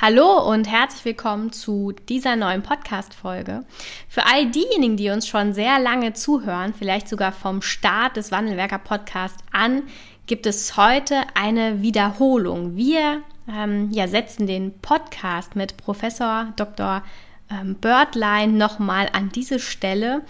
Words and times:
Hallo 0.00 0.48
und 0.48 0.70
herzlich 0.70 1.04
willkommen 1.04 1.50
zu 1.50 1.90
dieser 2.08 2.36
neuen 2.36 2.62
Podcast-Folge. 2.62 3.64
Für 4.08 4.26
all 4.26 4.48
diejenigen, 4.48 4.96
die 4.96 5.10
uns 5.10 5.26
schon 5.26 5.54
sehr 5.54 5.80
lange 5.80 6.12
zuhören, 6.12 6.72
vielleicht 6.72 7.08
sogar 7.08 7.32
vom 7.32 7.62
Start 7.62 8.16
des 8.16 8.30
Wandelwerker 8.30 8.78
Podcasts 8.78 9.42
an, 9.50 9.82
gibt 10.28 10.46
es 10.46 10.76
heute 10.76 11.22
eine 11.34 11.82
Wiederholung. 11.82 12.76
Wir 12.76 13.22
ähm, 13.52 13.90
ja, 13.90 14.06
setzen 14.06 14.46
den 14.46 14.78
Podcast 14.78 15.56
mit 15.56 15.76
Professor 15.76 16.52
Dr 16.54 17.02
ähm, 17.50 17.74
Birdline 17.74 18.52
nochmal 18.52 19.08
an 19.12 19.30
diese 19.30 19.58
Stelle, 19.58 20.22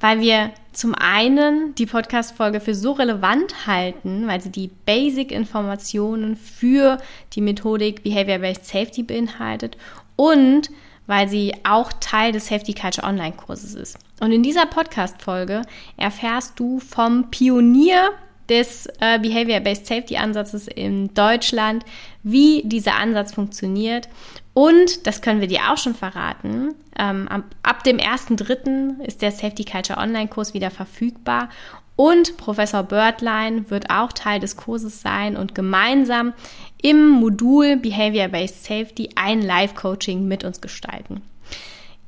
weil 0.00 0.20
wir 0.20 0.50
zum 0.74 0.94
einen 0.94 1.74
die 1.74 1.86
Podcast-Folge 1.86 2.60
für 2.60 2.74
so 2.74 2.92
relevant 2.92 3.66
halten, 3.66 4.26
weil 4.26 4.40
sie 4.40 4.50
die 4.50 4.70
Basic-Informationen 4.86 6.36
für 6.36 6.98
die 7.32 7.40
Methodik 7.40 8.02
Behavior-Based 8.02 8.66
Safety 8.66 9.02
beinhaltet 9.02 9.76
und 10.16 10.70
weil 11.06 11.28
sie 11.28 11.54
auch 11.64 11.92
Teil 12.00 12.32
des 12.32 12.46
Safety 12.46 12.74
Culture 12.74 13.06
Online-Kurses 13.06 13.74
ist. 13.74 13.98
Und 14.20 14.32
in 14.32 14.42
dieser 14.42 14.66
Podcast-Folge 14.66 15.62
erfährst 15.96 16.58
du 16.58 16.80
vom 16.80 17.30
Pionier 17.30 18.10
des 18.48 18.86
äh, 19.00 19.18
Behavior-Based 19.18 19.86
Safety 19.86 20.16
Ansatzes 20.16 20.68
in 20.68 21.12
Deutschland, 21.14 21.84
wie 22.22 22.62
dieser 22.64 22.96
Ansatz 22.96 23.32
funktioniert. 23.32 24.08
Und, 24.54 25.06
das 25.08 25.20
können 25.20 25.40
wir 25.40 25.48
dir 25.48 25.72
auch 25.72 25.78
schon 25.78 25.94
verraten, 25.94 26.74
ähm, 26.96 27.26
ab, 27.28 27.42
ab 27.64 27.82
dem 27.82 27.98
1.3. 27.98 29.02
ist 29.04 29.20
der 29.20 29.32
Safety 29.32 29.64
Culture 29.64 29.98
Online-Kurs 29.98 30.54
wieder 30.54 30.70
verfügbar. 30.70 31.48
Und 31.96 32.36
Professor 32.36 32.82
Birdline 32.82 33.70
wird 33.70 33.90
auch 33.90 34.12
Teil 34.12 34.40
des 34.40 34.56
Kurses 34.56 35.00
sein 35.00 35.36
und 35.36 35.54
gemeinsam 35.54 36.32
im 36.82 37.08
Modul 37.08 37.76
Behavior-Based 37.76 38.64
Safety 38.64 39.10
ein 39.16 39.42
Live-Coaching 39.42 40.26
mit 40.26 40.44
uns 40.44 40.60
gestalten. 40.60 41.22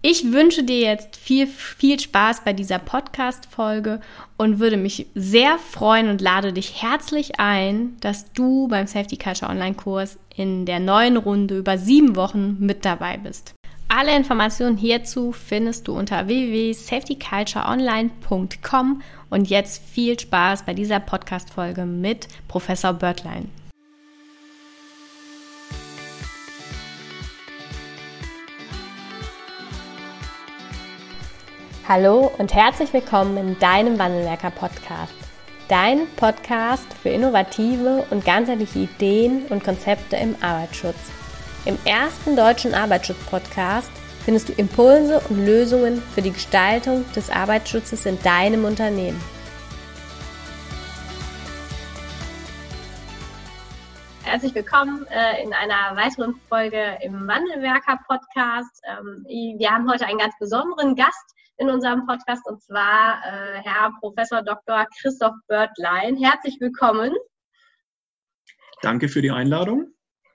Ich 0.03 0.33
wünsche 0.33 0.63
dir 0.63 0.79
jetzt 0.79 1.17
viel, 1.17 1.47
viel 1.47 1.99
Spaß 1.99 2.43
bei 2.45 2.53
dieser 2.53 2.79
Podcast-Folge 2.79 4.01
und 4.37 4.61
würde 4.61 4.77
mich 4.77 5.07
sehr 5.15 5.59
freuen 5.59 6.09
und 6.09 6.21
lade 6.21 6.53
dich 6.53 6.83
herzlich 6.83 7.41
ein, 7.41 7.97
dass 8.01 8.33
du 8.33 8.69
beim 8.69 8.87
Safety 8.87 9.17
Culture 9.17 9.51
Online-Kurs 9.51 10.19
in 10.37 10.65
der 10.65 10.79
neuen 10.79 11.17
Runde 11.17 11.59
über 11.59 11.77
sieben 11.79 12.15
Wochen 12.15 12.57
mit 12.61 12.85
dabei 12.85 13.17
bist. 13.17 13.55
Alle 13.89 14.17
Informationen 14.17 14.77
hierzu 14.77 15.33
findest 15.33 15.89
du 15.89 15.97
unter 15.97 16.27
www.safetycultureonline.com 16.27 19.03
und 19.31 19.49
jetzt 19.49 19.83
viel 19.83 20.19
Spaß 20.19 20.65
bei 20.65 20.75
dieser 20.75 21.01
Podcast-Folge 21.01 21.87
mit 21.87 22.29
Professor 22.49 22.93
Börtlein. 22.93 23.49
Hallo 31.89 32.33
und 32.39 32.53
herzlich 32.53 32.93
willkommen 32.93 33.37
in 33.37 33.59
deinem 33.61 33.97
Wandelwerker 33.97 34.51
Podcast. 34.51 35.15
Dein 35.69 36.09
Podcast 36.17 36.93
für 36.95 37.11
innovative 37.11 38.05
und 38.11 38.25
ganzheitliche 38.25 38.81
Ideen 38.81 39.47
und 39.51 39.63
Konzepte 39.63 40.17
im 40.17 40.35
Arbeitsschutz. 40.43 40.97
Im 41.65 41.79
ersten 41.85 42.35
deutschen 42.35 42.75
Arbeitsschutz-Podcast 42.75 43.93
findest 44.25 44.49
du 44.49 44.55
Impulse 44.55 45.21
und 45.29 45.47
Lösungen 45.47 46.03
für 46.03 46.23
die 46.23 46.33
Gestaltung 46.33 47.05
des 47.13 47.31
Arbeitsschutzes 47.31 48.05
in 48.05 48.21
deinem 48.21 48.65
Unternehmen. 48.65 49.23
Herzlich 54.25 54.57
willkommen 54.57 55.07
äh, 55.07 55.41
in 55.41 55.55
einer 55.55 55.95
weiteren 55.95 56.35
Folge 56.49 56.99
im 57.01 57.29
Wandelwerker 57.29 58.01
Podcast. 58.09 58.83
Ähm, 58.89 59.25
wir 59.29 59.71
haben 59.71 59.89
heute 59.89 60.05
einen 60.05 60.19
ganz 60.19 60.37
besonderen 60.41 60.97
Gast 60.97 61.36
in 61.59 61.71
unserem 61.71 62.07
Podcast 62.07 62.47
und 62.47 62.63
zwar 62.63 63.21
äh, 63.25 63.63
Herr 63.63 63.93
Professor 64.01 64.43
Dr. 64.43 64.87
Christoph 65.01 65.35
Börtlein. 65.49 66.17
Herzlich 66.17 66.57
willkommen. 66.61 67.15
Danke 68.83 69.09
für 69.09 69.23
die 69.23 69.31
Einladung. 69.31 69.93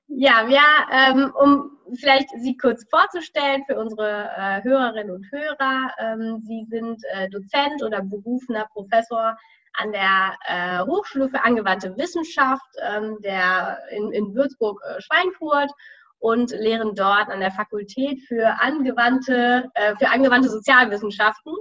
Ja, 0.08 0.48
wir, 0.48 0.60
ähm, 0.92 1.32
um 1.36 1.78
vielleicht 1.96 2.30
Sie 2.42 2.58
kurz 2.58 2.86
vorzustellen 2.90 3.64
für 3.66 3.78
unsere 3.78 4.30
äh, 4.36 4.64
Hörerinnen 4.64 5.16
und 5.16 5.32
Hörer. 5.32 5.94
Ähm, 6.00 6.42
Sie 6.44 6.66
sind 6.70 7.02
äh, 7.14 7.30
Dozent 7.30 7.82
oder 7.84 8.02
berufener 8.02 8.68
Professor 8.74 9.38
an 9.74 9.92
der 9.92 10.36
äh, 10.48 10.86
Hochschule 10.86 11.30
für 11.30 11.44
angewandte 11.44 11.96
Wissenschaft 11.98 12.68
ähm, 12.82 13.18
der 13.22 13.80
in, 13.92 14.12
in 14.12 14.36
Würzburg-Schweinfurt 14.36 15.70
äh, 15.70 15.74
und 16.22 16.52
lehren 16.52 16.94
dort 16.94 17.30
an 17.30 17.40
der 17.40 17.52
Fakultät 17.52 18.22
für 18.28 18.62
angewandte, 18.62 19.70
äh, 19.74 19.96
für 19.96 20.08
angewandte 20.10 20.50
Sozialwissenschaften. 20.50 21.54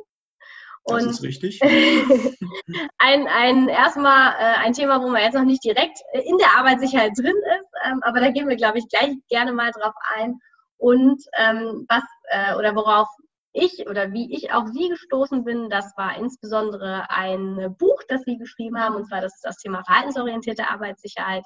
Und 0.83 1.07
das 1.07 1.17
ist 1.17 1.23
richtig. 1.23 1.61
ein, 2.99 3.27
ein 3.27 3.69
erstmal 3.69 4.33
äh, 4.35 4.59
ein 4.59 4.75
Thema, 4.75 5.03
wo 5.03 5.09
man 5.09 5.23
jetzt 5.23 5.35
noch 5.35 5.45
nicht 5.45 5.65
direkt 5.65 5.99
in 6.13 6.37
der 6.37 6.59
Arbeitssicherheit 6.59 7.13
drin 7.17 7.37
ist, 7.37 7.71
ähm, 7.87 8.01
aber 8.03 8.21
da 8.21 8.31
gehen 8.31 8.49
wir, 8.49 8.57
glaube 8.57 8.79
ich, 8.79 8.89
gleich 8.89 9.17
gerne 9.31 9.53
mal 9.53 9.71
drauf 9.73 9.95
ein. 10.15 10.39
Und 10.77 11.23
ähm, 11.39 11.87
was 11.89 12.03
äh, 12.29 12.55
oder 12.55 12.75
worauf 12.75 13.09
ich 13.53 13.89
oder 13.89 14.13
wie 14.13 14.35
ich 14.35 14.53
auf 14.53 14.69
Sie 14.69 14.89
gestoßen 14.91 15.43
bin, 15.43 15.71
das 15.71 15.93
war 15.97 16.19
insbesondere 16.19 17.09
ein 17.09 17.75
Buch, 17.79 18.03
das 18.09 18.23
Sie 18.25 18.37
geschrieben 18.37 18.79
haben, 18.79 18.95
und 18.95 19.07
zwar 19.07 19.23
das 19.23 19.41
das 19.43 19.57
Thema 19.57 19.83
verhaltensorientierte 19.85 20.69
Arbeitssicherheit. 20.69 21.45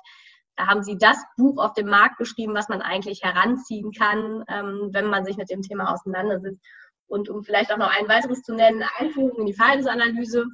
Da 0.56 0.66
haben 0.66 0.82
sie 0.82 0.96
das 0.96 1.16
Buch 1.36 1.62
auf 1.62 1.72
dem 1.74 1.88
Markt 1.88 2.18
geschrieben, 2.18 2.54
was 2.54 2.68
man 2.68 2.82
eigentlich 2.82 3.22
heranziehen 3.22 3.92
kann, 3.92 4.44
ähm, 4.48 4.90
wenn 4.92 5.06
man 5.06 5.24
sich 5.24 5.36
mit 5.36 5.50
dem 5.50 5.62
Thema 5.62 5.92
auseinandersetzt. 5.92 6.60
Und 7.06 7.28
um 7.28 7.42
vielleicht 7.42 7.72
auch 7.72 7.76
noch 7.76 7.90
ein 7.90 8.08
weiteres 8.08 8.42
zu 8.42 8.54
nennen, 8.54 8.84
Einführung 8.98 9.38
in 9.38 9.46
die 9.46 9.54
Verhaltensanalyse. 9.54 10.46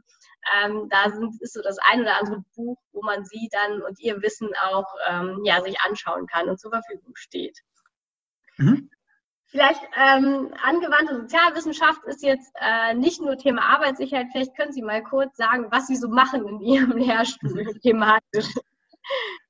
Ähm, 0.62 0.88
da 0.88 1.10
sind, 1.10 1.40
ist 1.42 1.52
so 1.52 1.60
das 1.62 1.76
ein 1.90 2.00
oder 2.00 2.18
andere 2.18 2.42
Buch, 2.56 2.78
wo 2.92 3.02
man 3.02 3.24
sie 3.24 3.48
dann 3.52 3.82
und 3.82 4.00
ihr 4.00 4.22
Wissen 4.22 4.48
auch 4.70 4.86
ähm, 5.08 5.40
ja, 5.44 5.60
sich 5.60 5.78
anschauen 5.82 6.26
kann 6.26 6.48
und 6.48 6.58
zur 6.58 6.70
Verfügung 6.70 7.14
steht. 7.14 7.58
Mhm. 8.56 8.90
Vielleicht 9.50 9.82
ähm, 9.96 10.54
angewandte 10.62 11.16
Sozialwissenschaft 11.16 12.04
ist 12.04 12.22
jetzt 12.22 12.52
äh, 12.60 12.94
nicht 12.94 13.20
nur 13.20 13.36
Thema 13.36 13.62
Arbeitssicherheit. 13.62 14.28
Vielleicht 14.30 14.56
können 14.56 14.72
Sie 14.72 14.82
mal 14.82 15.02
kurz 15.02 15.36
sagen, 15.36 15.66
was 15.70 15.88
Sie 15.88 15.96
so 15.96 16.08
machen 16.08 16.46
in 16.46 16.60
Ihrem 16.60 16.96
Lehrstuhl 16.96 17.64
thematisch. 17.82 18.54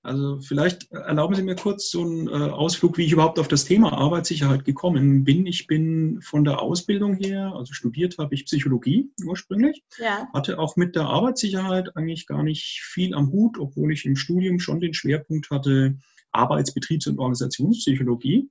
Also 0.03 0.41
vielleicht 0.41 0.91
erlauben 0.93 1.35
Sie 1.35 1.43
mir 1.43 1.57
kurz 1.57 1.91
so 1.91 2.03
einen 2.03 2.27
äh, 2.27 2.31
Ausflug, 2.31 2.97
wie 2.97 3.05
ich 3.05 3.13
überhaupt 3.13 3.39
auf 3.39 3.49
das 3.49 3.67
Thema 3.67 3.93
Arbeitssicherheit 3.93 4.65
gekommen 4.65 5.25
bin. 5.25 5.47
Ich 5.47 5.67
bin 5.67 6.23
von 6.23 6.43
der 6.43 6.63
Ausbildung 6.63 7.17
her, 7.17 7.53
also 7.55 7.75
studiert 7.75 8.17
habe 8.17 8.35
ich 8.35 8.47
Psychologie 8.47 9.11
ursprünglich, 9.27 9.83
ja. 9.99 10.27
hatte 10.33 10.59
auch 10.59 10.77
mit 10.77 10.97
der 10.97 11.05
Arbeitssicherheit 11.05 11.97
eigentlich 11.99 12.27
gar 12.27 12.43
nicht 12.43 12.81
viel 12.83 13.15
am 13.15 13.31
Hut, 13.31 13.59
obwohl 13.59 13.93
ich 13.93 14.07
im 14.07 14.17
Studium 14.17 14.59
schon 14.59 14.81
den 14.81 14.95
Schwerpunkt 14.95 15.51
hatte 15.51 15.99
Arbeits-, 16.33 16.73
Betriebs- 16.73 17.07
und 17.07 17.19
Organisationspsychologie. 17.19 18.49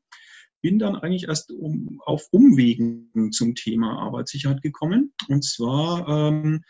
Bin 0.61 0.77
dann 0.77 0.97
eigentlich 0.97 1.29
erst 1.29 1.51
um, 1.51 1.99
auf 2.05 2.27
Umwegen 2.31 3.31
zum 3.31 3.55
Thema 3.55 3.97
Arbeitssicherheit 3.97 4.61
gekommen. 4.61 5.13
Und 5.29 5.43
zwar 5.43 6.07
ähm, 6.07 6.63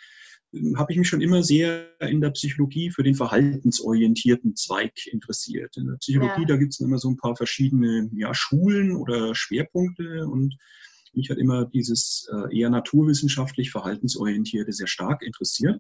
habe 0.76 0.92
ich 0.92 0.98
mich 0.98 1.08
schon 1.08 1.22
immer 1.22 1.44
sehr 1.44 1.88
in 2.02 2.22
der 2.22 2.32
Psychologie 2.32 2.90
für 2.90 3.04
den 3.04 3.16
verhaltensorientierten 3.16 4.56
Zweig 4.56 4.94
interessiert. 5.08 5.78
In 5.78 5.88
der 5.88 5.98
Psychologie, 5.98 6.42
ja. 6.42 6.48
da 6.48 6.58
gibt 6.58 6.74
es 6.74 6.80
immer 6.80 6.98
so 6.98 7.10
ein 7.10 7.18
paar 7.18 7.36
verschiedene 7.36 8.10
ja, 8.14 8.34
Schulen 8.34 8.96
oder 8.96 9.36
Schwerpunkte 9.36 10.28
und 10.28 10.56
mich 11.14 11.30
hat 11.30 11.38
immer 11.38 11.66
dieses 11.66 12.28
äh, 12.32 12.58
eher 12.58 12.70
naturwissenschaftlich 12.70 13.72
verhaltensorientierte 13.72 14.72
sehr 14.72 14.88
stark 14.88 15.24
interessiert. 15.24 15.80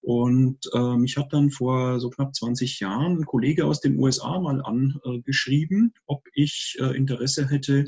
Und 0.00 0.58
äh, 0.74 0.96
mich 0.96 1.16
hat 1.16 1.32
dann 1.32 1.50
vor 1.50 2.00
so 2.00 2.10
knapp 2.10 2.34
20 2.34 2.80
Jahren 2.80 3.18
ein 3.18 3.24
Kollege 3.24 3.64
aus 3.66 3.80
den 3.80 3.98
USA 3.98 4.40
mal 4.40 4.60
angeschrieben, 4.60 5.94
ob 6.06 6.24
ich 6.34 6.76
äh, 6.80 6.96
Interesse 6.96 7.48
hätte, 7.48 7.84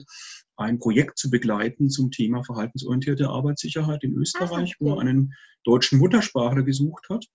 ein 0.57 0.79
Projekt 0.79 1.19
zu 1.19 1.29
begleiten 1.31 1.91
zum 1.91 2.13
Thema 2.13 2.45
verhaltensorientierte 2.45 3.29
Arbeitssicherheit 3.29 4.05
in 4.05 4.15
Österreich, 4.15 4.77
wo 4.79 4.95
er 4.95 5.01
einen 5.01 5.35
deutschen 5.65 5.99
Muttersprachler 5.99 6.63
gesucht 6.63 7.09
hat. 7.09 7.27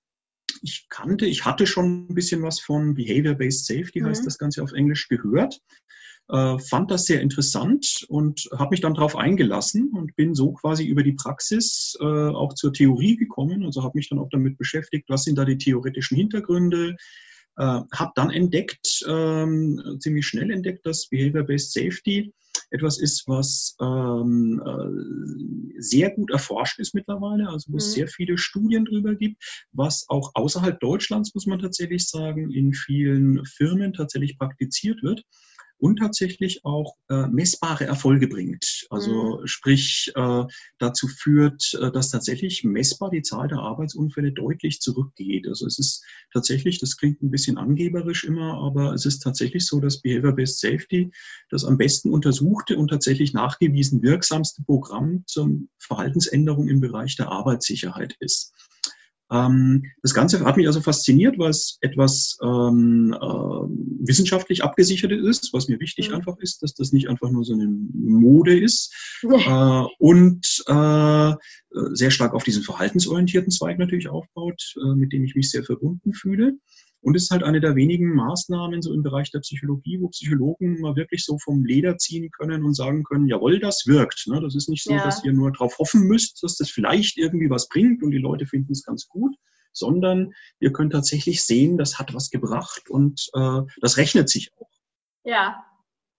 Ich 0.61 0.87
kannte, 0.89 1.25
ich 1.25 1.45
hatte 1.45 1.67
schon 1.67 2.07
ein 2.09 2.15
bisschen 2.15 2.41
was 2.41 2.59
von 2.59 2.93
Behavior-Based 2.93 3.65
Safety, 3.65 4.01
heißt 4.01 4.21
mhm. 4.21 4.25
das 4.25 4.37
Ganze 4.37 4.63
auf 4.63 4.73
Englisch, 4.73 5.07
gehört. 5.07 5.59
Äh, 6.29 6.59
fand 6.59 6.91
das 6.91 7.05
sehr 7.05 7.21
interessant 7.21 8.05
und 8.07 8.47
habe 8.55 8.71
mich 8.71 8.81
dann 8.81 8.93
darauf 8.93 9.15
eingelassen 9.15 9.91
und 9.93 10.15
bin 10.15 10.35
so 10.35 10.51
quasi 10.51 10.85
über 10.85 11.01
die 11.01 11.13
Praxis 11.13 11.97
äh, 11.99 12.05
auch 12.05 12.53
zur 12.53 12.71
Theorie 12.71 13.15
gekommen. 13.15 13.65
Also 13.65 13.83
habe 13.83 13.97
mich 13.97 14.09
dann 14.09 14.19
auch 14.19 14.29
damit 14.29 14.57
beschäftigt, 14.57 15.09
was 15.09 15.23
sind 15.23 15.37
da 15.37 15.45
die 15.45 15.57
theoretischen 15.57 16.17
Hintergründe, 16.17 16.97
äh, 17.57 17.63
habe 17.63 18.11
dann 18.13 18.29
entdeckt, 18.29 19.03
ähm, 19.07 19.97
ziemlich 19.99 20.27
schnell 20.27 20.51
entdeckt, 20.51 20.85
dass 20.85 21.09
Behavior-Based 21.09 21.73
Safety 21.73 22.31
etwas 22.69 22.99
ist, 22.99 23.27
was 23.27 23.75
ähm, 23.81 24.61
äh, 24.65 25.81
sehr 25.81 26.11
gut 26.11 26.31
erforscht 26.31 26.79
ist 26.79 26.93
mittlerweile, 26.93 27.49
also 27.49 27.71
wo 27.71 27.77
es 27.77 27.89
mhm. 27.89 27.93
sehr 27.93 28.07
viele 28.07 28.37
Studien 28.37 28.85
drüber 28.85 29.15
gibt, 29.15 29.43
was 29.71 30.05
auch 30.09 30.31
außerhalb 30.33 30.79
Deutschlands, 30.79 31.33
muss 31.33 31.45
man 31.45 31.59
tatsächlich 31.59 32.07
sagen, 32.07 32.51
in 32.51 32.73
vielen 32.73 33.45
Firmen 33.45 33.93
tatsächlich 33.93 34.37
praktiziert 34.37 35.01
wird. 35.03 35.23
Und 35.79 35.97
tatsächlich 35.97 36.65
auch 36.65 36.95
äh, 37.09 37.27
messbare 37.27 37.85
Erfolge 37.85 38.27
bringt. 38.27 38.85
Also 38.89 39.39
mhm. 39.39 39.47
sprich 39.47 40.11
äh, 40.15 40.43
dazu 40.77 41.07
führt, 41.07 41.73
äh, 41.81 41.91
dass 41.91 42.11
tatsächlich 42.11 42.63
messbar 42.63 43.09
die 43.09 43.21
Zahl 43.21 43.47
der 43.47 43.59
Arbeitsunfälle 43.59 44.31
deutlich 44.31 44.81
zurückgeht. 44.81 45.47
Also 45.47 45.65
es 45.65 45.79
ist 45.79 46.03
tatsächlich, 46.33 46.79
das 46.79 46.97
klingt 46.97 47.21
ein 47.23 47.31
bisschen 47.31 47.57
angeberisch 47.57 48.23
immer, 48.25 48.55
aber 48.55 48.93
es 48.93 49.05
ist 49.05 49.19
tatsächlich 49.19 49.65
so, 49.65 49.79
dass 49.79 50.01
Behavior-Based 50.01 50.59
Safety 50.59 51.11
das 51.49 51.63
am 51.63 51.77
besten 51.77 52.11
untersuchte 52.11 52.77
und 52.77 52.89
tatsächlich 52.89 53.33
nachgewiesen 53.33 54.01
wirksamste 54.01 54.63
Programm 54.63 55.23
zur 55.27 55.49
Verhaltensänderung 55.77 56.67
im 56.67 56.81
Bereich 56.81 57.15
der 57.15 57.29
Arbeitssicherheit 57.29 58.15
ist. 58.19 58.53
Ähm, 59.31 59.83
das 60.01 60.13
Ganze 60.13 60.43
hat 60.43 60.57
mich 60.57 60.67
also 60.67 60.81
fasziniert, 60.81 61.37
weil 61.37 61.51
es 61.51 61.77
etwas 61.81 62.37
ähm, 62.41 63.13
äh, 63.13 64.05
wissenschaftlich 64.07 64.63
abgesichertes 64.63 65.23
ist, 65.23 65.53
was 65.53 65.67
mir 65.67 65.79
wichtig 65.79 66.09
mhm. 66.09 66.15
einfach 66.15 66.37
ist, 66.39 66.63
dass 66.63 66.73
das 66.73 66.91
nicht 66.91 67.09
einfach 67.09 67.29
nur 67.29 67.43
so 67.43 67.53
eine 67.53 67.67
Mode 67.67 68.59
ist 68.59 68.93
äh, 69.23 69.83
und 69.99 70.63
äh, 70.67 71.33
sehr 71.93 72.11
stark 72.11 72.33
auf 72.33 72.43
diesen 72.43 72.63
verhaltensorientierten 72.63 73.51
Zweig 73.51 73.77
natürlich 73.77 74.09
aufbaut, 74.09 74.73
äh, 74.77 74.95
mit 74.95 75.13
dem 75.13 75.23
ich 75.23 75.35
mich 75.35 75.51
sehr 75.51 75.63
verbunden 75.63 76.13
fühle. 76.13 76.57
Und 77.01 77.15
es 77.15 77.23
ist 77.23 77.31
halt 77.31 77.43
eine 77.43 77.61
der 77.61 77.75
wenigen 77.75 78.13
Maßnahmen 78.13 78.81
so 78.81 78.93
im 78.93 79.03
Bereich 79.03 79.31
der 79.31 79.39
Psychologie, 79.39 79.99
wo 80.01 80.09
Psychologen 80.09 80.81
mal 80.81 80.95
wirklich 80.95 81.23
so 81.23 81.37
vom 81.39 81.63
Leder 81.63 81.97
ziehen 81.97 82.29
können 82.31 82.63
und 82.63 82.73
sagen 82.73 83.03
können, 83.03 83.27
jawohl, 83.27 83.59
das 83.59 83.87
wirkt. 83.87 84.27
Ne? 84.27 84.41
Das 84.41 84.55
ist 84.55 84.67
nicht 84.67 84.83
so, 84.83 84.93
ja. 84.93 85.03
dass 85.03 85.23
ihr 85.23 85.31
nur 85.31 85.51
darauf 85.51 85.77
hoffen 85.79 86.01
müsst, 86.07 86.43
dass 86.43 86.57
das 86.57 86.69
vielleicht 86.69 87.17
irgendwie 87.17 87.49
was 87.49 87.69
bringt 87.69 88.03
und 88.03 88.11
die 88.11 88.17
Leute 88.17 88.45
finden 88.45 88.73
es 88.73 88.83
ganz 88.83 89.07
gut, 89.07 89.35
sondern 89.71 90.33
ihr 90.59 90.73
könnt 90.73 90.91
tatsächlich 90.91 91.45
sehen, 91.45 91.77
das 91.77 91.99
hat 91.99 92.13
was 92.13 92.29
gebracht 92.29 92.89
und 92.89 93.29
äh, 93.33 93.61
das 93.81 93.97
rechnet 93.97 94.29
sich 94.29 94.51
auch. 94.57 94.69
Ja. 95.23 95.63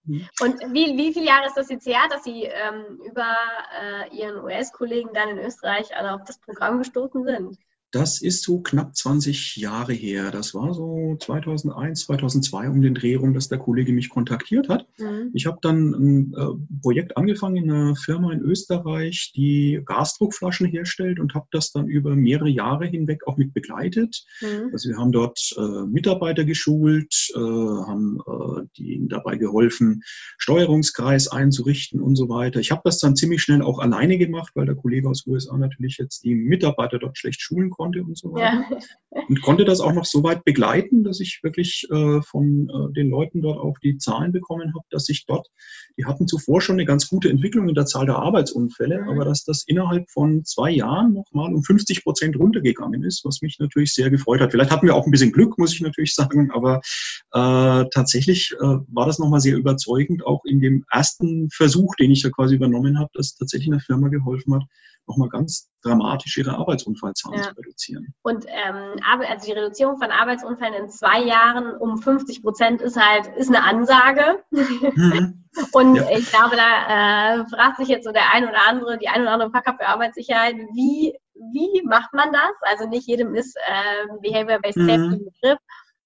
Mhm. 0.04 0.28
Und 0.40 0.60
wie, 0.72 0.96
wie 0.96 1.12
viele 1.12 1.26
Jahre 1.26 1.46
ist 1.46 1.56
das 1.56 1.68
jetzt 1.68 1.86
her, 1.86 2.02
dass 2.08 2.24
Sie 2.24 2.44
ähm, 2.44 3.00
über 3.04 3.36
äh, 3.78 4.16
Ihren 4.16 4.42
US-Kollegen 4.42 5.10
dann 5.12 5.28
in 5.28 5.38
Österreich 5.38 5.94
alle 5.94 6.14
auf 6.14 6.24
das 6.24 6.38
Programm 6.40 6.78
gestoßen 6.78 7.22
sind? 7.24 7.58
Das 7.92 8.22
ist 8.22 8.44
so 8.44 8.60
knapp 8.60 8.94
20 8.94 9.56
Jahre 9.56 9.92
her. 9.92 10.30
Das 10.30 10.54
war 10.54 10.74
so 10.74 11.16
2001, 11.18 12.02
2002 12.06 12.68
um 12.68 12.82
den 12.82 12.94
Dreh 12.94 13.16
rum, 13.16 13.34
dass 13.34 13.48
der 13.48 13.58
Kollege 13.58 13.92
mich 13.92 14.10
kontaktiert 14.10 14.68
hat. 14.68 14.86
Mhm. 14.98 15.30
Ich 15.34 15.46
habe 15.46 15.58
dann 15.60 15.90
ein 15.94 16.34
äh, 16.34 16.80
Projekt 16.82 17.16
angefangen 17.16 17.56
in 17.56 17.70
einer 17.70 17.96
Firma 17.96 18.32
in 18.32 18.40
Österreich, 18.40 19.32
die 19.34 19.80
Gasdruckflaschen 19.84 20.68
herstellt 20.68 21.18
und 21.18 21.34
habe 21.34 21.48
das 21.50 21.72
dann 21.72 21.88
über 21.88 22.14
mehrere 22.14 22.48
Jahre 22.48 22.86
hinweg 22.86 23.26
auch 23.26 23.36
mit 23.36 23.52
begleitet. 23.54 24.24
Mhm. 24.40 24.70
Also 24.72 24.88
wir 24.88 24.96
haben 24.96 25.10
dort 25.10 25.40
äh, 25.56 25.86
Mitarbeiter 25.86 26.44
geschult, 26.44 27.32
äh, 27.34 27.38
haben 27.38 28.20
äh, 28.24 28.82
ihnen 28.82 29.08
dabei 29.08 29.36
geholfen, 29.36 30.02
Steuerungskreis 30.38 31.26
einzurichten 31.26 32.00
und 32.00 32.14
so 32.14 32.28
weiter. 32.28 32.60
Ich 32.60 32.70
habe 32.70 32.82
das 32.84 32.98
dann 32.98 33.16
ziemlich 33.16 33.42
schnell 33.42 33.62
auch 33.62 33.80
alleine 33.80 34.16
gemacht, 34.16 34.52
weil 34.54 34.66
der 34.66 34.76
Kollege 34.76 35.08
aus 35.08 35.26
USA 35.26 35.58
natürlich 35.58 35.98
jetzt 35.98 36.22
die 36.22 36.36
Mitarbeiter 36.36 37.00
dort 37.00 37.18
schlecht 37.18 37.40
schulen 37.40 37.70
konnte 37.70 37.79
konnte 37.80 38.02
und 38.02 38.18
so 38.18 38.32
weiter. 38.32 38.62
Ja. 38.70 39.22
Und 39.26 39.40
konnte 39.40 39.64
das 39.64 39.80
auch 39.80 39.94
noch 39.94 40.04
so 40.04 40.22
weit 40.22 40.44
begleiten, 40.44 41.02
dass 41.02 41.18
ich 41.18 41.40
wirklich 41.42 41.86
äh, 41.90 42.20
von 42.20 42.68
äh, 42.68 42.92
den 42.92 43.08
Leuten 43.08 43.40
dort 43.40 43.58
auch 43.58 43.78
die 43.78 43.96
Zahlen 43.96 44.32
bekommen 44.32 44.68
habe, 44.74 44.84
dass 44.90 45.06
sich 45.06 45.24
dort, 45.24 45.48
die 45.96 46.04
hatten 46.04 46.28
zuvor 46.28 46.60
schon 46.60 46.76
eine 46.76 46.84
ganz 46.84 47.08
gute 47.08 47.30
Entwicklung 47.30 47.70
in 47.70 47.74
der 47.74 47.86
Zahl 47.86 48.04
der 48.04 48.16
Arbeitsunfälle, 48.16 49.00
mhm. 49.00 49.08
aber 49.08 49.24
dass 49.24 49.44
das 49.44 49.64
innerhalb 49.66 50.10
von 50.10 50.44
zwei 50.44 50.70
Jahren 50.70 51.14
nochmal 51.14 51.54
um 51.54 51.62
50 51.62 52.04
Prozent 52.04 52.38
runtergegangen 52.38 53.02
ist, 53.02 53.24
was 53.24 53.40
mich 53.40 53.58
natürlich 53.58 53.94
sehr 53.94 54.10
gefreut 54.10 54.42
hat. 54.42 54.50
Vielleicht 54.50 54.70
hatten 54.70 54.86
wir 54.86 54.94
auch 54.94 55.06
ein 55.06 55.10
bisschen 55.10 55.32
Glück, 55.32 55.56
muss 55.56 55.72
ich 55.72 55.80
natürlich 55.80 56.14
sagen, 56.20 56.50
aber 56.50 56.82
äh, 57.32 57.88
tatsächlich 57.94 58.52
äh, 58.60 58.76
war 58.88 59.06
das 59.06 59.18
nochmal 59.18 59.40
sehr 59.40 59.56
überzeugend, 59.56 60.26
auch 60.26 60.44
in 60.44 60.60
dem 60.60 60.84
ersten 60.92 61.48
Versuch, 61.50 61.94
den 61.96 62.10
ich 62.10 62.22
da 62.22 62.28
quasi 62.28 62.56
übernommen 62.56 62.98
habe, 62.98 63.10
dass 63.14 63.36
tatsächlich 63.36 63.72
eine 63.72 63.80
Firma 63.80 64.08
geholfen 64.08 64.54
hat, 64.54 64.64
nochmal 65.10 65.28
ganz 65.28 65.68
dramatisch 65.82 66.38
ihre 66.38 66.56
Arbeitsunfallzahlen 66.56 67.38
ja. 67.38 67.44
zu 67.44 67.56
reduzieren. 67.56 68.14
Und 68.22 68.46
ähm, 68.48 68.96
also 69.04 69.46
die 69.46 69.52
Reduzierung 69.52 69.98
von 69.98 70.10
Arbeitsunfällen 70.10 70.84
in 70.84 70.88
zwei 70.88 71.22
Jahren 71.22 71.76
um 71.76 71.98
50 71.98 72.42
Prozent 72.42 72.80
ist 72.80 72.96
halt 72.96 73.26
ist 73.36 73.48
eine 73.48 73.64
Ansage. 73.64 74.42
Mhm. 74.50 75.44
Und 75.72 75.96
ja. 75.96 76.08
ich 76.10 76.30
glaube, 76.30 76.56
da 76.56 77.40
äh, 77.40 77.44
fragt 77.48 77.78
sich 77.78 77.88
jetzt 77.88 78.04
so 78.04 78.12
der 78.12 78.32
ein 78.32 78.48
oder 78.48 78.68
andere, 78.68 78.98
die 78.98 79.08
ein 79.08 79.22
oder 79.22 79.32
andere 79.32 79.50
Fachkraft 79.50 79.80
für 79.80 79.88
Arbeitssicherheit, 79.88 80.54
wie, 80.74 81.18
wie 81.34 81.82
macht 81.84 82.12
man 82.14 82.32
das? 82.32 82.52
Also 82.62 82.88
nicht 82.88 83.08
jedem 83.08 83.34
ist 83.34 83.56
äh, 83.56 84.06
Behavior-Based 84.22 84.76
mhm. 84.76 84.86
Safety 84.86 85.16
ein 85.16 85.24
Begriff. 85.24 85.58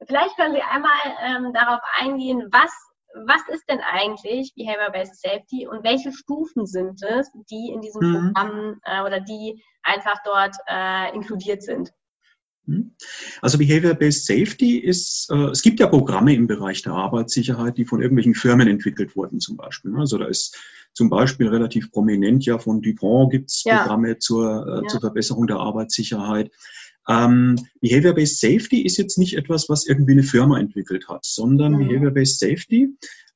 Vielleicht 0.07 0.37
können 0.37 0.55
Sie 0.55 0.63
einmal 0.63 0.93
ähm, 1.23 1.53
darauf 1.53 1.81
eingehen, 2.01 2.49
was 2.51 2.73
was 3.27 3.43
ist 3.53 3.65
denn 3.69 3.81
eigentlich 3.81 4.53
Behavior-Based 4.57 5.21
Safety 5.21 5.67
und 5.67 5.85
welche 5.85 6.13
Stufen 6.13 6.67
sind 6.67 7.03
es, 7.03 7.31
die 7.51 7.73
in 7.73 7.81
diesem 7.81 8.03
mhm. 8.03 8.33
Programm 8.35 8.81
äh, 8.85 9.03
oder 9.03 9.21
die 9.21 9.63
einfach 9.83 10.17
dort 10.25 10.57
äh, 10.69 11.15
inkludiert 11.15 11.63
sind? 11.63 11.93
Mhm. 12.67 12.95
Also 13.41 13.59
Behavior-Based 13.59 14.27
Safety 14.27 14.79
ist, 14.79 15.31
äh, 15.31 15.51
es 15.51 15.63
gibt 15.63 15.81
ja 15.81 15.87
Programme 15.87 16.35
im 16.35 16.47
Bereich 16.47 16.83
der 16.83 16.93
Arbeitssicherheit, 16.93 17.79
die 17.79 17.85
von 17.85 18.01
irgendwelchen 18.01 18.35
Firmen 18.35 18.69
entwickelt 18.69 19.17
wurden 19.17 19.41
zum 19.41 19.57
Beispiel. 19.57 19.93
Ne? 19.93 20.01
Also 20.01 20.19
da 20.19 20.27
ist 20.27 20.59
zum 20.93 21.11
Beispiel 21.11 21.49
relativ 21.49 21.91
prominent 21.91 22.47
ja 22.47 22.59
von 22.59 22.81
Dupont 22.81 23.33
gibt 23.33 23.51
es 23.51 23.65
ja. 23.65 23.83
Programme 23.83 24.19
zur, 24.19 24.67
äh, 24.67 24.83
ja. 24.83 24.89
zur 24.89 25.01
Verbesserung 25.01 25.47
der 25.47 25.57
Arbeitssicherheit. 25.57 26.51
Ähm, 27.09 27.57
Behavior-Based 27.81 28.41
Safety 28.41 28.83
ist 28.83 28.97
jetzt 28.97 29.19
nicht 29.19 29.37
etwas, 29.37 29.69
was 29.69 29.87
irgendwie 29.87 30.13
eine 30.13 30.23
Firma 30.23 30.59
entwickelt 30.59 31.09
hat, 31.09 31.25
sondern 31.25 31.73
mhm. 31.73 31.89
Behavior-Based 31.89 32.39
Safety 32.39 32.89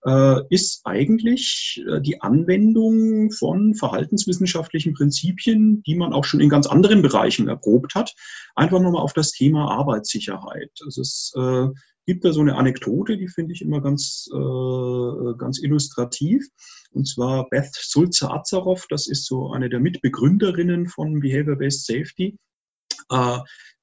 äh, 0.06 0.40
ist 0.48 0.82
eigentlich 0.84 1.82
äh, 1.86 2.00
die 2.00 2.20
Anwendung 2.20 3.30
von 3.30 3.74
verhaltenswissenschaftlichen 3.74 4.94
Prinzipien, 4.94 5.82
die 5.82 5.96
man 5.96 6.12
auch 6.12 6.24
schon 6.24 6.40
in 6.40 6.48
ganz 6.48 6.66
anderen 6.66 7.02
Bereichen 7.02 7.48
erprobt 7.48 7.94
hat, 7.94 8.14
einfach 8.54 8.80
nochmal 8.80 9.02
auf 9.02 9.12
das 9.12 9.32
Thema 9.32 9.70
Arbeitssicherheit. 9.70 10.70
Also 10.84 11.02
es 11.02 11.32
äh, 11.36 11.66
gibt 12.06 12.24
da 12.24 12.32
so 12.32 12.40
eine 12.40 12.56
Anekdote, 12.56 13.18
die 13.18 13.28
finde 13.28 13.52
ich 13.52 13.60
immer 13.60 13.82
ganz, 13.82 14.28
äh, 14.32 15.34
ganz 15.36 15.60
illustrativ. 15.60 16.46
Und 16.90 17.06
zwar 17.06 17.48
Beth 17.50 17.74
Sulzer-Azaroff, 17.74 18.86
das 18.88 19.08
ist 19.08 19.26
so 19.26 19.52
eine 19.52 19.68
der 19.68 19.80
Mitbegründerinnen 19.80 20.86
von 20.86 21.20
Behavior-Based 21.20 21.84
Safety 21.84 22.38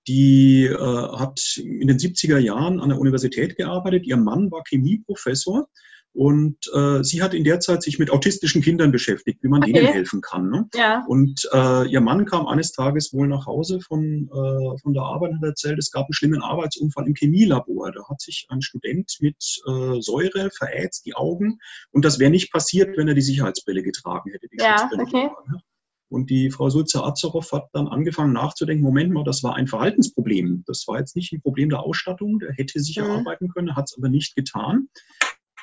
die 0.07 0.65
äh, 0.65 0.77
hat 0.77 1.39
in 1.57 1.87
den 1.87 1.97
70er 1.97 2.37
Jahren 2.37 2.79
an 2.79 2.89
der 2.89 2.99
Universität 2.99 3.57
gearbeitet. 3.57 4.05
Ihr 4.05 4.17
Mann 4.17 4.51
war 4.51 4.63
Chemieprofessor 4.67 5.67
und 6.15 6.57
äh, 6.73 7.03
sie 7.03 7.21
hat 7.21 7.33
in 7.33 7.43
der 7.43 7.59
Zeit 7.59 7.83
sich 7.83 7.99
mit 7.99 8.09
autistischen 8.09 8.61
Kindern 8.61 8.93
beschäftigt, 8.93 9.43
wie 9.43 9.49
man 9.49 9.61
okay. 9.61 9.73
denen 9.73 9.87
helfen 9.87 10.21
kann. 10.21 10.49
Ne? 10.49 10.65
Ja. 10.73 11.03
Und 11.07 11.45
äh, 11.51 11.89
ihr 11.89 11.99
Mann 11.99 12.25
kam 12.25 12.47
eines 12.47 12.71
Tages 12.71 13.11
wohl 13.13 13.27
nach 13.27 13.45
Hause 13.47 13.81
von, 13.81 14.29
äh, 14.31 14.77
von 14.81 14.93
der 14.93 15.03
Arbeit 15.03 15.31
und 15.31 15.41
hat 15.41 15.49
erzählt, 15.49 15.77
es 15.77 15.91
gab 15.91 16.05
einen 16.05 16.13
schlimmen 16.13 16.41
Arbeitsunfall 16.41 17.05
im 17.05 17.15
Chemielabor. 17.15 17.91
Da 17.91 18.07
hat 18.07 18.21
sich 18.21 18.47
ein 18.49 18.61
Student 18.61 19.17
mit 19.19 19.35
äh, 19.67 19.99
Säure 19.99 20.51
verätzt, 20.51 21.05
die 21.05 21.15
Augen. 21.15 21.59
Und 21.91 22.05
das 22.05 22.17
wäre 22.17 22.31
nicht 22.31 22.49
passiert, 22.49 22.95
wenn 22.95 23.09
er 23.09 23.13
die 23.13 23.21
Sicherheitsbrille 23.21 23.83
getragen 23.83 24.31
hätte. 24.31 24.47
Die 24.47 24.57
ja, 24.57 24.89
okay. 24.93 25.03
Getragen, 25.03 25.51
ne? 25.51 25.59
Und 26.09 26.29
die 26.29 26.51
Frau 26.51 26.69
Sulzer-Azerow 26.69 27.51
hat 27.51 27.69
dann 27.73 27.87
angefangen 27.87 28.33
nachzudenken, 28.33 28.83
Moment 28.83 29.11
mal, 29.11 29.23
das 29.23 29.43
war 29.43 29.55
ein 29.55 29.67
Verhaltensproblem. 29.67 30.63
Das 30.67 30.87
war 30.87 30.99
jetzt 30.99 31.15
nicht 31.15 31.33
ein 31.33 31.41
Problem 31.41 31.69
der 31.69 31.79
Ausstattung, 31.79 32.39
der 32.39 32.53
hätte 32.53 32.79
sicher 32.79 33.05
mhm. 33.05 33.11
arbeiten 33.11 33.49
können, 33.49 33.75
hat 33.75 33.85
es 33.85 33.97
aber 33.97 34.09
nicht 34.09 34.35
getan. 34.35 34.87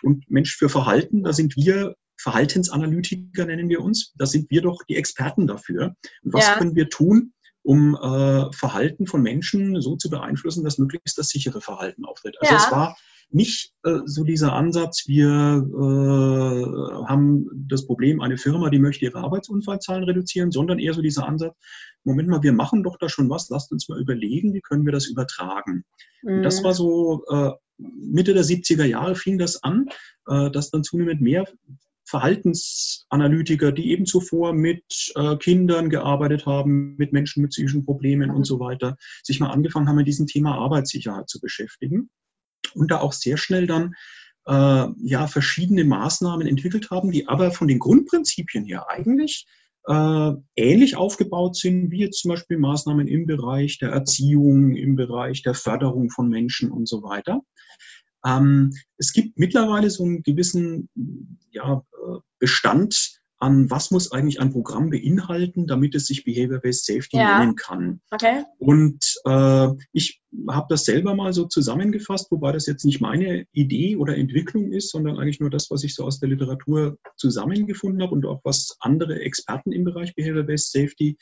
Und 0.03 0.29
Mensch, 0.29 0.57
für 0.57 0.69
Verhalten, 0.69 1.23
da 1.23 1.33
sind 1.33 1.57
wir 1.57 1.95
Verhaltensanalytiker, 2.21 3.47
nennen 3.47 3.69
wir 3.69 3.83
uns, 3.83 4.13
da 4.17 4.27
sind 4.27 4.51
wir 4.51 4.63
doch 4.63 4.83
die 4.89 4.97
Experten 4.97 5.47
dafür. 5.47 5.95
Und 6.23 6.33
was 6.33 6.47
ja. 6.47 6.55
können 6.57 6.75
wir 6.75 6.89
tun, 6.89 7.33
um 7.63 7.95
äh, 7.95 8.53
Verhalten 8.53 9.07
von 9.07 9.23
Menschen 9.23 9.81
so 9.81 9.97
zu 9.97 10.11
beeinflussen, 10.11 10.65
dass 10.65 10.79
möglichst 10.79 11.19
das 11.19 11.29
sichere 11.29 11.61
Verhalten 11.61 12.05
auftritt? 12.05 12.37
Also 12.41 12.55
ja. 12.55 12.61
es 12.65 12.73
war 12.73 12.97
nicht 13.35 13.73
äh, 13.85 13.99
so 14.05 14.25
dieser 14.25 14.53
Ansatz, 14.53 15.05
wir 15.07 15.29
äh, 15.29 17.07
haben 17.09 17.49
das 17.69 17.87
Problem, 17.87 18.21
eine 18.21 18.39
Firma, 18.39 18.71
die 18.71 18.79
möchte 18.79 19.05
ihre 19.05 19.19
Arbeitsunfallzahlen 19.19 20.05
reduzieren, 20.05 20.51
sondern 20.51 20.79
eher 20.79 20.95
so 20.95 21.03
dieser 21.03 21.27
Ansatz, 21.27 21.57
Moment 22.05 22.29
mal, 22.29 22.43
wir 22.43 22.53
machen 22.53 22.83
doch 22.83 22.99
da 22.99 23.09
schon 23.09 23.31
was, 23.31 23.49
lasst 23.49 23.73
uns 23.73 23.89
mal 23.89 24.01
überlegen, 24.01 24.55
wie 24.55 24.61
können 24.61 24.85
wir 24.85 24.93
das 24.93 25.07
übertragen. 25.07 25.85
Mhm. 26.23 26.43
Das 26.43 26.65
war 26.65 26.75
so 26.75 27.25
äh, 27.29 27.53
Mitte 27.79 28.35
der 28.35 28.45
70er 28.45 28.85
Jahre 28.85 29.15
fing 29.15 29.39
das 29.39 29.63
an, 29.63 29.87
äh, 30.27 30.51
dass 30.51 30.71
dann 30.71 30.85
zunehmend 30.85 31.21
mehr 31.21 31.47
Verhaltensanalytiker, 32.05 33.73
die 33.73 33.91
eben 33.91 34.05
zuvor 34.05 34.53
mit 34.53 35.13
äh, 35.15 35.37
Kindern 35.37 35.89
gearbeitet 35.89 36.45
haben, 36.45 36.97
mit 36.97 37.13
Menschen 37.13 37.43
mit 37.43 37.53
psychischen 37.53 37.85
Problemen 37.85 38.31
mhm. 38.31 38.37
und 38.37 38.45
so 38.45 38.61
weiter, 38.61 38.97
sich 39.23 39.41
mal 39.41 39.51
angefangen 39.51 39.89
haben, 39.89 39.97
mit 39.97 40.09
diesem 40.09 40.27
Thema 40.27 40.57
Arbeitssicherheit 40.57 41.29
zu 41.29 41.41
beschäftigen 41.41 42.11
und 42.75 42.91
da 42.91 43.01
auch 43.01 43.13
sehr 43.13 43.37
schnell 43.37 43.67
dann 43.67 43.95
äh, 44.47 44.87
ja 45.03 45.27
verschiedene 45.27 45.85
Maßnahmen 45.85 46.47
entwickelt 46.47 46.91
haben, 46.91 47.11
die 47.11 47.29
aber 47.29 47.53
von 47.53 47.69
den 47.69 47.79
Grundprinzipien 47.79 48.65
her 48.65 48.87
eigentlich 48.89 49.47
äh, 49.87 50.33
ähnlich 50.57 50.97
aufgebaut 50.97 51.57
sind, 51.57 51.91
wie 51.91 52.01
jetzt 52.01 52.21
zum 52.21 52.31
Beispiel 52.31 52.59
Maßnahmen 52.59 53.09
im 53.09 53.27
Bereich 53.27 53.79
der 53.79 53.91
Erziehung, 53.91 54.77
im 54.77 54.97
Bereich 54.97 55.43
der 55.43 55.55
Förderung 55.55 56.11
von 56.11 56.29
Menschen 56.29 56.71
und 56.71 56.89
so 56.89 57.03
weiter. 57.03 57.41
Ähm, 58.25 58.73
es 58.99 59.13
gibt 59.13 59.39
mittlerweile 59.39 59.91
so 59.91 60.05
einen 60.05 60.23
gewissen 60.23 60.89
ja, 61.51 61.83
äh, 61.93 62.19
Bestand 62.39 63.22
an, 63.43 63.69
was 63.71 63.91
muss 63.91 64.13
eigentlich 64.13 64.41
ein 64.41 64.53
Programm 64.53 64.91
beinhalten, 64.91 65.67
damit 65.67 65.97
es 65.97 66.07
sich 66.07 66.25
Behavior-Based 66.25 66.87
Safety 66.87 67.17
ja. 67.17 67.41
nennen 67.41 67.57
kann. 67.57 68.01
Okay. 68.13 68.45
Und 68.59 69.05
äh, 69.25 69.69
ich 69.93 70.23
habe 70.49 70.67
das 70.69 70.85
selber 70.85 71.17
mal 71.17 71.33
so 71.33 71.47
zusammengefasst, 71.47 72.31
wobei 72.31 72.53
das 72.53 72.67
jetzt 72.67 72.85
nicht 72.85 73.01
meine 73.01 73.45
Idee 73.51 73.97
oder 73.97 74.17
Entwicklung 74.17 74.71
ist, 74.71 74.91
sondern 74.91 75.19
eigentlich 75.19 75.41
nur 75.41 75.51
das, 75.51 75.73
was 75.73 75.83
ich 75.83 75.97
so 75.97 76.05
aus 76.05 76.21
der 76.21 76.29
Literatur 76.29 76.99
zusammengefunden 77.17 78.01
habe 78.01 78.15
und 78.15 78.25
auch 78.27 78.41
was 78.45 78.77
andere 78.79 79.21
Experten 79.21 79.73
im 79.73 79.83
Bereich 79.83 80.15
Behavior-Based 80.15 80.71
Safety 80.71 81.19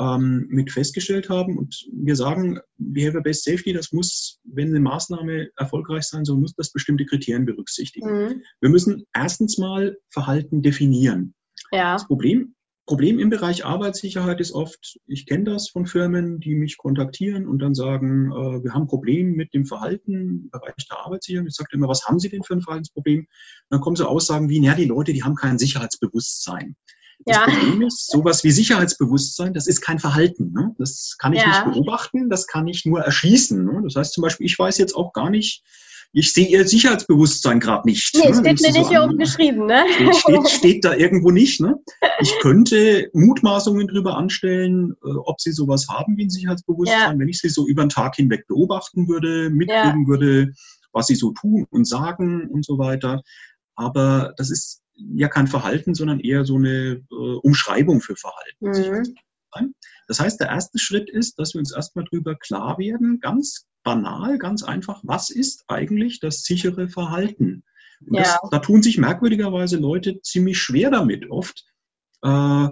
ähm, 0.00 0.46
mit 0.48 0.72
festgestellt 0.72 1.28
haben. 1.28 1.58
Und 1.58 1.86
wir 1.92 2.16
sagen, 2.16 2.58
Behavior-Based 2.78 3.44
Safety, 3.44 3.72
das 3.72 3.92
muss, 3.92 4.40
wenn 4.42 4.70
eine 4.70 4.80
Maßnahme 4.80 5.50
erfolgreich 5.56 6.02
sein 6.02 6.24
soll, 6.24 6.38
muss 6.38 6.56
das 6.56 6.72
bestimmte 6.72 7.06
Kriterien 7.06 7.46
berücksichtigen. 7.46 8.10
Mhm. 8.10 8.42
Wir 8.60 8.70
müssen 8.70 9.04
erstens 9.14 9.58
mal 9.58 9.96
Verhalten 10.08 10.60
definieren. 10.62 11.34
Ja. 11.72 11.94
Das 11.94 12.06
Problem, 12.06 12.54
Problem 12.86 13.18
im 13.20 13.30
Bereich 13.30 13.64
Arbeitssicherheit 13.64 14.40
ist 14.40 14.52
oft, 14.52 14.98
ich 15.06 15.26
kenne 15.26 15.44
das 15.44 15.68
von 15.68 15.86
Firmen, 15.86 16.40
die 16.40 16.54
mich 16.54 16.76
kontaktieren 16.76 17.46
und 17.46 17.60
dann 17.60 17.74
sagen, 17.74 18.32
äh, 18.32 18.64
wir 18.64 18.74
haben 18.74 18.82
ein 18.82 18.88
Problem 18.88 19.32
mit 19.32 19.54
dem 19.54 19.66
Verhalten 19.66 20.12
im 20.12 20.50
Bereich 20.50 20.88
der 20.90 20.98
Arbeitssicherheit. 20.98 21.46
Ich 21.48 21.54
sage 21.54 21.70
immer, 21.72 21.88
was 21.88 22.04
haben 22.06 22.18
Sie 22.18 22.28
denn 22.28 22.42
für 22.42 22.54
ein 22.54 22.62
Verhaltensproblem? 22.62 23.20
Und 23.20 23.28
dann 23.70 23.80
kommen 23.80 23.96
so 23.96 24.06
Aussagen 24.06 24.48
wie, 24.48 24.60
naja, 24.60 24.74
die 24.74 24.84
Leute, 24.86 25.12
die 25.12 25.22
haben 25.22 25.36
kein 25.36 25.58
Sicherheitsbewusstsein. 25.58 26.76
Das 27.24 27.36
ja. 27.36 27.44
Problem 27.44 27.82
ist, 27.82 28.10
sowas 28.10 28.42
wie 28.42 28.50
Sicherheitsbewusstsein, 28.50 29.54
das 29.54 29.68
ist 29.68 29.80
kein 29.80 30.00
Verhalten. 30.00 30.52
Ne? 30.52 30.74
Das 30.78 31.16
kann 31.18 31.32
ich 31.32 31.40
ja. 31.40 31.48
nicht 31.48 31.72
beobachten, 31.72 32.28
das 32.30 32.48
kann 32.48 32.66
ich 32.66 32.84
nur 32.84 33.00
erschließen. 33.00 33.64
Ne? 33.64 33.80
Das 33.84 33.94
heißt 33.94 34.12
zum 34.12 34.22
Beispiel, 34.22 34.46
ich 34.46 34.58
weiß 34.58 34.78
jetzt 34.78 34.96
auch 34.96 35.12
gar 35.12 35.30
nicht, 35.30 35.62
ich 36.12 36.32
sehe 36.32 36.46
ihr 36.46 36.66
Sicherheitsbewusstsein 36.66 37.58
gerade 37.58 37.88
nicht. 37.88 38.14
Nee, 38.14 38.28
ne? 38.28 38.34
steht 38.34 38.60
mir 38.60 38.72
nicht 38.72 38.84
so 38.84 38.88
hier 38.88 39.02
oben 39.02 39.18
geschrieben, 39.18 39.66
ne? 39.66 39.84
Steht, 40.12 40.48
steht, 40.48 40.84
da 40.84 40.94
irgendwo 40.94 41.30
nicht, 41.30 41.60
ne? 41.60 41.76
Ich 42.20 42.32
könnte 42.40 43.08
Mutmaßungen 43.14 43.88
darüber 43.88 44.16
anstellen, 44.16 44.94
äh, 45.04 45.10
ob 45.24 45.40
sie 45.40 45.52
sowas 45.52 45.86
haben 45.88 46.16
wie 46.16 46.24
ein 46.24 46.30
Sicherheitsbewusstsein, 46.30 47.14
ja. 47.14 47.18
wenn 47.18 47.28
ich 47.28 47.38
sie 47.38 47.48
so 47.48 47.66
über 47.66 47.84
den 47.84 47.88
Tag 47.88 48.16
hinweg 48.16 48.46
beobachten 48.46 49.08
würde, 49.08 49.48
mitkriegen 49.50 50.02
ja. 50.02 50.08
würde, 50.08 50.52
was 50.92 51.06
sie 51.06 51.14
so 51.14 51.32
tun 51.32 51.66
und 51.70 51.86
sagen 51.86 52.48
und 52.48 52.64
so 52.64 52.78
weiter. 52.78 53.22
Aber 53.74 54.34
das 54.36 54.50
ist 54.50 54.82
ja 54.94 55.28
kein 55.28 55.46
Verhalten, 55.46 55.94
sondern 55.94 56.20
eher 56.20 56.44
so 56.44 56.56
eine 56.56 57.02
äh, 57.10 57.36
Umschreibung 57.42 58.02
für 58.02 58.16
Verhalten. 58.16 59.06
Mhm. 59.10 59.74
Das 60.08 60.20
heißt, 60.20 60.40
der 60.40 60.48
erste 60.48 60.78
Schritt 60.78 61.10
ist, 61.10 61.38
dass 61.38 61.54
wir 61.54 61.58
uns 61.58 61.72
erstmal 61.72 62.04
darüber 62.10 62.34
klar 62.34 62.78
werden, 62.78 63.18
ganz 63.20 63.66
banal, 63.82 64.38
ganz 64.38 64.62
einfach, 64.62 65.00
was 65.02 65.30
ist 65.30 65.64
eigentlich 65.68 66.20
das 66.20 66.42
sichere 66.42 66.88
Verhalten? 66.88 67.64
Ja. 68.06 68.22
das, 68.22 68.38
da 68.50 68.58
tun 68.58 68.82
sich 68.82 68.98
merkwürdigerweise 68.98 69.76
Leute 69.76 70.20
ziemlich 70.22 70.58
schwer 70.58 70.90
damit 70.90 71.30
oft. 71.30 71.64
Äh, 72.22 72.68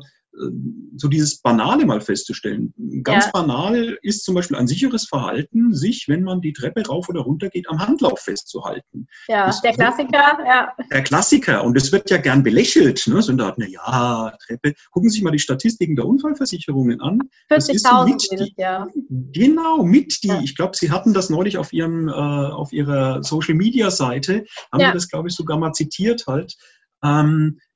so 0.97 1.09
dieses 1.09 1.41
Banale 1.41 1.85
mal 1.85 2.01
festzustellen. 2.01 2.73
Ganz 3.03 3.27
ja. 3.27 3.31
banal 3.33 3.99
ist 4.03 4.25
zum 4.25 4.35
Beispiel 4.35 4.57
ein 4.57 4.67
sicheres 4.67 5.07
Verhalten, 5.07 5.75
sich, 5.75 6.07
wenn 6.09 6.23
man 6.23 6.41
die 6.41 6.53
Treppe 6.53 6.87
rauf 6.87 7.09
oder 7.09 7.21
runter 7.21 7.49
geht, 7.49 7.69
am 7.69 7.79
Handlauf 7.79 8.21
festzuhalten. 8.21 9.07
Ja, 9.29 9.47
das 9.47 9.61
der 9.61 9.73
Klassiker, 9.73 10.39
ja. 10.47 10.73
Der 10.91 11.03
Klassiker. 11.03 11.65
Und 11.65 11.77
es 11.77 11.91
wird 11.93 12.11
ja 12.11 12.19
gern 12.19 12.43
belächelt. 12.43 13.07
Ne? 13.07 13.23
So 13.23 13.33
da, 13.33 13.55
na 13.57 13.67
ja, 13.67 14.33
Treppe. 14.47 14.75
Gucken 14.93 15.11
Sie 15.11 15.15
sich 15.17 15.25
mal 15.25 15.33
die 15.33 15.39
Statistiken 15.39 15.97
der 15.97 16.07
Unfallversicherungen 16.07 17.01
an. 17.01 17.19
40.000 17.51 18.29
jedes 18.31 18.51
Jahr. 18.57 18.89
Genau, 19.09 19.83
mit 19.83 20.23
die. 20.23 20.29
Ja. 20.29 20.41
Ich 20.43 20.55
glaube, 20.55 20.77
Sie 20.77 20.91
hatten 20.91 21.13
das 21.13 21.31
neulich 21.31 21.59
auf 21.59 21.73
Ihrem, 21.73 22.09
äh, 22.09 22.13
auf 22.13 22.73
Ihrer 22.73 23.23
Social 23.23 23.55
Media 23.55 23.91
Seite, 23.91 24.45
haben 24.73 24.81
ja. 24.81 24.89
Sie 24.89 24.95
das, 24.95 25.09
glaube 25.09 25.29
ich, 25.29 25.35
sogar 25.35 25.59
mal 25.59 25.73
zitiert 25.73 26.27
halt. 26.27 26.57
Ähm, 27.03 27.59
äh, 27.59 27.70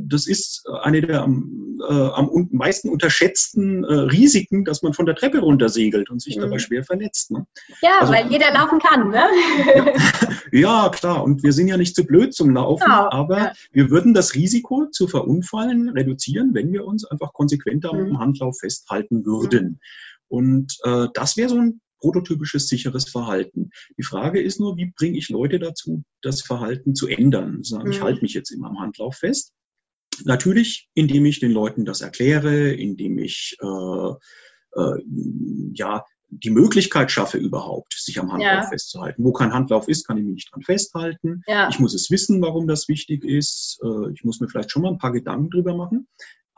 das 0.00 0.26
ist 0.26 0.66
eine 0.82 1.00
der 1.00 1.22
am, 1.22 1.78
äh, 1.88 1.92
am 1.92 2.48
meisten 2.52 2.88
unterschätzten 2.88 3.84
äh, 3.84 3.92
Risiken, 3.92 4.64
dass 4.64 4.82
man 4.82 4.92
von 4.92 5.06
der 5.06 5.14
Treppe 5.14 5.40
runter 5.40 5.68
segelt 5.68 6.10
und 6.10 6.20
sich 6.20 6.36
mhm. 6.36 6.42
dabei 6.42 6.58
schwer 6.58 6.84
verletzt. 6.84 7.30
Ne? 7.30 7.46
Ja, 7.82 8.00
also, 8.00 8.12
weil 8.12 8.30
jeder 8.30 8.52
laufen 8.52 8.78
kann, 8.78 9.10
ne? 9.10 9.24
ja, 10.52 10.88
klar. 10.90 11.22
Und 11.22 11.42
wir 11.42 11.52
sind 11.52 11.68
ja 11.68 11.76
nicht 11.76 11.94
zu 11.94 12.04
blöd 12.04 12.34
zum 12.34 12.50
Laufen, 12.50 12.84
genau. 12.84 13.10
aber 13.10 13.38
ja. 13.38 13.52
wir 13.72 13.90
würden 13.90 14.14
das 14.14 14.34
Risiko 14.34 14.86
zu 14.90 15.08
verunfallen 15.08 15.88
reduzieren, 15.90 16.50
wenn 16.54 16.72
wir 16.72 16.84
uns 16.84 17.04
einfach 17.04 17.32
konsequenter 17.32 17.92
mhm. 17.92 18.16
am 18.16 18.18
Handlauf 18.18 18.58
festhalten 18.58 19.24
würden. 19.24 19.66
Mhm. 19.66 19.78
Und 20.28 20.76
äh, 20.84 21.08
das 21.14 21.36
wäre 21.36 21.48
so 21.48 21.56
ein 21.56 21.80
prototypisches 22.00 22.68
sicheres 22.68 23.08
Verhalten. 23.08 23.70
Die 23.98 24.02
Frage 24.02 24.40
ist 24.40 24.58
nur, 24.58 24.76
wie 24.76 24.92
bringe 24.96 25.18
ich 25.18 25.28
Leute 25.28 25.58
dazu, 25.58 26.02
das 26.22 26.40
Verhalten 26.42 26.94
zu 26.94 27.08
ändern? 27.08 27.62
Sagen, 27.62 27.86
mhm. 27.86 27.92
ich 27.92 28.00
halte 28.00 28.22
mich 28.22 28.34
jetzt 28.34 28.50
immer 28.50 28.68
am 28.68 28.80
Handlauf 28.80 29.16
fest. 29.16 29.52
Natürlich, 30.26 30.88
indem 30.94 31.24
ich 31.26 31.40
den 31.40 31.52
Leuten 31.52 31.84
das 31.84 32.00
erkläre, 32.00 32.72
indem 32.72 33.18
ich 33.18 33.56
äh, 33.60 34.12
äh, 34.80 35.02
ja 35.74 36.04
die 36.30 36.50
Möglichkeit 36.50 37.10
schaffe 37.10 37.38
überhaupt, 37.38 37.94
sich 37.94 38.18
am 38.20 38.32
Handlauf 38.32 38.62
ja. 38.62 38.68
festzuhalten. 38.68 39.24
Wo 39.24 39.32
kein 39.32 39.52
Handlauf 39.52 39.88
ist, 39.88 40.06
kann 40.06 40.16
ich 40.16 40.24
mich 40.24 40.34
nicht 40.34 40.52
dran 40.52 40.62
festhalten. 40.62 41.42
Ja. 41.46 41.68
Ich 41.68 41.80
muss 41.80 41.94
es 41.94 42.10
wissen, 42.10 42.40
warum 42.40 42.68
das 42.68 42.88
wichtig 42.88 43.24
ist. 43.24 43.80
Äh, 43.82 44.12
ich 44.12 44.24
muss 44.24 44.40
mir 44.40 44.48
vielleicht 44.48 44.70
schon 44.70 44.82
mal 44.82 44.90
ein 44.90 44.98
paar 44.98 45.12
Gedanken 45.12 45.50
drüber 45.50 45.74
machen. 45.74 46.06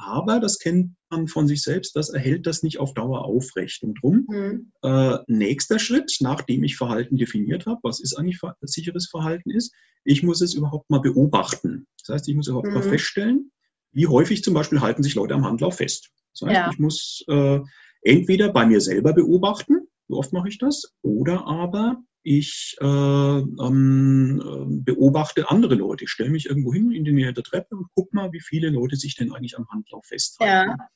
Aber 0.05 0.41
das 0.41 0.59
kennt 0.59 0.95
man 1.11 1.29
von 1.29 1.47
sich 1.47 1.63
selbst, 1.63 1.95
das 1.95 2.11
erhält 2.11 2.47
das 2.47 2.63
nicht 2.63 2.79
auf 2.79 2.93
Dauer 2.95 3.25
aufrecht. 3.25 3.83
Und 3.85 3.95
drum, 4.03 4.27
mhm. 4.29 4.73
äh, 4.83 5.19
nächster 5.29 5.79
Schritt, 5.79 6.17
nachdem 6.21 6.65
ich 6.65 6.77
Verhalten 6.77 7.17
definiert 7.17 7.67
habe, 7.67 7.79
was 7.85 8.01
ist 8.01 8.15
eigentlich 8.15 8.41
sicheres 8.63 9.09
Verhalten 9.09 9.51
ist, 9.51 9.73
ich 10.05 10.25
muss 10.25 10.41
es 10.41 10.55
überhaupt 10.55 10.91
mal 10.91 11.01
beobachten. 11.01 11.87
Das 12.01 12.15
heißt, 12.15 12.29
ich 12.29 12.35
muss 12.35 12.49
überhaupt 12.49 12.69
mhm. 12.69 12.75
mal 12.75 12.83
feststellen, 12.83 13.53
wie 13.93 14.09
häufig 14.09 14.43
zum 14.43 14.55
Beispiel 14.55 14.81
halten 14.81 15.05
sich 15.05 15.15
Leute 15.15 15.35
am 15.35 15.45
Handlauf 15.45 15.77
fest. 15.77 16.11
Das 16.33 16.49
heißt, 16.49 16.57
ja. 16.57 16.71
ich 16.73 16.79
muss 16.79 17.25
äh, 17.29 17.61
entweder 18.03 18.53
bei 18.53 18.67
mir 18.67 18.81
selber 18.81 19.13
beobachten, 19.13 19.87
wie 20.09 20.15
oft 20.15 20.33
mache 20.33 20.49
ich 20.49 20.59
das, 20.59 20.93
oder 21.03 21.47
aber 21.47 22.03
ich 22.23 22.76
äh, 22.81 22.85
ähm, 22.87 24.83
beobachte 24.85 25.50
andere 25.50 25.75
Leute. 25.75 26.05
Ich 26.05 26.11
stelle 26.11 26.31
mich 26.31 26.47
irgendwo 26.47 26.73
hin 26.73 26.93
in 26.93 27.05
die 27.05 27.12
Nähe 27.12 27.33
der 27.33 27.45
Treppe 27.45 27.76
und 27.76 27.93
gucke 27.95 28.14
mal, 28.14 28.33
wie 28.33 28.41
viele 28.41 28.71
Leute 28.71 28.97
sich 28.97 29.17
denn 29.17 29.33
eigentlich 29.33 29.59
am 29.59 29.69
Handlauf 29.71 30.07
festhalten. 30.07 30.71
Ja. 30.71 30.88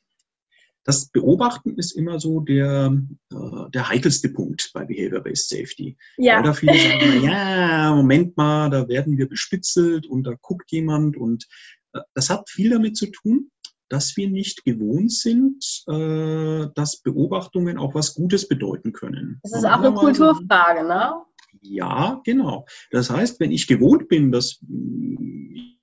Das 0.84 1.08
Beobachten 1.08 1.76
ist 1.76 1.92
immer 1.92 2.20
so 2.20 2.40
der, 2.40 2.96
äh, 3.32 3.70
der 3.74 3.88
heikelste 3.88 4.28
Punkt 4.28 4.70
bei 4.72 4.84
Behavior-Based 4.84 5.48
Safety. 5.48 5.96
Ja. 6.16 6.40
da 6.42 6.52
viele 6.52 6.78
sagen, 6.78 7.24
ja, 7.24 7.92
Moment 7.92 8.36
mal, 8.36 8.70
da 8.70 8.86
werden 8.86 9.18
wir 9.18 9.28
bespitzelt 9.28 10.06
und 10.06 10.22
da 10.22 10.34
guckt 10.40 10.70
jemand 10.70 11.16
und 11.16 11.48
äh, 11.92 12.00
das 12.14 12.30
hat 12.30 12.48
viel 12.48 12.70
damit 12.70 12.96
zu 12.96 13.06
tun, 13.06 13.50
dass 13.88 14.16
wir 14.16 14.28
nicht 14.28 14.64
gewohnt 14.64 15.12
sind, 15.12 15.84
äh, 15.88 16.66
dass 16.74 17.02
Beobachtungen 17.02 17.78
auch 17.78 17.94
was 17.94 18.14
Gutes 18.14 18.48
bedeuten 18.48 18.92
können. 18.92 19.40
Das 19.42 19.52
ist 19.52 19.64
auch 19.64 19.80
eine 19.80 19.94
Kulturfrage, 19.94 20.86
ne? 20.86 21.14
Ja, 21.62 22.20
genau. 22.24 22.66
Das 22.90 23.10
heißt, 23.10 23.40
wenn 23.40 23.50
ich 23.50 23.66
gewohnt 23.66 24.08
bin, 24.08 24.30
dass 24.30 24.60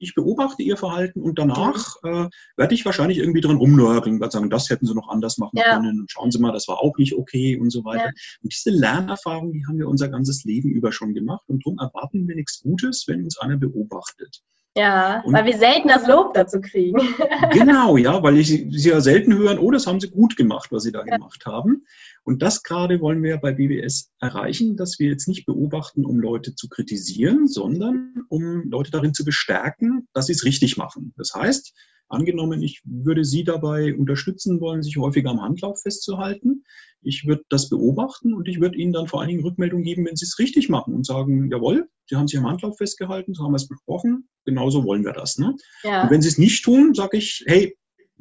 ich 0.03 0.15
beobachte 0.15 0.63
ihr 0.63 0.77
Verhalten 0.77 1.21
und 1.21 1.39
danach 1.39 1.95
äh, 2.03 2.27
werde 2.57 2.75
ich 2.75 2.85
wahrscheinlich 2.85 3.17
irgendwie 3.17 3.41
dran 3.41 3.57
rumnörgeln, 3.57 4.19
werde 4.19 4.31
sagen, 4.31 4.49
das 4.49 4.69
hätten 4.69 4.85
sie 4.85 4.93
noch 4.93 5.09
anders 5.09 5.37
machen 5.37 5.57
ja. 5.57 5.75
können 5.75 6.01
und 6.01 6.11
schauen 6.11 6.31
Sie 6.31 6.39
mal, 6.39 6.51
das 6.51 6.67
war 6.67 6.79
auch 6.79 6.97
nicht 6.97 7.15
okay 7.15 7.57
und 7.57 7.69
so 7.69 7.83
weiter. 7.85 8.05
Ja. 8.05 8.11
Und 8.43 8.53
diese 8.53 8.69
Lernerfahrung, 8.69 9.53
die 9.53 9.65
haben 9.65 9.79
wir 9.79 9.87
unser 9.87 10.09
ganzes 10.09 10.43
Leben 10.43 10.69
über 10.71 10.91
schon 10.91 11.13
gemacht 11.13 11.43
und 11.47 11.65
darum 11.65 11.79
erwarten 11.79 12.27
wir 12.27 12.35
nichts 12.35 12.61
Gutes, 12.61 13.05
wenn 13.07 13.23
uns 13.23 13.39
einer 13.39 13.57
beobachtet. 13.57 14.41
Ja, 14.75 15.21
und 15.21 15.33
weil 15.33 15.45
wir 15.45 15.57
selten 15.57 15.87
das 15.87 16.07
Lob 16.07 16.33
dazu 16.33 16.59
kriegen. 16.59 16.97
genau, 17.51 17.95
ja, 17.95 18.23
weil 18.23 18.37
ich 18.37 18.47
sie 18.47 18.89
ja 18.89 19.01
selten 19.01 19.37
hören, 19.37 19.59
oh, 19.59 19.69
das 19.69 19.85
haben 19.85 19.99
sie 19.99 20.09
gut 20.09 20.35
gemacht, 20.35 20.71
was 20.71 20.83
sie 20.83 20.91
da 20.91 21.05
ja. 21.05 21.15
gemacht 21.15 21.45
haben. 21.45 21.85
Und 22.23 22.41
das 22.41 22.63
gerade 22.63 22.99
wollen 22.99 23.21
wir 23.21 23.37
bei 23.37 23.51
BBS 23.51 24.11
erreichen, 24.19 24.75
dass 24.75 24.97
wir 24.97 25.09
jetzt 25.09 25.27
nicht 25.27 25.45
beobachten, 25.45 26.05
um 26.05 26.19
Leute 26.19 26.55
zu 26.55 26.69
kritisieren, 26.69 27.47
sondern 27.47 28.25
um 28.29 28.67
Leute 28.69 28.89
darin 28.89 29.13
zu 29.13 29.23
bestärken, 29.23 30.07
dass 30.13 30.25
sie 30.25 30.33
es 30.33 30.43
richtig 30.43 30.75
machen. 30.77 31.13
Das 31.17 31.35
heißt, 31.35 31.73
Angenommen, 32.09 32.61
ich 32.61 32.81
würde 32.85 33.23
Sie 33.23 33.43
dabei 33.43 33.95
unterstützen 33.95 34.59
wollen, 34.59 34.83
sich 34.83 34.97
häufiger 34.97 35.31
am 35.31 35.41
Handlauf 35.41 35.81
festzuhalten. 35.81 36.63
Ich 37.01 37.25
würde 37.25 37.43
das 37.49 37.69
beobachten 37.69 38.33
und 38.33 38.47
ich 38.47 38.59
würde 38.59 38.77
Ihnen 38.77 38.93
dann 38.93 39.07
vor 39.07 39.19
allen 39.19 39.29
Dingen 39.29 39.43
Rückmeldung 39.43 39.83
geben, 39.83 40.05
wenn 40.05 40.15
Sie 40.15 40.25
es 40.25 40.39
richtig 40.39 40.69
machen 40.69 40.93
und 40.93 41.05
sagen, 41.05 41.49
jawohl, 41.51 41.89
Sie 42.05 42.15
haben 42.15 42.27
sich 42.27 42.39
am 42.39 42.47
Handlauf 42.47 42.77
festgehalten, 42.77 43.33
so 43.33 43.43
haben 43.43 43.51
wir 43.51 43.57
es 43.57 43.67
besprochen, 43.67 44.29
genauso 44.45 44.83
wollen 44.83 45.03
wir 45.03 45.13
das. 45.13 45.37
Ne? 45.37 45.55
Ja. 45.83 46.03
Und 46.03 46.11
wenn 46.11 46.21
Sie 46.21 46.29
es 46.29 46.37
nicht 46.37 46.63
tun, 46.63 46.93
sage 46.93 47.17
ich, 47.17 47.43
hey, 47.47 47.75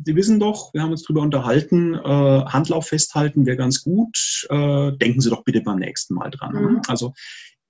Sie 0.05 0.17
wissen 0.17 0.41
doch, 0.41 0.73
wir 0.73 0.83
haben 0.83 0.91
uns 0.91 1.03
darüber 1.03 1.21
unterhalten, 1.21 1.95
äh, 1.95 1.99
Handlauf 1.99 2.89
festhalten 2.89 3.47
wäre 3.47 3.57
ganz 3.57 3.83
gut. 3.83 4.47
Äh, 4.49 4.93
denken 4.97 5.21
Sie 5.21 5.31
doch 5.31 5.45
bitte 5.45 5.61
beim 5.61 5.79
nächsten 5.79 6.15
Mal 6.15 6.31
dran. 6.31 6.55
Mhm. 6.55 6.81
Also 6.89 7.13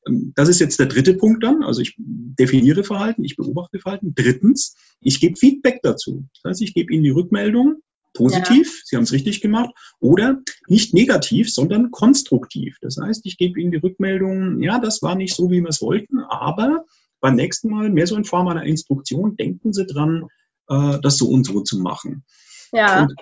das 0.04 0.48
ist 0.48 0.60
jetzt 0.60 0.78
der 0.78 0.86
dritte 0.86 1.14
Punkt 1.14 1.42
dann. 1.44 1.62
Also 1.62 1.80
ich 1.80 1.94
definiere 1.98 2.84
Verhalten, 2.84 3.24
ich 3.24 3.36
beobachte 3.36 3.78
Verhalten. 3.78 4.14
Drittens, 4.14 4.76
ich 5.00 5.20
gebe 5.20 5.36
Feedback 5.36 5.80
dazu. 5.82 6.24
Das 6.42 6.50
heißt, 6.50 6.62
ich 6.62 6.74
gebe 6.74 6.92
Ihnen 6.92 7.04
die 7.04 7.10
Rückmeldung, 7.10 7.82
positiv, 8.14 8.66
ja. 8.66 8.82
Sie 8.84 8.96
haben 8.96 9.04
es 9.04 9.12
richtig 9.12 9.40
gemacht, 9.40 9.70
oder 10.00 10.42
nicht 10.68 10.92
negativ, 10.94 11.52
sondern 11.52 11.90
konstruktiv. 11.90 12.76
Das 12.80 12.96
heißt, 13.00 13.24
ich 13.24 13.38
gebe 13.38 13.60
Ihnen 13.60 13.70
die 13.70 13.78
Rückmeldung, 13.78 14.60
ja, 14.62 14.78
das 14.78 15.02
war 15.02 15.14
nicht 15.14 15.34
so, 15.34 15.50
wie 15.50 15.60
wir 15.60 15.68
es 15.68 15.80
wollten, 15.80 16.18
aber 16.20 16.84
beim 17.20 17.36
nächsten 17.36 17.70
Mal 17.70 17.90
mehr 17.90 18.06
so 18.06 18.16
in 18.16 18.24
Form 18.24 18.48
einer 18.48 18.64
Instruktion, 18.64 19.36
denken 19.36 19.72
Sie 19.72 19.86
dran, 19.86 20.26
äh, 20.68 20.98
das 21.00 21.16
so 21.16 21.28
und 21.28 21.44
so 21.44 21.60
zu 21.60 21.78
machen. 21.78 22.24
Ja. 22.72 23.02
Und 23.02 23.14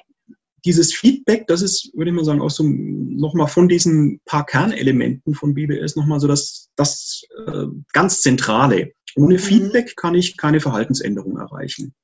dieses 0.65 0.95
Feedback, 0.95 1.47
das 1.47 1.63
ist, 1.63 1.91
würde 1.95 2.11
ich 2.11 2.17
mal 2.17 2.25
sagen, 2.25 2.41
auch 2.41 2.51
so 2.51 2.65
nochmal 2.65 3.49
von 3.49 3.69
diesen 3.69 4.21
paar 4.25 4.47
Kernelementen 4.47 5.35
von 5.35 5.55
BBS 5.55 5.97
nochmal 5.97 6.21
so 6.21 6.29
das, 6.29 6.71
das 6.77 7.23
äh, 7.47 7.67
ganz 7.93 8.21
Zentrale. 8.21 8.93
Ohne 9.17 9.35
mhm. 9.35 9.39
Feedback 9.39 9.97
kann 9.97 10.15
ich 10.15 10.37
keine 10.37 10.61
Verhaltensänderung 10.61 11.39
erreichen. 11.39 11.95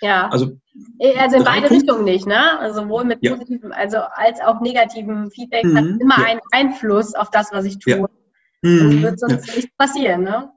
Ja. 0.00 0.28
Also, 0.28 0.58
äh, 0.98 1.16
also 1.18 1.36
in 1.36 1.44
beide 1.44 1.70
Richtungen 1.70 2.04
nicht, 2.04 2.26
ne? 2.26 2.58
Also 2.58 2.82
sowohl 2.82 3.04
mit 3.04 3.18
ja. 3.22 3.32
positivem, 3.32 3.72
also 3.72 3.98
als 3.98 4.40
auch 4.40 4.60
negativem 4.60 5.30
Feedback 5.30 5.64
mhm. 5.64 5.76
hat 5.76 5.84
immer 5.84 6.18
ja. 6.18 6.24
einen 6.26 6.40
Einfluss 6.50 7.14
auf 7.14 7.30
das, 7.30 7.52
was 7.52 7.64
ich 7.64 7.78
tue. 7.78 7.94
Ja. 7.94 8.06
Mhm. 8.62 8.80
Und 8.86 9.02
wird 9.02 9.20
sonst 9.20 9.46
ja. 9.46 9.54
nichts 9.54 9.76
passieren, 9.76 10.22
ne? 10.24 10.50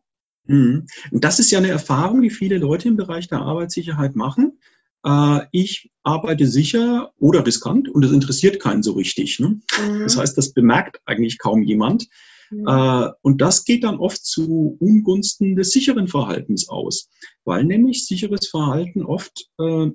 Mhm. 0.46 0.88
Das 1.12 1.40
ist 1.40 1.52
ja 1.52 1.60
eine 1.60 1.70
Erfahrung, 1.70 2.22
die 2.22 2.30
viele 2.30 2.58
Leute 2.58 2.88
im 2.88 2.98
Bereich 2.98 3.28
der 3.28 3.40
Arbeitssicherheit 3.40 4.16
machen. 4.16 4.60
Äh, 5.06 5.42
ich 5.52 5.92
arbeite 6.04 6.48
sicher 6.48 7.12
oder 7.18 7.46
riskant 7.46 7.90
und 7.90 8.04
das 8.04 8.12
interessiert 8.12 8.60
keinen 8.60 8.84
so 8.84 8.94
richtig. 8.94 9.40
Ne? 9.40 9.60
Mhm. 9.82 10.04
Das 10.04 10.18
heißt, 10.18 10.38
das 10.38 10.54
bemerkt 10.54 11.02
eigentlich 11.06 11.38
kaum 11.38 11.64
jemand. 11.64 12.08
Mhm. 12.50 12.68
Äh, 12.68 13.10
und 13.22 13.42
das 13.42 13.66
geht 13.66 13.84
dann 13.84 13.98
oft 13.98 14.26
zu 14.26 14.78
Ungunsten 14.80 15.56
des 15.56 15.72
sicheren 15.72 16.08
Verhaltens 16.08 16.70
aus, 16.70 17.10
weil 17.46 17.64
nämlich 17.64 18.06
sicheres 18.06 18.48
Verhalten 18.48 19.04
oft 19.04 19.50
äh, 19.60 19.88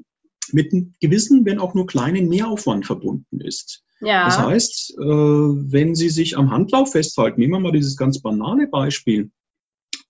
mit 0.50 0.73
einem 0.73 0.94
gewissen, 1.00 1.44
wenn 1.44 1.59
auch 1.59 1.75
nur 1.75 1.87
kleinen 1.87 2.28
Mehraufwand 2.28 2.85
verbunden 2.85 3.40
ist. 3.40 3.82
Ja. 4.00 4.25
Das 4.25 4.37
heißt, 4.37 4.94
wenn 4.99 5.94
Sie 5.94 6.09
sich 6.09 6.37
am 6.37 6.50
Handlauf 6.50 6.90
festhalten, 6.90 7.40
nehmen 7.40 7.52
wir 7.52 7.61
mal 7.61 7.71
dieses 7.71 7.97
ganz 7.97 8.21
banale 8.21 8.66
Beispiel, 8.66 9.30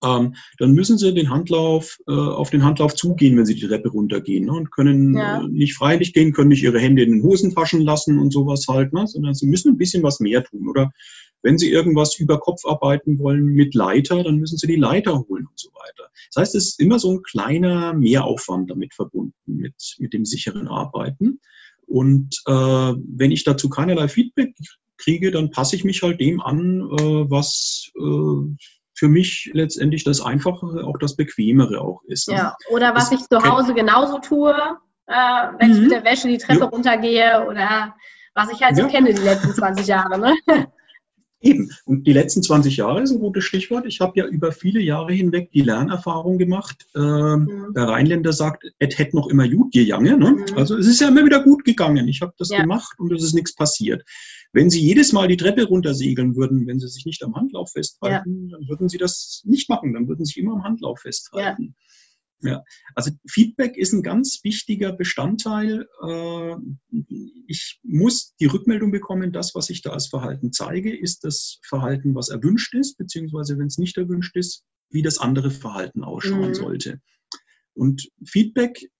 ähm, 0.04 0.34
dann 0.58 0.72
müssen 0.72 0.98
sie 0.98 1.14
den 1.14 1.30
Handlauf, 1.30 1.98
äh, 2.08 2.12
auf 2.12 2.50
den 2.50 2.64
Handlauf 2.64 2.94
zugehen, 2.94 3.36
wenn 3.36 3.46
sie 3.46 3.54
die 3.54 3.66
Treppe 3.66 3.90
runtergehen 3.90 4.46
ne, 4.46 4.52
und 4.52 4.70
können 4.70 5.14
ja. 5.14 5.42
äh, 5.42 5.48
nicht 5.48 5.74
freilich 5.74 6.12
gehen, 6.12 6.32
können 6.32 6.48
nicht 6.48 6.62
ihre 6.62 6.80
Hände 6.80 7.02
in 7.02 7.12
den 7.12 7.22
Hosentaschen 7.22 7.80
lassen 7.80 8.18
und 8.18 8.32
sowas 8.32 8.66
halt, 8.68 8.92
ne, 8.92 9.06
sondern 9.06 9.34
sie 9.34 9.46
müssen 9.46 9.72
ein 9.72 9.78
bisschen 9.78 10.02
was 10.02 10.20
mehr 10.20 10.44
tun. 10.44 10.68
Oder 10.68 10.90
wenn 11.42 11.58
sie 11.58 11.70
irgendwas 11.70 12.18
über 12.18 12.38
Kopf 12.38 12.64
arbeiten 12.64 13.18
wollen 13.18 13.44
mit 13.44 13.74
Leiter, 13.74 14.22
dann 14.22 14.36
müssen 14.36 14.58
sie 14.58 14.66
die 14.66 14.76
Leiter 14.76 15.12
holen 15.28 15.46
und 15.46 15.58
so 15.58 15.70
weiter. 15.70 16.08
Das 16.32 16.40
heißt, 16.40 16.54
es 16.54 16.68
ist 16.68 16.80
immer 16.80 16.98
so 16.98 17.12
ein 17.12 17.22
kleiner 17.22 17.92
Mehraufwand 17.94 18.70
damit 18.70 18.94
verbunden, 18.94 19.34
mit, 19.46 19.96
mit 19.98 20.12
dem 20.12 20.24
sicheren 20.24 20.68
Arbeiten. 20.68 21.40
Und 21.86 22.40
äh, 22.46 22.52
wenn 22.52 23.32
ich 23.32 23.44
dazu 23.44 23.68
keinerlei 23.68 24.08
Feedback 24.08 24.54
kriege, 24.98 25.30
dann 25.30 25.50
passe 25.50 25.76
ich 25.76 25.84
mich 25.84 26.02
halt 26.02 26.20
dem 26.20 26.40
an, 26.40 26.80
äh, 26.80 27.30
was 27.30 27.90
äh, 27.96 28.66
für 29.02 29.08
mich 29.08 29.50
letztendlich 29.52 30.04
das 30.04 30.20
Einfachere, 30.20 30.86
auch 30.86 30.96
das 30.96 31.16
Bequemere 31.16 31.80
auch 31.80 32.04
ist. 32.06 32.28
Ne? 32.28 32.36
Ja, 32.36 32.56
oder 32.70 32.94
was 32.94 33.10
das 33.10 33.20
ich 33.20 33.26
zu 33.26 33.42
Hause 33.42 33.74
genauso 33.74 34.20
tue, 34.20 34.54
äh, 35.08 35.12
wenn 35.58 35.70
mhm. 35.70 35.74
ich 35.74 35.80
mit 35.80 35.90
der 35.90 36.04
Wäsche 36.04 36.28
die 36.28 36.38
Treppe 36.38 36.60
ja. 36.60 36.66
runtergehe 36.66 37.44
oder 37.48 37.96
was 38.34 38.52
ich 38.52 38.62
halt 38.62 38.76
so 38.76 38.82
ja. 38.82 38.88
kenne 38.88 39.12
die 39.12 39.22
letzten 39.22 39.52
20 39.52 39.88
Jahre. 39.88 40.20
Ne? 40.20 40.36
Eben. 41.40 41.68
Und 41.84 42.06
die 42.06 42.12
letzten 42.12 42.44
20 42.44 42.76
Jahre 42.76 43.02
ist 43.02 43.10
ein 43.10 43.18
gutes 43.18 43.42
Stichwort. 43.42 43.86
Ich 43.86 44.00
habe 44.00 44.12
ja 44.14 44.24
über 44.26 44.52
viele 44.52 44.78
Jahre 44.78 45.12
hinweg 45.12 45.50
die 45.50 45.62
Lernerfahrung 45.62 46.38
gemacht. 46.38 46.86
Äh, 46.94 47.00
mhm. 47.00 47.74
Der 47.74 47.88
Rheinländer 47.88 48.32
sagt, 48.32 48.64
es 48.78 48.98
hätte 48.98 49.16
noch 49.16 49.26
immer 49.26 49.48
gut 49.48 49.72
gegangen. 49.72 50.20
Ne? 50.20 50.30
Mhm. 50.30 50.44
Also 50.56 50.76
es 50.76 50.86
ist 50.86 51.00
ja 51.00 51.08
immer 51.08 51.24
wieder 51.24 51.42
gut 51.42 51.64
gegangen. 51.64 52.06
Ich 52.06 52.22
habe 52.22 52.34
das 52.38 52.50
ja. 52.50 52.60
gemacht 52.60 53.00
und 53.00 53.12
es 53.12 53.24
ist 53.24 53.34
nichts 53.34 53.52
passiert. 53.56 54.04
Wenn 54.52 54.70
Sie 54.70 54.80
jedes 54.80 55.12
Mal 55.12 55.28
die 55.28 55.36
Treppe 55.36 55.64
runtersegeln 55.64 56.36
würden, 56.36 56.66
wenn 56.66 56.78
Sie 56.78 56.88
sich 56.88 57.06
nicht 57.06 57.22
am 57.24 57.34
Handlauf 57.34 57.72
festhalten, 57.72 58.48
ja. 58.48 58.58
dann 58.58 58.68
würden 58.68 58.88
Sie 58.88 58.98
das 58.98 59.42
nicht 59.44 59.68
machen. 59.68 59.94
Dann 59.94 60.08
würden 60.08 60.24
Sie 60.24 60.34
sich 60.34 60.42
immer 60.42 60.52
am 60.52 60.64
Handlauf 60.64 61.00
festhalten. 61.00 61.74
Ja. 61.76 61.82
Ja, 62.44 62.64
also 62.96 63.12
Feedback 63.28 63.76
ist 63.76 63.92
ein 63.92 64.02
ganz 64.02 64.40
wichtiger 64.42 64.92
Bestandteil. 64.92 65.86
Äh, 66.04 66.56
ich 67.46 67.78
muss 67.84 68.34
die 68.40 68.46
Rückmeldung 68.46 68.90
bekommen, 68.90 69.32
das, 69.32 69.54
was 69.54 69.70
ich 69.70 69.80
da 69.80 69.90
als 69.90 70.08
Verhalten 70.08 70.52
zeige, 70.52 70.96
ist 70.96 71.22
das 71.22 71.60
Verhalten, 71.62 72.16
was 72.16 72.30
erwünscht 72.30 72.74
ist, 72.74 72.96
beziehungsweise 72.98 73.58
wenn 73.58 73.68
es 73.68 73.78
nicht 73.78 73.96
erwünscht 73.96 74.36
ist, 74.36 74.64
wie 74.90 75.02
das 75.02 75.18
andere 75.18 75.52
Verhalten 75.52 76.02
ausschauen 76.02 76.48
mhm. 76.48 76.54
sollte. 76.54 77.00
Und 77.74 78.08
Feedback, 78.26 78.90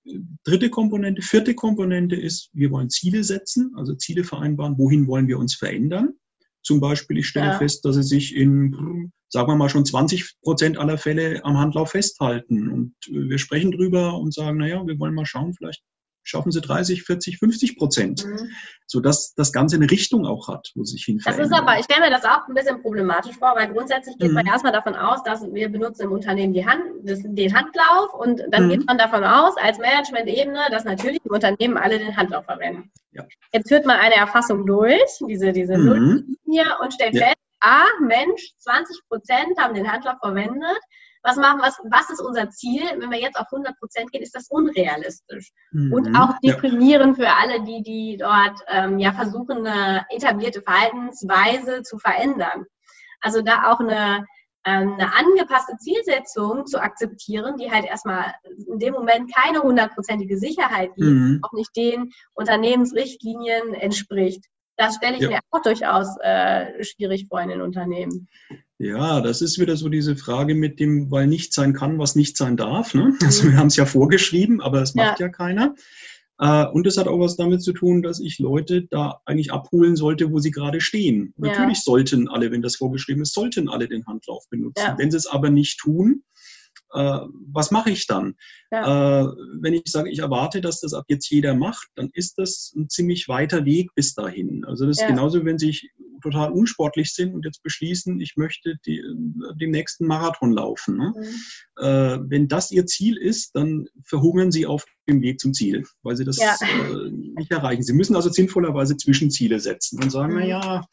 dritte 0.44 0.70
Komponente, 0.70 1.22
vierte 1.22 1.54
Komponente 1.54 2.16
ist, 2.16 2.50
wir 2.52 2.70
wollen 2.70 2.90
Ziele 2.90 3.24
setzen, 3.24 3.72
also 3.76 3.94
Ziele 3.94 4.24
vereinbaren, 4.24 4.78
wohin 4.78 5.06
wollen 5.06 5.28
wir 5.28 5.38
uns 5.38 5.54
verändern. 5.54 6.14
Zum 6.62 6.80
Beispiel, 6.80 7.18
ich 7.18 7.28
stelle 7.28 7.46
ja. 7.46 7.58
fest, 7.58 7.84
dass 7.84 7.96
sie 7.96 8.02
sich 8.02 8.36
in, 8.36 9.10
sagen 9.28 9.48
wir 9.48 9.56
mal, 9.56 9.68
schon 9.68 9.84
20 9.84 10.36
Prozent 10.42 10.78
aller 10.78 10.96
Fälle 10.96 11.44
am 11.44 11.58
Handlauf 11.58 11.90
festhalten. 11.90 12.68
Und 12.68 12.94
wir 13.08 13.38
sprechen 13.38 13.72
drüber 13.72 14.18
und 14.18 14.32
sagen, 14.32 14.58
naja, 14.58 14.86
wir 14.86 14.98
wollen 14.98 15.14
mal 15.14 15.26
schauen, 15.26 15.54
vielleicht 15.54 15.82
schaffen 16.22 16.52
sie 16.52 16.60
30, 16.60 17.02
40, 17.02 17.38
50 17.38 17.76
Prozent, 17.76 18.24
mhm. 18.24 18.50
sodass 18.86 19.34
das 19.34 19.52
Ganze 19.52 19.76
eine 19.76 19.90
Richtung 19.90 20.26
auch 20.26 20.48
hat, 20.48 20.70
wo 20.74 20.84
sich 20.84 21.04
hin 21.04 21.20
Das 21.24 21.38
ist 21.38 21.52
aber, 21.52 21.78
ich 21.78 21.84
stelle 21.84 22.02
mir 22.02 22.10
das 22.10 22.24
auch 22.24 22.46
ein 22.48 22.54
bisschen 22.54 22.80
problematisch 22.80 23.36
vor, 23.36 23.54
weil 23.56 23.72
grundsätzlich 23.72 24.16
geht 24.18 24.28
mhm. 24.28 24.34
man 24.34 24.46
erstmal 24.46 24.72
davon 24.72 24.94
aus, 24.94 25.22
dass 25.24 25.42
wir 25.52 25.68
benutzen 25.68 26.02
im 26.02 26.12
Unternehmen 26.12 26.52
die 26.52 26.66
Hand, 26.66 26.82
das, 27.02 27.20
den 27.22 27.54
Handlauf 27.54 28.14
und 28.14 28.42
dann 28.50 28.66
mhm. 28.66 28.70
geht 28.70 28.86
man 28.86 28.98
davon 28.98 29.24
aus, 29.24 29.56
als 29.56 29.78
Management-Ebene, 29.78 30.60
dass 30.70 30.84
natürlich 30.84 31.20
im 31.24 31.32
Unternehmen 31.32 31.76
alle 31.76 31.98
den 31.98 32.16
Handlauf 32.16 32.44
verwenden. 32.44 32.90
Ja. 33.12 33.24
Jetzt 33.52 33.68
führt 33.68 33.86
man 33.86 33.98
eine 33.98 34.14
Erfassung 34.14 34.66
durch, 34.66 35.00
diese, 35.28 35.52
diese 35.52 35.76
mhm. 35.76 35.84
Nulllinie 35.84 36.76
und 36.80 36.94
stellt 36.94 37.14
ja. 37.14 37.26
fest, 37.26 37.36
ah, 37.60 37.86
Mensch, 38.00 38.52
20 38.58 39.00
Prozent 39.08 39.58
haben 39.58 39.74
den 39.74 39.90
Handlauf 39.90 40.18
verwendet, 40.20 40.80
was 41.22 41.36
machen, 41.36 41.60
was, 41.62 41.78
was 41.84 42.10
ist 42.10 42.20
unser 42.20 42.50
Ziel? 42.50 42.82
Wenn 42.98 43.10
wir 43.10 43.20
jetzt 43.20 43.38
auf 43.38 43.46
100 43.52 43.78
Prozent 43.78 44.10
gehen, 44.10 44.22
ist 44.22 44.34
das 44.34 44.48
unrealistisch 44.48 45.50
mhm. 45.70 45.92
und 45.92 46.16
auch 46.16 46.38
deprimierend 46.42 47.18
ja. 47.18 47.24
für 47.24 47.36
alle, 47.36 47.64
die, 47.64 47.82
die 47.82 48.16
dort 48.18 48.60
ähm, 48.68 48.98
ja 48.98 49.12
versuchen, 49.12 49.66
eine 49.66 50.04
etablierte 50.10 50.62
Verhaltensweise 50.62 51.82
zu 51.82 51.98
verändern. 51.98 52.66
Also 53.20 53.40
da 53.40 53.70
auch 53.70 53.78
eine, 53.78 54.26
ähm, 54.64 54.94
eine 54.94 55.14
angepasste 55.14 55.76
Zielsetzung 55.76 56.66
zu 56.66 56.82
akzeptieren, 56.82 57.56
die 57.56 57.70
halt 57.70 57.84
erstmal 57.84 58.34
in 58.66 58.80
dem 58.80 58.94
Moment 58.94 59.32
keine 59.32 59.62
hundertprozentige 59.62 60.38
Sicherheit 60.38 60.90
gibt, 60.96 61.08
mhm. 61.08 61.40
auch 61.42 61.52
nicht 61.52 61.74
den 61.76 62.10
Unternehmensrichtlinien 62.34 63.74
entspricht. 63.74 64.44
Das 64.76 64.96
stelle 64.96 65.16
ich 65.16 65.22
ja. 65.22 65.30
mir 65.30 65.40
auch 65.50 65.62
durchaus 65.62 66.08
äh, 66.22 66.82
schwierig 66.82 67.26
vor 67.28 67.40
in 67.40 67.50
den 67.50 67.60
Unternehmen. 67.60 68.28
Ja, 68.78 69.20
das 69.20 69.42
ist 69.42 69.60
wieder 69.60 69.76
so 69.76 69.88
diese 69.88 70.16
Frage 70.16 70.54
mit 70.54 70.80
dem, 70.80 71.10
weil 71.10 71.26
nicht 71.26 71.52
sein 71.54 71.72
kann, 71.72 71.98
was 71.98 72.16
nicht 72.16 72.36
sein 72.36 72.56
darf. 72.56 72.94
Ne? 72.94 73.14
Also 73.22 73.44
wir 73.44 73.56
haben 73.56 73.68
es 73.68 73.76
ja 73.76 73.86
vorgeschrieben, 73.86 74.60
aber 74.60 74.82
es 74.82 74.94
macht 74.94 75.20
ja, 75.20 75.26
ja 75.26 75.32
keiner. 75.32 75.74
Äh, 76.38 76.66
und 76.66 76.86
es 76.86 76.96
hat 76.96 77.06
auch 77.06 77.20
was 77.20 77.36
damit 77.36 77.62
zu 77.62 77.72
tun, 77.72 78.02
dass 78.02 78.18
ich 78.18 78.40
Leute 78.40 78.82
da 78.90 79.20
eigentlich 79.24 79.52
abholen 79.52 79.94
sollte, 79.94 80.32
wo 80.32 80.40
sie 80.40 80.50
gerade 80.50 80.80
stehen. 80.80 81.32
Ja. 81.36 81.50
Natürlich 81.50 81.82
sollten 81.82 82.28
alle, 82.28 82.50
wenn 82.50 82.62
das 82.62 82.74
vorgeschrieben 82.76 83.22
ist, 83.22 83.34
sollten 83.34 83.68
alle 83.68 83.86
den 83.86 84.04
Handlauf 84.06 84.48
benutzen. 84.50 84.94
Wenn 84.96 85.12
sie 85.12 85.16
es 85.16 85.26
aber 85.26 85.50
nicht 85.50 85.78
tun, 85.78 86.24
äh, 86.92 87.20
was 87.52 87.70
mache 87.70 87.90
ich 87.90 88.06
dann? 88.06 88.34
Ja. 88.70 89.22
Äh, 89.22 89.26
wenn 89.60 89.74
ich 89.74 89.84
sage, 89.86 90.10
ich 90.10 90.20
erwarte, 90.20 90.60
dass 90.60 90.80
das 90.80 90.94
ab 90.94 91.04
jetzt 91.08 91.28
jeder 91.30 91.54
macht, 91.54 91.88
dann 91.94 92.10
ist 92.12 92.38
das 92.38 92.72
ein 92.76 92.88
ziemlich 92.88 93.28
weiter 93.28 93.64
Weg 93.64 93.90
bis 93.94 94.14
dahin. 94.14 94.64
Also 94.64 94.86
das 94.86 95.00
ist 95.00 95.06
genauso, 95.06 95.44
wenn 95.44 95.58
sich 95.58 95.90
total 96.22 96.52
unsportlich 96.52 97.12
sind 97.12 97.34
und 97.34 97.44
jetzt 97.44 97.62
beschließen, 97.62 98.20
ich 98.20 98.36
möchte 98.36 98.76
die, 98.86 99.02
den 99.60 99.70
nächsten 99.70 100.06
Marathon 100.06 100.52
laufen. 100.52 100.96
Ne? 100.96 101.12
Mhm. 101.16 101.84
Äh, 101.84 102.18
wenn 102.30 102.48
das 102.48 102.70
ihr 102.70 102.86
Ziel 102.86 103.16
ist, 103.16 103.54
dann 103.54 103.86
verhungern 104.04 104.52
sie 104.52 104.66
auf 104.66 104.84
dem 105.08 105.20
Weg 105.20 105.40
zum 105.40 105.52
Ziel, 105.52 105.84
weil 106.02 106.16
sie 106.16 106.24
das 106.24 106.38
ja. 106.38 106.54
äh, 106.60 107.10
nicht 107.10 107.50
erreichen. 107.50 107.82
Sie 107.82 107.92
müssen 107.92 108.16
also 108.16 108.30
sinnvollerweise 108.30 108.96
Zwischenziele 108.96 109.58
setzen 109.60 110.02
und 110.02 110.10
sagen, 110.10 110.34
mhm. 110.34 110.38
na 110.40 110.46
ja, 110.46 110.84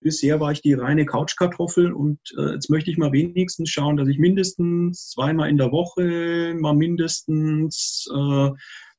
bisher 0.00 0.40
war 0.40 0.52
ich 0.52 0.62
die 0.62 0.74
reine 0.74 1.04
Couchkartoffel 1.04 1.92
und 1.92 2.18
äh, 2.38 2.54
jetzt 2.54 2.70
möchte 2.70 2.90
ich 2.90 2.98
mal 2.98 3.12
wenigstens 3.12 3.70
schauen, 3.70 3.96
dass 3.96 4.08
ich 4.08 4.18
mindestens 4.18 5.10
zweimal 5.10 5.48
in 5.48 5.56
der 5.56 5.72
Woche 5.72 6.54
mal 6.58 6.74
mindestens 6.74 8.08
äh, 8.14 8.50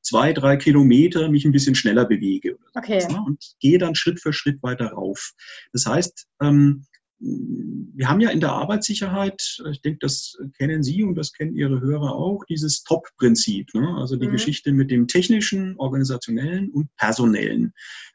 zwei, 0.02 0.32
drei 0.32 0.56
Kilometer 0.56 1.28
mich 1.28 1.44
ein 1.44 1.52
bisschen 1.52 1.74
schneller 1.74 2.04
bewege. 2.04 2.56
Okay. 2.74 3.06
Ne? 3.10 3.22
Und 3.26 3.44
gehe 3.60 3.78
dann 3.78 3.94
Schritt 3.94 4.20
für 4.20 4.32
Schritt 4.32 4.62
weiter 4.62 4.88
rauf. 4.88 5.32
Das 5.72 5.86
heißt, 5.86 6.26
ähm, 6.40 6.86
wir 7.20 8.08
haben 8.08 8.20
ja 8.20 8.30
in 8.30 8.40
der 8.40 8.52
Arbeitssicherheit, 8.52 9.60
ich 9.70 9.82
denke, 9.82 9.98
das 10.00 10.38
kennen 10.56 10.82
Sie 10.82 11.02
und 11.02 11.16
das 11.16 11.32
kennen 11.32 11.56
Ihre 11.56 11.80
Hörer 11.80 12.14
auch, 12.14 12.44
dieses 12.44 12.84
Top-Prinzip. 12.84 13.74
Ne? 13.74 13.96
Also 13.96 14.16
die 14.16 14.28
mhm. 14.28 14.32
Geschichte 14.32 14.72
mit 14.72 14.90
dem 14.90 15.08
technischen, 15.08 15.76
organisationellen 15.78 16.70
und 16.70 16.94
personellen. 16.96 17.72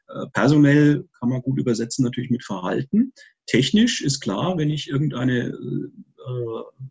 Äh, 0.08 0.26
personell 0.32 1.06
kann 1.18 1.28
man 1.28 1.42
gut 1.42 1.58
übersetzen 1.58 2.04
natürlich 2.04 2.30
mit 2.30 2.44
Verhalten. 2.44 3.12
Technisch 3.46 4.00
ist 4.00 4.20
klar, 4.20 4.56
wenn 4.56 4.70
ich 4.70 4.88
irgendeine 4.88 5.48
äh, 5.48 6.84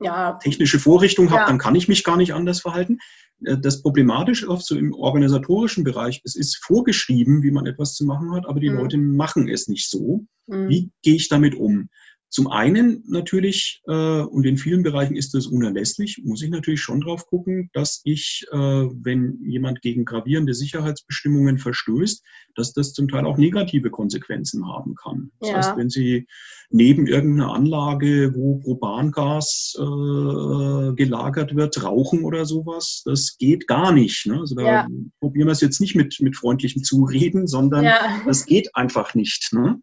ja. 0.00 0.38
technische 0.42 0.78
Vorrichtung 0.78 1.30
habe, 1.30 1.40
ja. 1.42 1.46
dann 1.46 1.58
kann 1.58 1.74
ich 1.74 1.88
mich 1.88 2.02
gar 2.02 2.16
nicht 2.16 2.32
anders 2.32 2.60
verhalten. 2.60 2.98
Äh, 3.46 3.58
das 3.58 3.82
Problematische 3.82 4.48
oft 4.48 4.66
so 4.66 4.76
im 4.76 4.94
organisatorischen 4.94 5.84
Bereich, 5.84 6.20
es 6.24 6.36
ist 6.36 6.56
vorgeschrieben, 6.64 7.42
wie 7.42 7.50
man 7.50 7.66
etwas 7.66 7.94
zu 7.94 8.04
machen 8.04 8.32
hat, 8.32 8.46
aber 8.46 8.60
die 8.60 8.70
mhm. 8.70 8.76
Leute 8.76 8.98
machen 8.98 9.48
es 9.48 9.68
nicht 9.68 9.90
so. 9.90 10.24
Mhm. 10.46 10.68
Wie 10.68 10.90
gehe 11.02 11.16
ich 11.16 11.28
damit 11.28 11.54
um? 11.54 11.88
Zum 12.34 12.48
einen 12.48 13.04
natürlich, 13.06 13.80
äh, 13.86 13.92
und 13.92 14.44
in 14.44 14.56
vielen 14.56 14.82
Bereichen 14.82 15.14
ist 15.14 15.34
das 15.34 15.46
unerlässlich, 15.46 16.20
muss 16.24 16.42
ich 16.42 16.50
natürlich 16.50 16.80
schon 16.80 17.00
drauf 17.00 17.28
gucken, 17.28 17.70
dass 17.74 18.00
ich, 18.02 18.44
äh, 18.50 18.56
wenn 18.56 19.38
jemand 19.46 19.82
gegen 19.82 20.04
gravierende 20.04 20.52
Sicherheitsbestimmungen 20.52 21.58
verstößt, 21.58 22.24
dass 22.56 22.72
das 22.72 22.92
zum 22.92 23.06
Teil 23.06 23.24
auch 23.24 23.38
negative 23.38 23.88
Konsequenzen 23.88 24.66
haben 24.66 24.96
kann. 24.96 25.30
Das 25.38 25.48
ja. 25.48 25.56
heißt, 25.58 25.76
wenn 25.76 25.90
Sie 25.90 26.26
neben 26.70 27.06
irgendeiner 27.06 27.54
Anlage, 27.54 28.34
wo 28.34 28.58
Propangas 28.58 29.76
äh, 29.78 30.92
gelagert 30.96 31.54
wird, 31.54 31.84
rauchen 31.84 32.24
oder 32.24 32.46
sowas, 32.46 33.02
das 33.04 33.36
geht 33.38 33.68
gar 33.68 33.92
nicht. 33.92 34.26
Ne? 34.26 34.40
Also 34.40 34.56
da 34.56 34.62
ja. 34.64 34.88
probieren 35.20 35.46
wir 35.46 35.52
es 35.52 35.60
jetzt 35.60 35.80
nicht 35.80 35.94
mit, 35.94 36.18
mit 36.20 36.34
freundlichem 36.36 36.82
Zureden, 36.82 37.46
sondern 37.46 37.84
ja. 37.84 38.22
das 38.26 38.44
geht 38.44 38.74
einfach 38.74 39.14
nicht. 39.14 39.52
Ne? 39.52 39.80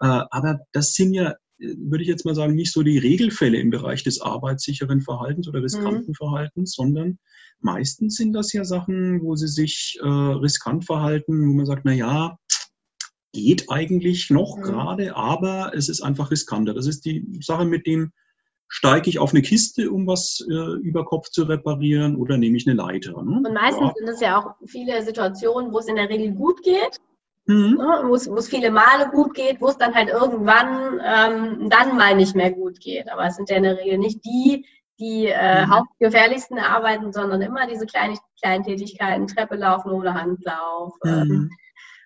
Äh, 0.00 0.22
aber 0.30 0.58
das 0.72 0.94
sind 0.94 1.14
ja 1.14 1.34
würde 1.78 2.02
ich 2.02 2.08
jetzt 2.08 2.24
mal 2.24 2.34
sagen, 2.34 2.54
nicht 2.54 2.72
so 2.72 2.82
die 2.82 2.98
Regelfälle 2.98 3.58
im 3.58 3.70
Bereich 3.70 4.02
des 4.02 4.20
arbeitssicheren 4.20 5.00
Verhaltens 5.00 5.48
oder 5.48 5.62
riskanten 5.62 6.08
mhm. 6.10 6.14
Verhaltens, 6.14 6.74
sondern 6.74 7.18
meistens 7.60 8.16
sind 8.16 8.32
das 8.32 8.52
ja 8.52 8.64
Sachen, 8.64 9.22
wo 9.22 9.36
sie 9.36 9.48
sich 9.48 9.98
äh, 10.02 10.06
riskant 10.06 10.84
verhalten, 10.84 11.48
wo 11.48 11.52
man 11.54 11.66
sagt, 11.66 11.84
na 11.84 11.92
ja, 11.92 12.38
geht 13.32 13.70
eigentlich 13.70 14.30
noch 14.30 14.56
mhm. 14.56 14.62
gerade, 14.62 15.16
aber 15.16 15.72
es 15.74 15.88
ist 15.88 16.02
einfach 16.02 16.30
riskanter. 16.30 16.74
Das 16.74 16.86
ist 16.86 17.04
die 17.04 17.26
Sache 17.40 17.64
mit 17.64 17.86
dem, 17.86 18.12
steige 18.68 19.08
ich 19.08 19.18
auf 19.18 19.32
eine 19.32 19.42
Kiste, 19.42 19.90
um 19.90 20.06
was 20.06 20.44
äh, 20.50 20.54
über 20.80 21.04
Kopf 21.04 21.28
zu 21.28 21.44
reparieren 21.44 22.16
oder 22.16 22.36
nehme 22.36 22.56
ich 22.56 22.66
eine 22.66 22.76
Leiter. 22.76 23.22
Ne? 23.22 23.42
Und 23.46 23.54
meistens 23.54 23.88
ja. 23.88 23.92
sind 23.96 24.08
es 24.08 24.20
ja 24.20 24.38
auch 24.38 24.54
viele 24.66 25.02
Situationen, 25.02 25.72
wo 25.72 25.78
es 25.78 25.86
in 25.86 25.96
der 25.96 26.08
Regel 26.08 26.32
gut 26.32 26.62
geht 26.62 27.00
Mhm. 27.46 27.76
Ne, 27.76 28.02
wo 28.04 28.14
es 28.14 28.48
viele 28.48 28.70
Male 28.70 29.10
gut 29.10 29.34
geht, 29.34 29.60
wo 29.60 29.68
es 29.68 29.76
dann 29.76 29.94
halt 29.94 30.08
irgendwann 30.08 31.00
ähm, 31.04 31.68
dann 31.68 31.96
mal 31.96 32.16
nicht 32.16 32.34
mehr 32.34 32.50
gut 32.50 32.80
geht. 32.80 33.10
Aber 33.10 33.26
es 33.26 33.36
sind 33.36 33.50
ja 33.50 33.56
in 33.56 33.64
der 33.64 33.78
Regel 33.78 33.98
nicht 33.98 34.24
die, 34.24 34.66
die 34.98 35.26
äh, 35.26 35.66
mhm. 35.66 35.70
hauptgefährlichsten 35.70 36.58
arbeiten, 36.58 37.12
sondern 37.12 37.42
immer 37.42 37.66
diese 37.66 37.86
kleinen, 37.86 38.18
kleinen 38.40 38.64
Tätigkeiten, 38.64 39.26
Treppe 39.26 39.56
laufen 39.56 39.90
ohne 39.90 40.14
Handlauf, 40.14 40.94
mhm. 41.02 41.10
ähm, 41.10 41.50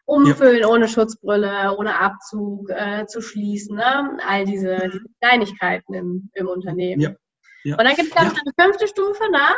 umfüllen 0.06 0.62
ja. 0.62 0.68
ohne 0.68 0.88
Schutzbrille, 0.88 1.76
ohne 1.76 2.00
Abzug 2.00 2.70
äh, 2.70 3.06
zu 3.06 3.20
schließen, 3.20 3.76
ne? 3.76 4.18
all 4.26 4.44
diese, 4.44 4.74
mhm. 4.74 4.90
diese 4.90 5.04
Kleinigkeiten 5.20 5.94
im, 5.94 6.30
im 6.34 6.48
Unternehmen. 6.48 7.00
Ja. 7.00 7.10
Ja. 7.64 7.76
Und 7.76 7.84
dann 7.84 7.94
gibt 7.94 8.08
es, 8.08 8.14
glaube 8.14 8.32
ich, 8.32 8.40
eine 8.40 8.52
fünfte 8.68 8.88
Stufe, 8.88 9.30
ne? 9.30 9.54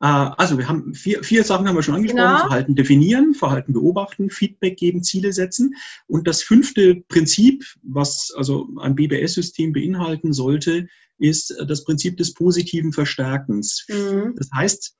Äh, 0.00 0.06
also 0.06 0.58
wir 0.58 0.68
haben 0.68 0.94
vier, 0.94 1.22
vier 1.22 1.44
Sachen 1.44 1.68
haben 1.68 1.76
wir 1.76 1.82
schon 1.82 1.94
angesprochen. 1.94 2.26
Genau. 2.26 2.38
Verhalten 2.38 2.74
definieren, 2.74 3.34
Verhalten 3.34 3.72
beobachten, 3.72 4.30
Feedback 4.30 4.76
geben, 4.76 5.02
Ziele 5.02 5.32
setzen. 5.32 5.74
Und 6.06 6.26
das 6.26 6.42
fünfte 6.42 6.96
Prinzip, 7.08 7.64
was 7.82 8.32
also 8.36 8.68
ein 8.78 8.94
BBS-System 8.94 9.72
beinhalten 9.72 10.32
sollte, 10.32 10.88
ist 11.18 11.54
das 11.66 11.84
Prinzip 11.84 12.16
des 12.16 12.34
positiven 12.34 12.92
Verstärkens. 12.92 13.86
Mhm. 13.88 14.34
Das 14.36 14.50
heißt, 14.54 14.94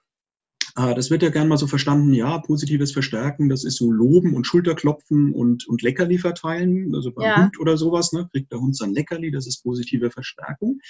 das 0.77 1.11
wird 1.11 1.23
ja 1.23 1.31
gern 1.31 1.49
mal 1.49 1.57
so 1.57 1.67
verstanden, 1.67 2.12
ja, 2.12 2.37
positives 2.39 2.93
Verstärken, 2.93 3.49
das 3.49 3.65
ist 3.65 3.79
so 3.79 3.91
Loben 3.91 4.35
und 4.35 4.47
Schulterklopfen 4.47 5.33
und, 5.33 5.67
und 5.67 5.81
Leckerli 5.81 6.19
verteilen, 6.19 6.95
also 6.95 7.12
beim 7.12 7.25
ja. 7.25 7.43
Hund 7.43 7.59
oder 7.59 7.79
sowas, 7.79 8.12
ne, 8.12 8.29
kriegt 8.31 8.53
der 8.53 8.61
Hund 8.61 8.77
sein 8.77 8.93
Leckerli, 8.93 9.31
das 9.31 9.47
ist 9.47 9.62
positive 9.62 10.11
Verstärkung. 10.11 10.81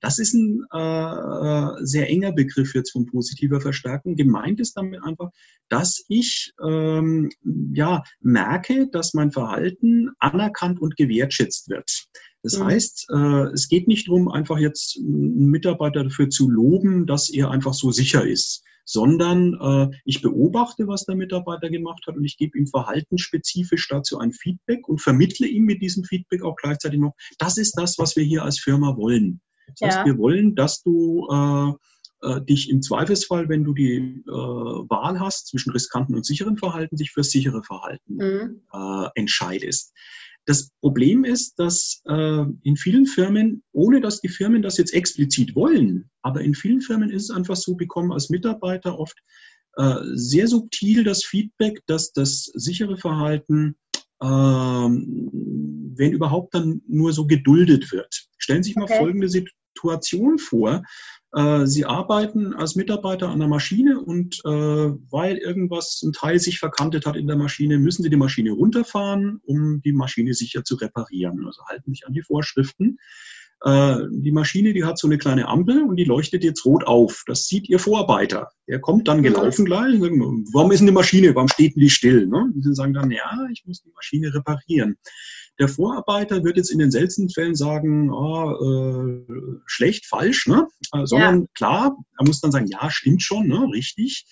Das 0.00 0.18
ist 0.18 0.32
ein 0.32 0.64
äh, 0.72 0.78
äh, 0.78 1.84
sehr 1.84 2.08
enger 2.08 2.32
Begriff 2.32 2.74
jetzt 2.74 2.92
von 2.92 3.04
positiver 3.04 3.60
Verstärkung. 3.60 4.16
Gemeint 4.16 4.60
ist 4.60 4.78
damit 4.78 5.04
einfach, 5.04 5.28
dass 5.68 6.02
ich 6.08 6.54
ähm, 6.64 7.28
ja, 7.74 8.02
merke, 8.20 8.88
dass 8.90 9.12
mein 9.12 9.30
Verhalten 9.30 10.08
anerkannt 10.20 10.80
und 10.80 10.96
gewertschätzt 10.96 11.68
wird. 11.68 12.06
Das 12.42 12.58
mhm. 12.58 12.64
heißt, 12.64 13.08
äh, 13.10 13.44
es 13.52 13.68
geht 13.68 13.88
nicht 13.88 14.08
darum, 14.08 14.30
einfach 14.30 14.56
jetzt 14.56 14.96
einen 14.96 15.50
Mitarbeiter 15.50 16.02
dafür 16.02 16.30
zu 16.30 16.48
loben, 16.48 17.06
dass 17.06 17.28
er 17.28 17.50
einfach 17.50 17.74
so 17.74 17.90
sicher 17.90 18.26
ist 18.26 18.64
sondern 18.84 19.54
äh, 19.60 19.96
ich 20.04 20.22
beobachte, 20.22 20.86
was 20.86 21.04
der 21.04 21.16
Mitarbeiter 21.16 21.70
gemacht 21.70 22.04
hat 22.06 22.16
und 22.16 22.24
ich 22.24 22.36
gebe 22.36 22.58
ihm 22.58 22.66
verhaltensspezifisch 22.66 23.88
dazu 23.88 24.18
ein 24.18 24.32
Feedback 24.32 24.88
und 24.88 25.00
vermittle 25.00 25.46
ihm 25.46 25.64
mit 25.64 25.82
diesem 25.82 26.04
Feedback 26.04 26.42
auch 26.42 26.56
gleichzeitig 26.56 27.00
noch, 27.00 27.14
das 27.38 27.58
ist 27.58 27.72
das, 27.78 27.98
was 27.98 28.16
wir 28.16 28.24
hier 28.24 28.44
als 28.44 28.58
Firma 28.58 28.96
wollen. 28.96 29.40
Das 29.68 29.80
ja. 29.80 29.86
heißt, 29.88 30.06
wir 30.06 30.18
wollen, 30.18 30.54
dass 30.54 30.82
du 30.82 31.26
äh, 31.30 31.72
äh, 32.24 32.40
dich 32.42 32.70
im 32.70 32.82
Zweifelsfall, 32.82 33.48
wenn 33.48 33.64
du 33.64 33.74
die 33.74 33.96
äh, 33.96 34.30
Wahl 34.30 35.20
hast 35.20 35.48
zwischen 35.48 35.70
riskanten 35.72 36.14
und 36.14 36.24
sicheren 36.24 36.56
Verhalten, 36.56 36.96
sich 36.96 37.10
für 37.10 37.24
sichere 37.24 37.62
Verhalten 37.62 38.14
mhm. 38.14 38.62
äh, 38.72 39.08
entscheidest. 39.14 39.92
Das 40.46 40.70
Problem 40.80 41.24
ist, 41.24 41.58
dass 41.58 42.02
äh, 42.06 42.44
in 42.62 42.76
vielen 42.76 43.06
Firmen, 43.06 43.62
ohne 43.72 44.00
dass 44.00 44.20
die 44.20 44.28
Firmen 44.28 44.62
das 44.62 44.76
jetzt 44.76 44.92
explizit 44.92 45.54
wollen, 45.54 46.10
aber 46.22 46.42
in 46.42 46.54
vielen 46.54 46.80
Firmen 46.80 47.10
ist 47.10 47.24
es 47.24 47.30
einfach 47.30 47.56
so, 47.56 47.74
bekommen 47.74 48.12
als 48.12 48.28
Mitarbeiter 48.28 48.98
oft 48.98 49.18
äh, 49.76 49.96
sehr 50.14 50.46
subtil 50.46 51.02
das 51.02 51.24
Feedback, 51.24 51.82
dass 51.86 52.12
das 52.12 52.44
sichere 52.54 52.96
Verhalten, 52.96 53.76
äh, 54.20 54.26
wenn 54.26 56.12
überhaupt, 56.12 56.54
dann 56.54 56.82
nur 56.86 57.12
so 57.12 57.26
geduldet 57.26 57.90
wird. 57.90 58.28
Stellen 58.38 58.62
Sie 58.62 58.70
sich 58.70 58.76
mal 58.76 58.84
okay. 58.84 58.98
folgende 58.98 59.28
Situation 59.28 60.38
vor. 60.38 60.82
Äh, 61.34 61.66
sie 61.66 61.84
arbeiten 61.84 62.54
als 62.54 62.76
Mitarbeiter 62.76 63.28
an 63.28 63.40
der 63.40 63.48
Maschine 63.48 64.00
und 64.00 64.40
äh, 64.44 64.48
weil 64.48 65.36
irgendwas, 65.36 66.00
ein 66.02 66.12
Teil 66.12 66.38
sich 66.38 66.60
verkantet 66.60 67.06
hat 67.06 67.16
in 67.16 67.26
der 67.26 67.36
Maschine, 67.36 67.78
müssen 67.78 68.04
Sie 68.04 68.10
die 68.10 68.16
Maschine 68.16 68.52
runterfahren, 68.52 69.40
um 69.44 69.80
die 69.82 69.92
Maschine 69.92 70.34
sicher 70.34 70.62
zu 70.62 70.76
reparieren. 70.76 71.44
Also 71.44 71.62
halten 71.66 71.92
sich 71.92 72.06
an 72.06 72.12
die 72.12 72.22
Vorschriften. 72.22 72.98
Äh, 73.64 73.96
die 74.10 74.30
Maschine, 74.30 74.74
die 74.74 74.84
hat 74.84 74.96
so 74.98 75.08
eine 75.08 75.18
kleine 75.18 75.48
Ampel 75.48 75.82
und 75.82 75.96
die 75.96 76.04
leuchtet 76.04 76.44
jetzt 76.44 76.64
rot 76.64 76.86
auf. 76.86 77.24
Das 77.26 77.46
sieht 77.46 77.68
Ihr 77.68 77.80
Vorarbeiter. 77.80 78.50
Der 78.68 78.78
kommt 78.78 79.08
dann 79.08 79.22
gelaufen 79.24 79.64
gleich 79.64 79.94
und 79.94 80.02
sagt, 80.02 80.48
warum 80.52 80.70
ist 80.70 80.78
denn 80.80 80.86
die 80.86 80.92
Maschine, 80.92 81.34
warum 81.34 81.48
steht 81.48 81.74
denn 81.74 81.80
die 81.80 81.90
still? 81.90 82.26
Ne? 82.26 82.50
Und 82.54 82.62
Sie 82.62 82.74
sagen 82.74 82.94
dann, 82.94 83.10
ja, 83.10 83.38
ich 83.50 83.64
muss 83.66 83.82
die 83.82 83.92
Maschine 83.92 84.32
reparieren. 84.32 84.98
Der 85.58 85.68
Vorarbeiter 85.68 86.42
wird 86.42 86.56
jetzt 86.56 86.70
in 86.70 86.78
den 86.78 86.90
seltensten 86.90 87.30
Fällen 87.30 87.54
sagen, 87.54 88.10
oh, 88.10 88.50
äh, 88.50 89.60
schlecht, 89.66 90.06
falsch, 90.06 90.46
ne? 90.46 90.66
Äh, 90.92 91.06
sondern 91.06 91.42
ja. 91.42 91.46
klar, 91.54 91.96
er 92.18 92.26
muss 92.26 92.40
dann 92.40 92.52
sagen, 92.52 92.66
ja, 92.66 92.90
stimmt 92.90 93.22
schon, 93.22 93.46
ne? 93.46 93.68
richtig. 93.72 94.26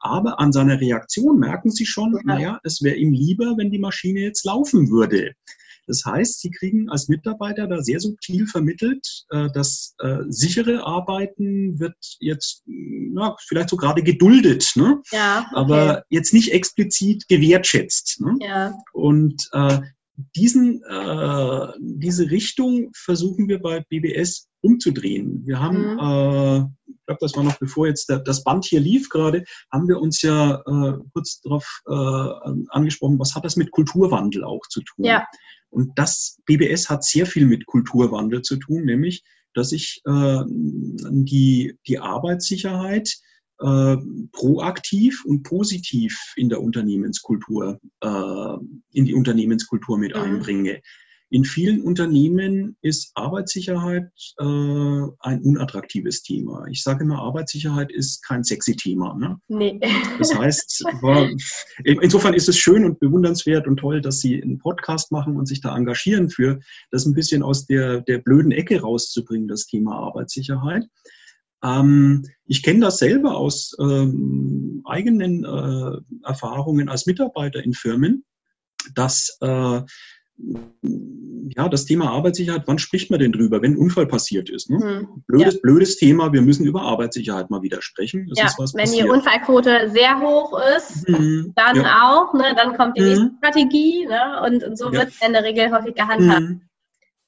Aber 0.00 0.38
an 0.38 0.52
seiner 0.52 0.80
Reaktion 0.80 1.38
merken 1.38 1.70
Sie 1.70 1.86
schon, 1.86 2.14
ja. 2.14 2.20
naja, 2.24 2.60
es 2.62 2.82
wäre 2.82 2.96
ihm 2.96 3.12
lieber, 3.12 3.56
wenn 3.56 3.70
die 3.70 3.80
Maschine 3.80 4.20
jetzt 4.20 4.44
laufen 4.44 4.90
würde. 4.90 5.32
Das 5.88 6.04
heißt, 6.04 6.40
Sie 6.40 6.50
kriegen 6.50 6.90
als 6.90 7.08
Mitarbeiter 7.08 7.66
da 7.66 7.82
sehr 7.82 7.98
subtil 7.98 8.46
vermittelt, 8.46 9.24
äh, 9.30 9.48
dass 9.52 9.94
äh, 10.00 10.18
sichere 10.28 10.86
Arbeiten 10.86 11.80
wird 11.80 11.96
jetzt 12.20 12.62
ja, 12.66 13.34
vielleicht 13.48 13.70
so 13.70 13.76
gerade 13.76 14.02
geduldet, 14.02 14.70
ne? 14.76 15.00
ja, 15.10 15.46
okay. 15.50 15.54
aber 15.54 16.04
jetzt 16.10 16.34
nicht 16.34 16.52
explizit 16.52 17.26
gewertschätzt. 17.28 18.20
Ne? 18.20 18.36
Ja. 18.40 18.74
Und 18.92 19.48
äh, 19.52 19.80
diesen, 20.34 20.82
äh, 20.82 21.68
diese 21.78 22.30
Richtung 22.30 22.90
versuchen 22.94 23.48
wir 23.48 23.60
bei 23.60 23.84
BBS 23.88 24.48
umzudrehen. 24.60 25.42
Wir 25.46 25.60
haben, 25.60 25.94
mhm. 25.94 25.98
äh, 25.98 26.90
ich 26.90 27.06
glaube, 27.06 27.18
das 27.20 27.36
war 27.36 27.44
noch 27.44 27.58
bevor 27.58 27.86
jetzt 27.86 28.08
der, 28.08 28.18
das 28.18 28.42
Band 28.42 28.64
hier 28.64 28.80
lief 28.80 29.08
gerade, 29.08 29.44
haben 29.72 29.88
wir 29.88 30.00
uns 30.00 30.20
ja 30.22 30.56
äh, 30.56 30.98
kurz 31.12 31.40
darauf 31.42 31.82
äh, 31.86 32.50
angesprochen, 32.70 33.18
was 33.18 33.34
hat 33.34 33.44
das 33.44 33.56
mit 33.56 33.70
Kulturwandel 33.70 34.44
auch 34.44 34.66
zu 34.68 34.82
tun? 34.82 35.04
Ja. 35.04 35.24
Und 35.70 35.96
das 35.96 36.38
BBS 36.46 36.90
hat 36.90 37.04
sehr 37.04 37.26
viel 37.26 37.46
mit 37.46 37.66
Kulturwandel 37.66 38.42
zu 38.42 38.56
tun, 38.56 38.84
nämlich, 38.84 39.22
dass 39.54 39.72
ich 39.72 40.00
äh, 40.04 40.42
die, 40.48 41.78
die 41.86 41.98
Arbeitssicherheit 41.98 43.18
äh, 43.60 43.96
proaktiv 44.32 45.24
und 45.24 45.42
positiv 45.42 46.16
in 46.36 46.48
der 46.48 46.60
Unternehmenskultur, 46.60 47.80
äh, 48.00 48.56
in 48.92 49.04
die 49.04 49.14
Unternehmenskultur 49.14 49.98
mit 49.98 50.14
mhm. 50.14 50.22
einbringe. 50.22 50.80
In 51.30 51.44
vielen 51.44 51.82
Unternehmen 51.82 52.78
ist 52.80 53.10
Arbeitssicherheit 53.14 54.08
äh, 54.38 54.44
ein 54.44 55.42
unattraktives 55.42 56.22
Thema. 56.22 56.64
Ich 56.70 56.82
sage 56.82 57.04
immer, 57.04 57.18
Arbeitssicherheit 57.18 57.92
ist 57.92 58.24
kein 58.24 58.44
sexy 58.44 58.74
Thema. 58.74 59.14
Ne? 59.14 59.36
Nee. 59.48 59.78
Das 60.18 60.34
heißt, 60.34 60.84
war, 61.02 61.28
insofern 61.84 62.32
ist 62.32 62.48
es 62.48 62.56
schön 62.56 62.86
und 62.86 62.98
bewundernswert 62.98 63.66
und 63.66 63.76
toll, 63.76 64.00
dass 64.00 64.20
Sie 64.20 64.42
einen 64.42 64.58
Podcast 64.58 65.12
machen 65.12 65.36
und 65.36 65.44
sich 65.44 65.60
da 65.60 65.76
engagieren 65.76 66.30
für, 66.30 66.60
das 66.90 67.04
ein 67.04 67.12
bisschen 67.12 67.42
aus 67.42 67.66
der, 67.66 68.00
der 68.00 68.18
blöden 68.18 68.52
Ecke 68.52 68.80
rauszubringen, 68.80 69.48
das 69.48 69.66
Thema 69.66 69.96
Arbeitssicherheit. 69.96 70.86
Ähm, 71.62 72.24
ich 72.46 72.62
kenne 72.62 72.80
das 72.80 72.98
selber 72.98 73.36
aus 73.36 73.76
ähm, 73.80 74.82
eigenen 74.86 75.44
äh, 75.44 76.26
Erfahrungen 76.26 76.88
als 76.88 77.06
Mitarbeiter 77.06 77.62
in 77.62 77.74
Firmen, 77.74 78.24
dass 78.94 79.36
äh, 79.40 79.82
ja, 81.56 81.68
das 81.68 81.84
Thema 81.84 82.10
Arbeitssicherheit, 82.10 82.62
wann 82.66 82.78
spricht 82.78 83.10
man 83.10 83.18
denn 83.18 83.32
drüber, 83.32 83.60
wenn 83.60 83.72
ein 83.72 83.78
Unfall 83.78 84.06
passiert 84.06 84.50
ist? 84.50 84.70
Ne? 84.70 84.78
Hm. 84.78 85.22
Blödes, 85.26 85.54
ja. 85.54 85.60
blödes 85.62 85.96
Thema, 85.96 86.32
wir 86.32 86.42
müssen 86.42 86.64
über 86.64 86.82
Arbeitssicherheit 86.82 87.50
mal 87.50 87.62
wieder 87.62 87.82
sprechen. 87.82 88.30
Ja, 88.34 88.48
wenn 88.56 88.80
passiert. 88.80 89.06
die 89.06 89.10
Unfallquote 89.10 89.90
sehr 89.90 90.20
hoch 90.20 90.58
ist, 90.76 91.08
hm. 91.08 91.52
dann 91.56 91.76
ja. 91.76 92.02
auch, 92.08 92.34
ne, 92.34 92.54
dann 92.56 92.76
kommt 92.76 92.96
die 92.96 93.00
hm. 93.00 93.08
nächste 93.08 93.30
Strategie 93.38 94.06
ne, 94.06 94.42
und, 94.46 94.62
und 94.62 94.78
so 94.78 94.92
wird 94.92 95.08
es 95.08 95.26
in 95.26 95.32
der 95.32 95.42
Regel 95.42 95.72
häufig 95.72 95.94
gehandhabt. 95.94 96.40
Hm. 96.40 96.60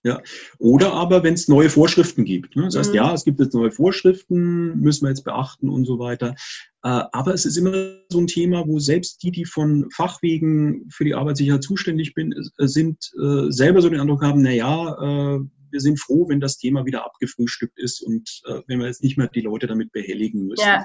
Ja. 0.03 0.23
Oder 0.59 0.95
aber, 0.95 1.23
wenn 1.23 1.35
es 1.35 1.49
neue 1.49 1.69
Vorschriften 1.69 2.25
gibt. 2.25 2.57
Ne? 2.57 2.65
Das 2.65 2.77
heißt, 2.77 2.91
mhm. 2.91 2.97
ja, 2.97 3.13
es 3.13 3.25
gibt 3.25 3.39
jetzt 3.39 3.55
neue 3.55 3.71
Vorschriften, 3.71 4.81
müssen 4.81 5.05
wir 5.05 5.11
jetzt 5.11 5.25
beachten 5.25 5.69
und 5.69 5.85
so 5.85 5.99
weiter. 5.99 6.35
Äh, 6.83 7.05
aber 7.13 7.35
es 7.35 7.45
ist 7.45 7.57
immer 7.57 7.99
so 8.09 8.21
ein 8.21 8.27
Thema, 8.27 8.67
wo 8.67 8.79
selbst 8.79 9.23
die, 9.23 9.31
die 9.31 9.45
von 9.45 9.91
Fachwegen 9.91 10.89
für 10.91 11.05
die 11.05 11.15
Arbeitssicherheit 11.15 11.63
zuständig 11.63 12.15
bin, 12.15 12.33
äh, 12.33 12.67
sind, 12.67 13.11
äh, 13.21 13.51
selber 13.51 13.83
so 13.83 13.91
den 13.91 14.01
Eindruck 14.01 14.23
haben, 14.23 14.43
na 14.43 14.53
ja, 14.53 15.41
wir 15.73 15.81
sind 15.81 16.01
froh, 16.01 16.29
wenn 16.29 16.41
das 16.41 16.59
Thema 16.59 16.85
wieder 16.85 17.05
abgefrühstückt 17.05 17.79
ist 17.79 18.03
und 18.03 18.29
wenn 18.67 18.81
wir 18.81 18.89
jetzt 18.89 19.05
nicht 19.05 19.17
mehr 19.17 19.29
die 19.29 19.41
Leute 19.41 19.69
damit 19.69 19.93
behelligen 19.93 20.47
müssen. 20.47 20.67
Ja. 20.67 20.85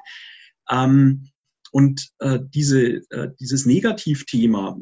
Ähm, 0.69 1.30
und 1.71 2.12
diese, 2.54 3.01
dieses 3.39 3.65
Negativthema 3.65 4.80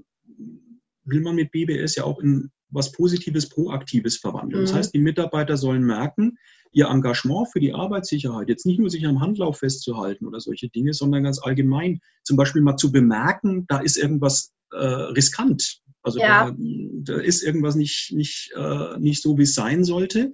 will 1.06 1.22
man 1.22 1.36
mit 1.36 1.52
BBS 1.52 1.96
ja 1.96 2.04
auch 2.04 2.20
in 2.20 2.52
was 2.74 2.92
Positives, 2.92 3.48
Proaktives 3.50 4.18
verwandeln. 4.18 4.62
Mhm. 4.62 4.66
Das 4.66 4.76
heißt, 4.76 4.94
die 4.94 5.00
Mitarbeiter 5.00 5.58
sollen 5.58 5.84
merken, 5.84 6.38
ihr 6.72 6.88
Engagement 6.88 7.50
für 7.52 7.60
die 7.60 7.74
Arbeitssicherheit, 7.74 8.50
jetzt 8.50 8.66
nicht 8.66 8.80
nur 8.80 8.90
sich 8.90 9.06
am 9.06 9.22
Handlauf 9.22 9.60
festzuhalten 9.60 10.26
oder 10.26 10.40
solche 10.40 10.70
Dinge, 10.70 10.94
sondern 10.94 11.24
ganz 11.24 11.40
allgemein 11.40 12.00
zum 12.24 12.36
Beispiel 12.36 12.62
mal 12.62 12.78
zu 12.78 12.92
bemerken, 12.92 13.66
da 13.68 13.80
ist 13.80 13.96
irgendwas 13.96 14.54
äh, 14.72 14.78
riskant. 14.78 15.82
Also 16.02 16.20
ja. 16.20 16.50
da, 16.50 16.56
da, 16.58 17.22
ist 17.22 17.44
irgendwas 17.44 17.76
nicht, 17.76 18.12
nicht, 18.12 18.52
äh, 18.56 19.00
nicht 19.00 19.22
so, 19.22 19.38
wie 19.38 19.44
es 19.44 19.54
sein 19.54 19.84
sollte. 19.84 20.34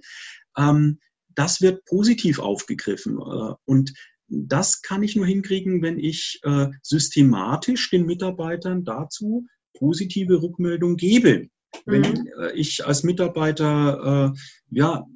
Ähm, 0.56 0.98
das 1.28 1.60
wird 1.60 1.84
positiv 1.84 2.38
aufgegriffen. 2.38 3.18
Äh, 3.18 3.54
und 3.66 3.92
das 4.28 4.82
kann 4.82 5.02
ich 5.02 5.16
nur 5.16 5.26
hinkriegen, 5.26 5.82
wenn 5.82 5.98
ich 5.98 6.40
äh, 6.42 6.68
systematisch 6.82 7.90
den 7.90 8.06
Mitarbeitern 8.06 8.84
dazu 8.84 9.46
positive 9.74 10.42
Rückmeldung 10.42 10.96
gebe. 10.96 11.48
Wenn 11.86 12.02
mhm. 12.02 12.28
Äh, 12.40 12.52
ich 12.52 12.84
als 12.86 13.02
Mitarbeiter 13.02 14.32
äh, 14.34 14.38
ja 14.70 15.06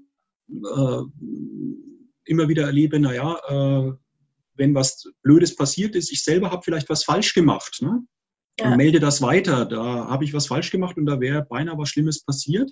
äh, 0.49 1.03
immer 2.25 2.49
wieder 2.49 2.65
erlebe, 2.65 2.99
naja, 2.99 3.39
äh, 3.49 3.93
wenn 4.57 4.75
was 4.75 5.05
Blödes 5.23 5.57
passiert 5.57 5.97
ist, 5.97 6.13
ich 6.13 6.23
selber 6.23 6.51
habe 6.51 6.63
vielleicht 6.63 6.89
was 6.89 7.05
falsch 7.05 7.35
gemacht 7.35 7.79
ne? 7.81 8.01
Ja. 8.59 8.71
und 8.71 8.77
melde 8.77 9.01
das 9.01 9.21
weiter. 9.21 9.67
Da 9.67 10.09
habe 10.09 10.25
ich 10.25 10.33
was 10.33 10.47
falsch 10.47 10.71
gemacht 10.71 10.97
und 10.97 11.07
da 11.07 11.21
wäre 11.21 11.45
beinahe 11.45 11.77
was 11.77 11.89
Schlimmes 11.89 12.25
passiert 12.25 12.71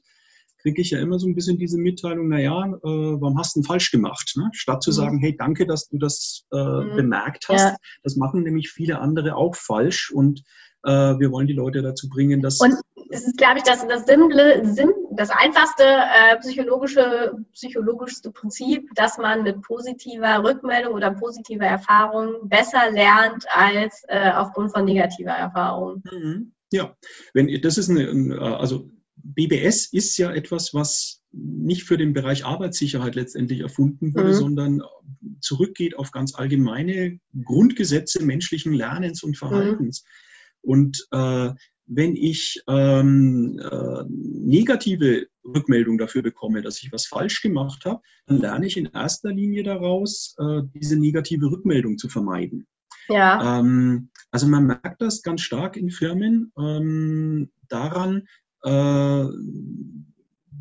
kriege 0.63 0.81
ich 0.81 0.91
ja 0.91 1.01
immer 1.01 1.19
so 1.19 1.27
ein 1.27 1.35
bisschen 1.35 1.59
diese 1.59 1.77
Mitteilung, 1.77 2.29
naja, 2.29 2.65
äh, 2.67 2.81
warum 2.83 3.39
hast 3.39 3.55
du 3.55 3.61
denn 3.61 3.67
falsch 3.67 3.91
gemacht? 3.91 4.33
Ne? 4.37 4.49
Statt 4.53 4.83
zu 4.83 4.91
mhm. 4.91 4.95
sagen, 4.95 5.19
hey, 5.19 5.37
danke, 5.37 5.67
dass 5.67 5.89
du 5.89 5.99
das 5.99 6.47
äh, 6.53 6.57
mhm. 6.57 6.97
bemerkt 6.97 7.49
hast. 7.49 7.61
Ja. 7.61 7.77
Das 8.03 8.17
machen 8.17 8.43
nämlich 8.45 8.71
viele 8.71 9.01
andere 9.01 9.37
auch 9.37 9.57
falsch 9.57 10.11
und 10.11 10.43
wir 10.85 11.31
wollen 11.31 11.47
die 11.47 11.53
Leute 11.53 11.83
dazu 11.83 12.09
bringen, 12.09 12.41
dass. 12.41 12.61
Und 12.61 12.75
es 13.11 13.27
ist, 13.27 13.37
glaube 13.37 13.59
ich, 13.59 13.65
das, 13.65 13.87
das 13.87 14.07
simple, 14.07 14.65
sim, 14.65 14.91
das 15.11 15.31
einfachste 15.31 15.85
äh, 15.85 16.39
psychologische, 16.41 17.37
psychologischste 17.53 18.31
Prinzip, 18.31 18.89
dass 18.95 19.19
man 19.19 19.43
mit 19.43 19.61
positiver 19.63 20.43
Rückmeldung 20.43 20.95
oder 20.95 21.11
positiver 21.13 21.67
Erfahrung 21.67 22.49
besser 22.49 22.91
lernt 22.91 23.45
als 23.55 24.03
äh, 24.09 24.31
aufgrund 24.31 24.73
von 24.73 24.85
negativer 24.87 25.33
Erfahrung. 25.33 26.03
Mhm. 26.11 26.53
Ja, 26.73 26.97
wenn 27.35 27.61
das 27.61 27.77
ist 27.77 27.91
eine, 27.91 28.41
also 28.41 28.91
BBS 29.17 29.93
ist 29.93 30.17
ja 30.17 30.33
etwas, 30.33 30.73
was 30.73 31.23
nicht 31.33 31.85
für 31.85 31.99
den 31.99 32.13
Bereich 32.13 32.45
Arbeitssicherheit 32.45 33.15
letztendlich 33.15 33.61
erfunden 33.61 34.15
wurde, 34.15 34.29
mhm. 34.29 34.35
sondern 34.35 34.83
zurückgeht 35.41 35.97
auf 35.99 36.11
ganz 36.11 36.35
allgemeine 36.35 37.19
Grundgesetze 37.45 38.25
menschlichen 38.25 38.73
Lernens 38.73 39.23
und 39.23 39.37
Verhaltens. 39.37 40.03
Mhm. 40.03 40.32
Und 40.63 41.07
äh, 41.11 41.51
wenn 41.87 42.17
ich 42.17 42.63
ähm, 42.69 43.59
äh, 43.59 44.05
negative 44.09 45.27
Rückmeldung 45.45 45.99
dafür 45.99 46.23
bekomme, 46.23 46.63
dass 46.63 46.83
ich 46.83 46.93
was 46.93 47.07
falsch 47.07 47.43
gemacht 47.43 47.85
habe, 47.85 48.01
dann 48.27 48.39
lerne 48.39 48.67
ich 48.67 48.77
in 48.77 48.87
erster 48.87 49.31
Linie 49.31 49.63
daraus, 49.63 50.35
äh, 50.39 50.63
diese 50.75 50.97
negative 50.97 51.47
Rückmeldung 51.51 51.99
zu 51.99 52.09
vermeiden. 52.09 52.67
Ja. 53.09 53.59
Ähm, 53.59 54.11
also 54.31 54.47
man 54.47 54.67
merkt 54.67 55.03
das 55.03 55.23
ganz 55.23 55.43
stark 55.43 55.77
in 55.77 55.91
Firmen 55.91 56.53
ähm, 56.59 57.51
daran, 57.69 58.27
äh, 58.63 59.27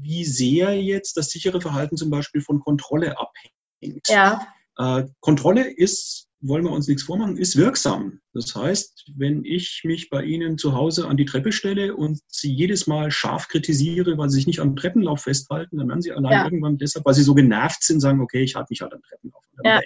wie 0.03 0.25
sehr 0.25 0.81
jetzt 0.81 1.17
das 1.17 1.29
sichere 1.29 1.61
Verhalten 1.61 1.97
zum 1.97 2.09
Beispiel 2.09 2.41
von 2.41 2.59
Kontrolle 2.59 3.15
abhängt. 3.17 4.07
Ja. 4.07 4.47
Äh, 4.77 5.05
Kontrolle 5.19 5.69
ist 5.69 6.30
wollen 6.41 6.63
wir 6.63 6.71
uns 6.71 6.87
nichts 6.87 7.03
vormachen, 7.03 7.37
ist 7.37 7.55
wirksam. 7.55 8.19
Das 8.33 8.55
heißt, 8.55 9.11
wenn 9.15 9.43
ich 9.43 9.81
mich 9.83 10.09
bei 10.09 10.23
Ihnen 10.23 10.57
zu 10.57 10.73
Hause 10.73 11.07
an 11.07 11.17
die 11.17 11.25
Treppe 11.25 11.51
stelle 11.51 11.95
und 11.95 12.19
Sie 12.27 12.51
jedes 12.51 12.87
Mal 12.87 13.11
scharf 13.11 13.47
kritisiere, 13.47 14.17
weil 14.17 14.29
Sie 14.29 14.37
sich 14.37 14.47
nicht 14.47 14.59
am 14.59 14.75
Treppenlauf 14.75 15.23
festhalten, 15.23 15.77
dann 15.77 15.89
werden 15.89 16.01
Sie 16.01 16.11
allein 16.11 16.31
ja. 16.31 16.43
irgendwann 16.45 16.77
deshalb, 16.77 17.05
weil 17.05 17.13
Sie 17.13 17.23
so 17.23 17.33
genervt 17.33 17.83
sind, 17.83 17.99
sagen, 17.99 18.21
okay, 18.21 18.43
ich 18.43 18.55
halte 18.55 18.67
mich 18.69 18.81
halt 18.81 18.93
am 18.93 19.01
Treppenlauf. 19.01 19.43
Ja. 19.63 19.79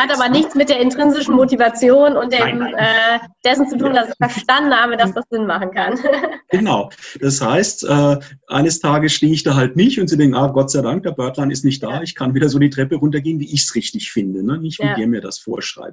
Hat 0.00 0.10
aber 0.10 0.28
nichts 0.28 0.54
mit 0.54 0.68
der 0.68 0.80
intrinsischen 0.80 1.34
Motivation 1.34 2.16
und 2.16 2.32
dem, 2.32 2.40
nein, 2.40 2.58
nein. 2.58 2.74
Äh, 2.74 3.18
dessen 3.44 3.68
zu 3.68 3.76
tun, 3.76 3.94
dass 3.94 4.08
ich 4.08 4.14
verstanden 4.16 4.74
habe, 4.74 4.96
dass 4.96 5.12
das 5.12 5.24
Sinn 5.30 5.46
machen 5.46 5.70
kann. 5.70 5.98
genau. 6.50 6.90
Das 7.20 7.40
heißt, 7.40 7.84
äh, 7.84 8.18
eines 8.48 8.80
Tages 8.80 9.12
stehe 9.12 9.32
ich 9.32 9.42
da 9.42 9.54
halt 9.54 9.76
nicht 9.76 10.00
und 10.00 10.08
Sie 10.08 10.16
denken, 10.16 10.34
ah, 10.34 10.48
Gott 10.48 10.70
sei 10.70 10.82
Dank, 10.82 11.04
der 11.04 11.12
Börtlein 11.12 11.50
ist 11.50 11.64
nicht 11.64 11.82
da, 11.82 11.90
ja. 11.90 12.02
ich 12.02 12.14
kann 12.14 12.34
wieder 12.34 12.48
so 12.48 12.58
die 12.58 12.70
Treppe 12.70 12.96
runtergehen, 12.96 13.38
wie 13.38 13.52
ich 13.52 13.62
es 13.62 13.74
richtig 13.74 14.10
finde, 14.10 14.42
ne? 14.44 14.58
nicht 14.58 14.80
wie 14.80 14.94
der 14.96 15.06
mir 15.06 15.20
das 15.20 15.38
vorschreibt. 15.38 15.91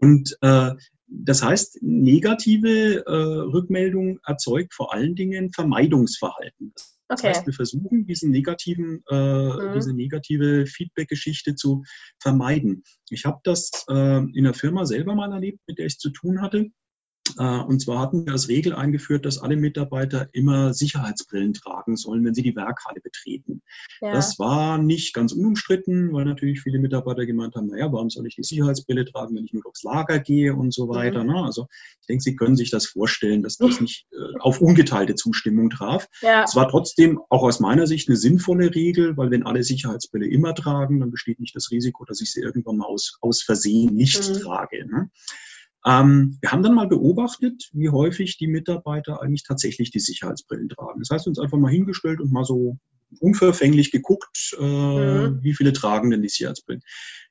Und 0.00 0.36
äh, 0.42 0.72
das 1.08 1.42
heißt, 1.42 1.78
negative 1.82 3.04
äh, 3.06 3.10
Rückmeldung 3.10 4.18
erzeugt 4.26 4.74
vor 4.74 4.92
allen 4.92 5.14
Dingen 5.14 5.52
Vermeidungsverhalten. 5.52 6.72
Das 7.08 7.20
okay. 7.20 7.28
heißt, 7.28 7.46
wir 7.46 7.54
versuchen, 7.54 8.06
diesen 8.06 8.30
negativen, 8.32 9.02
äh, 9.10 9.14
mhm. 9.14 9.74
diese 9.74 9.94
negative 9.94 10.66
Feedback-Geschichte 10.66 11.54
zu 11.54 11.84
vermeiden. 12.20 12.82
Ich 13.10 13.24
habe 13.24 13.38
das 13.44 13.70
äh, 13.88 14.18
in 14.18 14.44
der 14.44 14.54
Firma 14.54 14.84
selber 14.84 15.14
mal 15.14 15.32
erlebt, 15.32 15.60
mit 15.68 15.78
der 15.78 15.86
ich 15.86 15.98
zu 15.98 16.10
tun 16.10 16.42
hatte. 16.42 16.66
Äh, 17.38 17.60
und 17.60 17.80
zwar 17.80 18.00
hatten 18.00 18.26
wir 18.26 18.32
als 18.32 18.48
Regel 18.48 18.74
eingeführt, 18.74 19.24
dass 19.24 19.38
alle 19.38 19.56
Mitarbeiter 19.56 20.28
immer 20.32 20.74
Sicherheitsbrillen 20.74 21.54
tragen 21.54 21.96
sollen, 21.96 22.24
wenn 22.24 22.34
sie 22.34 22.42
die 22.42 22.56
Werkhalle 22.56 23.00
betreten. 23.00 23.62
Ja. 24.00 24.12
Das 24.12 24.38
war 24.38 24.78
nicht 24.78 25.14
ganz 25.14 25.32
unumstritten, 25.32 26.12
weil 26.12 26.24
natürlich 26.24 26.60
viele 26.60 26.78
Mitarbeiter 26.78 27.26
gemeint 27.26 27.54
haben, 27.54 27.68
naja, 27.68 27.90
warum 27.92 28.10
soll 28.10 28.26
ich 28.26 28.36
die 28.36 28.42
Sicherheitsbrille 28.42 29.04
tragen, 29.04 29.36
wenn 29.36 29.44
ich 29.44 29.52
nur 29.52 29.66
aufs 29.66 29.82
Lager 29.82 30.18
gehe 30.18 30.54
und 30.54 30.72
so 30.72 30.88
weiter. 30.88 31.24
Mhm. 31.24 31.30
Ne? 31.30 31.44
Also 31.44 31.66
ich 32.00 32.06
denke, 32.06 32.22
Sie 32.22 32.36
können 32.36 32.56
sich 32.56 32.70
das 32.70 32.86
vorstellen, 32.86 33.42
dass 33.42 33.56
das 33.56 33.80
nicht 33.80 34.06
äh, 34.12 34.38
auf 34.40 34.60
ungeteilte 34.60 35.14
Zustimmung 35.14 35.70
traf. 35.70 36.08
Ja. 36.22 36.44
Es 36.44 36.54
war 36.54 36.68
trotzdem 36.68 37.20
auch 37.30 37.42
aus 37.42 37.60
meiner 37.60 37.86
Sicht 37.86 38.08
eine 38.08 38.16
sinnvolle 38.16 38.74
Regel, 38.74 39.16
weil 39.16 39.30
wenn 39.30 39.44
alle 39.44 39.62
Sicherheitsbrille 39.62 40.26
immer 40.26 40.54
tragen, 40.54 41.00
dann 41.00 41.10
besteht 41.10 41.40
nicht 41.40 41.56
das 41.56 41.70
Risiko, 41.70 42.04
dass 42.04 42.20
ich 42.20 42.32
sie 42.32 42.40
irgendwann 42.40 42.76
mal 42.76 42.86
aus, 42.86 43.18
aus 43.20 43.42
Versehen 43.42 43.94
nicht 43.94 44.28
mhm. 44.28 44.40
trage. 44.40 44.86
Ne? 44.86 45.10
Ähm, 45.86 46.38
wir 46.40 46.50
haben 46.50 46.62
dann 46.62 46.74
mal 46.74 46.88
beobachtet, 46.88 47.70
wie 47.72 47.90
häufig 47.90 48.38
die 48.38 48.48
Mitarbeiter 48.48 49.22
eigentlich 49.22 49.44
tatsächlich 49.44 49.90
die 49.90 50.00
Sicherheitsbrillen 50.00 50.68
tragen. 50.68 51.00
Das 51.00 51.10
heißt, 51.10 51.28
uns 51.28 51.38
einfach 51.38 51.58
mal 51.58 51.70
hingestellt 51.70 52.20
und 52.20 52.32
mal 52.32 52.44
so 52.44 52.76
unverfänglich 53.20 53.92
geguckt, 53.92 54.56
äh, 54.58 54.62
mhm. 54.62 55.38
wie 55.42 55.54
viele 55.54 55.72
tragen 55.72 56.10
denn 56.10 56.22
die 56.22 56.28
Sicherheitsbrillen. 56.28 56.82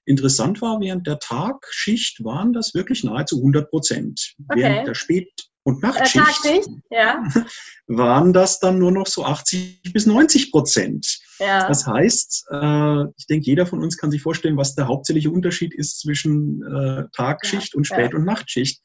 Interessant 0.05 0.61
war, 0.61 0.79
während 0.79 1.05
der 1.05 1.19
Tagschicht 1.19 2.23
waren 2.23 2.53
das 2.53 2.73
wirklich 2.73 3.03
nahezu 3.03 3.37
100 3.37 3.69
Prozent. 3.69 4.35
Okay. 4.47 4.61
Während 4.61 4.87
der 4.87 4.95
Spät- 4.95 5.49
und 5.65 5.81
Nachtschicht 5.81 6.45
äh, 6.45 6.61
ja. 6.91 7.23
waren 7.87 8.33
das 8.33 8.59
dann 8.59 8.77
nur 8.77 8.91
noch 8.91 9.07
so 9.07 9.25
80 9.25 9.81
bis 9.91 10.05
90 10.05 10.51
Prozent. 10.51 11.19
Ja. 11.39 11.67
Das 11.67 11.87
heißt, 11.87 12.45
äh, 12.51 13.03
ich 13.17 13.25
denke, 13.25 13.47
jeder 13.47 13.65
von 13.65 13.81
uns 13.81 13.97
kann 13.97 14.11
sich 14.11 14.21
vorstellen, 14.21 14.57
was 14.57 14.75
der 14.75 14.87
hauptsächliche 14.87 15.31
Unterschied 15.31 15.73
ist 15.73 16.01
zwischen 16.01 16.61
äh, 16.63 17.05
Tagschicht 17.13 17.73
ja. 17.73 17.77
und 17.77 17.85
Spät- 17.85 18.13
und 18.13 18.25
Nachtschicht 18.25 18.79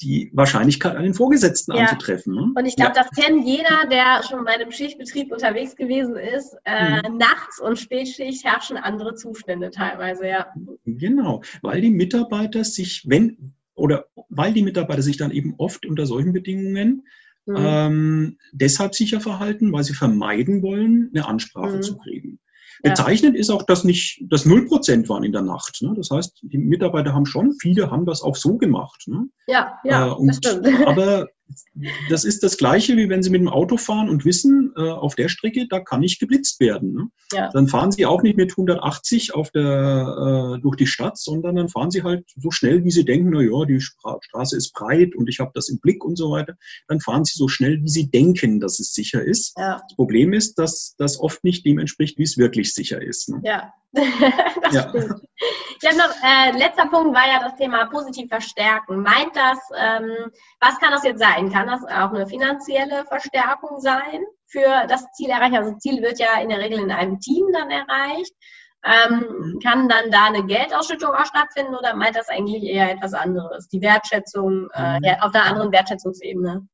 die 0.00 0.30
Wahrscheinlichkeit 0.32 0.96
an 0.96 1.02
den 1.02 1.14
Vorgesetzten 1.14 1.72
anzutreffen. 1.72 2.34
Ne? 2.34 2.52
Und 2.54 2.66
ich 2.66 2.76
glaube, 2.76 2.92
das 2.94 3.10
kennt 3.10 3.44
jeder, 3.44 3.86
der 3.90 4.22
schon 4.22 4.44
bei 4.44 4.52
einem 4.52 4.70
Schichtbetrieb 4.70 5.32
unterwegs 5.32 5.74
gewesen 5.74 6.16
ist. 6.16 6.56
Äh, 6.64 7.02
mhm. 7.02 7.18
Nachts 7.18 7.60
und 7.60 7.78
Spätschicht 7.78 8.44
herrschen 8.44 8.76
andere 8.76 9.14
Zustände 9.14 9.70
teilweise, 9.70 10.28
ja. 10.28 10.46
Genau, 10.84 11.42
weil 11.62 11.80
die 11.80 11.90
Mitarbeiter 11.90 12.64
sich, 12.64 13.02
wenn 13.08 13.54
oder 13.78 14.06
weil 14.28 14.52
die 14.52 14.62
Mitarbeiter 14.62 15.02
sich 15.02 15.16
dann 15.16 15.30
eben 15.30 15.54
oft 15.58 15.86
unter 15.86 16.06
solchen 16.06 16.32
Bedingungen 16.32 17.06
mhm. 17.46 17.56
ähm, 17.58 18.38
deshalb 18.52 18.94
sicher 18.94 19.20
verhalten, 19.20 19.72
weil 19.72 19.84
sie 19.84 19.94
vermeiden 19.94 20.62
wollen, 20.62 21.10
eine 21.14 21.26
Ansprache 21.26 21.76
mhm. 21.76 21.82
zu 21.82 21.96
kriegen. 21.98 22.38
Bezeichnend 22.82 23.34
ja. 23.34 23.40
ist 23.40 23.50
auch, 23.50 23.64
dass 23.64 23.84
nicht 23.84 24.22
das 24.28 24.46
0% 24.46 25.08
waren 25.08 25.24
in 25.24 25.32
der 25.32 25.42
Nacht. 25.42 25.82
Ne? 25.82 25.94
Das 25.96 26.10
heißt, 26.10 26.40
die 26.42 26.58
Mitarbeiter 26.58 27.12
haben 27.12 27.26
schon, 27.26 27.52
viele 27.60 27.90
haben 27.90 28.06
das 28.06 28.22
auch 28.22 28.36
so 28.36 28.56
gemacht. 28.56 29.04
Ne? 29.06 29.28
Ja, 29.48 29.78
ja, 29.84 30.08
äh, 30.08 30.10
und, 30.12 30.28
das 30.28 30.36
stimmt. 30.36 30.66
Aber 30.86 31.28
das 32.10 32.24
ist 32.24 32.42
das 32.42 32.56
Gleiche, 32.56 32.96
wie 32.96 33.08
wenn 33.08 33.22
Sie 33.22 33.30
mit 33.30 33.40
dem 33.40 33.48
Auto 33.48 33.76
fahren 33.76 34.08
und 34.08 34.24
wissen, 34.24 34.72
äh, 34.76 34.90
auf 34.90 35.14
der 35.14 35.28
Strecke, 35.28 35.66
da 35.68 35.80
kann 35.80 36.00
nicht 36.00 36.18
geblitzt 36.18 36.60
werden. 36.60 36.92
Ne? 36.92 37.08
Ja. 37.32 37.50
Dann 37.52 37.68
fahren 37.68 37.92
Sie 37.92 38.06
auch 38.06 38.22
nicht 38.22 38.36
mit 38.36 38.52
180 38.52 39.34
auf 39.34 39.50
der, 39.50 40.56
äh, 40.56 40.60
durch 40.60 40.76
die 40.76 40.86
Stadt, 40.86 41.18
sondern 41.18 41.56
dann 41.56 41.68
fahren 41.68 41.90
Sie 41.90 42.02
halt 42.02 42.24
so 42.36 42.50
schnell, 42.50 42.84
wie 42.84 42.90
Sie 42.90 43.04
denken, 43.04 43.30
na 43.30 43.40
ja, 43.40 43.64
die 43.64 43.80
Stra 43.80 44.18
Straße 44.20 44.56
ist 44.56 44.72
breit 44.72 45.14
und 45.14 45.28
ich 45.28 45.40
habe 45.40 45.52
das 45.54 45.68
im 45.68 45.78
Blick 45.78 46.04
und 46.04 46.16
so 46.16 46.30
weiter. 46.30 46.54
Dann 46.88 47.00
fahren 47.00 47.24
Sie 47.24 47.36
so 47.36 47.48
schnell, 47.48 47.82
wie 47.82 47.88
Sie 47.88 48.10
denken, 48.10 48.60
dass 48.60 48.78
es 48.80 48.92
sicher 48.92 49.22
ist. 49.22 49.56
Ja. 49.56 49.80
Das 49.86 49.96
Problem 49.96 50.32
ist, 50.32 50.58
dass 50.58 50.94
das 50.98 51.18
oft 51.18 51.44
nicht 51.44 51.64
dem 51.64 51.78
entspricht, 51.78 52.18
wie 52.18 52.24
es 52.24 52.36
wirklich 52.36 52.74
sicher 52.74 53.00
ist. 53.00 53.28
Ne? 53.28 53.40
Ja, 53.44 53.72
das 53.92 54.74
ja. 54.74 54.88
stimmt. 54.88 55.22
Ich 55.80 55.88
habe 55.88 55.98
noch, 55.98 56.10
äh, 56.22 56.58
letzter 56.58 56.86
Punkt 56.86 57.14
war 57.14 57.26
ja 57.26 57.40
das 57.40 57.56
Thema 57.56 57.86
positiv 57.86 58.28
verstärken. 58.28 59.02
Meint 59.02 59.34
das, 59.34 59.58
ähm, 59.78 60.30
was 60.60 60.78
kann 60.80 60.90
das 60.90 61.04
jetzt 61.04 61.20
sein? 61.20 61.37
Kann 61.46 61.68
das 61.68 61.84
auch 61.84 62.12
eine 62.12 62.26
finanzielle 62.26 63.04
Verstärkung 63.04 63.80
sein 63.80 64.24
für 64.46 64.86
das 64.88 65.06
Ziel 65.12 65.30
erreichen? 65.30 65.56
Also 65.56 65.76
Ziel 65.78 66.02
wird 66.02 66.18
ja 66.18 66.40
in 66.40 66.48
der 66.48 66.58
Regel 66.58 66.80
in 66.80 66.90
einem 66.90 67.20
Team 67.20 67.46
dann 67.52 67.70
erreicht. 67.70 68.34
Ähm, 68.84 69.58
kann 69.62 69.88
dann 69.88 70.10
da 70.10 70.26
eine 70.26 70.46
Geldausschüttung 70.46 71.10
auch 71.10 71.26
stattfinden 71.26 71.74
oder 71.74 71.94
meint 71.94 72.16
das 72.16 72.28
eigentlich 72.28 72.62
eher 72.62 72.90
etwas 72.90 73.12
anderes? 73.14 73.68
Die 73.68 73.80
Wertschätzung 73.80 74.68
äh, 74.72 74.98
mhm. 75.00 75.20
auf 75.20 75.34
einer 75.34 75.46
anderen 75.46 75.72
Wertschätzungsebene? 75.72 76.68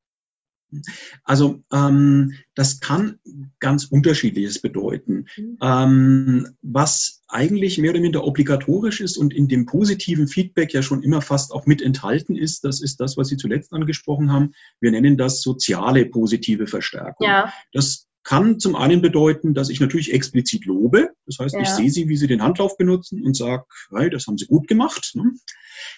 Also 1.23 1.63
ähm, 1.71 2.33
das 2.53 2.79
kann 2.79 3.19
ganz 3.59 3.85
unterschiedliches 3.85 4.61
bedeuten. 4.61 5.25
Mhm. 5.37 5.57
Ähm, 5.61 6.47
was 6.61 7.23
eigentlich 7.27 7.77
mehr 7.77 7.91
oder 7.91 7.99
minder 7.99 8.23
obligatorisch 8.23 9.01
ist 9.01 9.17
und 9.17 9.33
in 9.33 9.47
dem 9.47 9.65
positiven 9.65 10.27
Feedback 10.27 10.73
ja 10.73 10.81
schon 10.81 11.03
immer 11.03 11.21
fast 11.21 11.51
auch 11.51 11.65
mit 11.65 11.81
enthalten 11.81 12.35
ist, 12.35 12.63
das 12.63 12.81
ist 12.81 12.99
das, 12.99 13.17
was 13.17 13.27
Sie 13.27 13.37
zuletzt 13.37 13.73
angesprochen 13.73 14.31
haben. 14.31 14.53
Wir 14.79 14.91
nennen 14.91 15.17
das 15.17 15.41
soziale 15.41 16.05
positive 16.05 16.67
Verstärkung. 16.67 17.27
Ja. 17.27 17.53
Das 17.73 18.07
kann 18.25 18.59
zum 18.59 18.75
einen 18.75 19.01
bedeuten, 19.01 19.53
dass 19.53 19.69
ich 19.69 19.79
natürlich 19.79 20.11
explizit 20.11 20.65
lobe. 20.65 21.11
Das 21.27 21.37
heißt, 21.39 21.53
ja. 21.53 21.61
ich 21.61 21.69
sehe 21.69 21.91
sie, 21.91 22.09
wie 22.09 22.17
sie 22.17 22.27
den 22.27 22.41
Handlauf 22.41 22.75
benutzen 22.75 23.23
und 23.23 23.37
sage, 23.37 23.63
hey, 23.95 24.09
das 24.09 24.25
haben 24.25 24.37
sie 24.37 24.47
gut 24.47 24.67
gemacht. 24.67 25.11
Ne? 25.13 25.31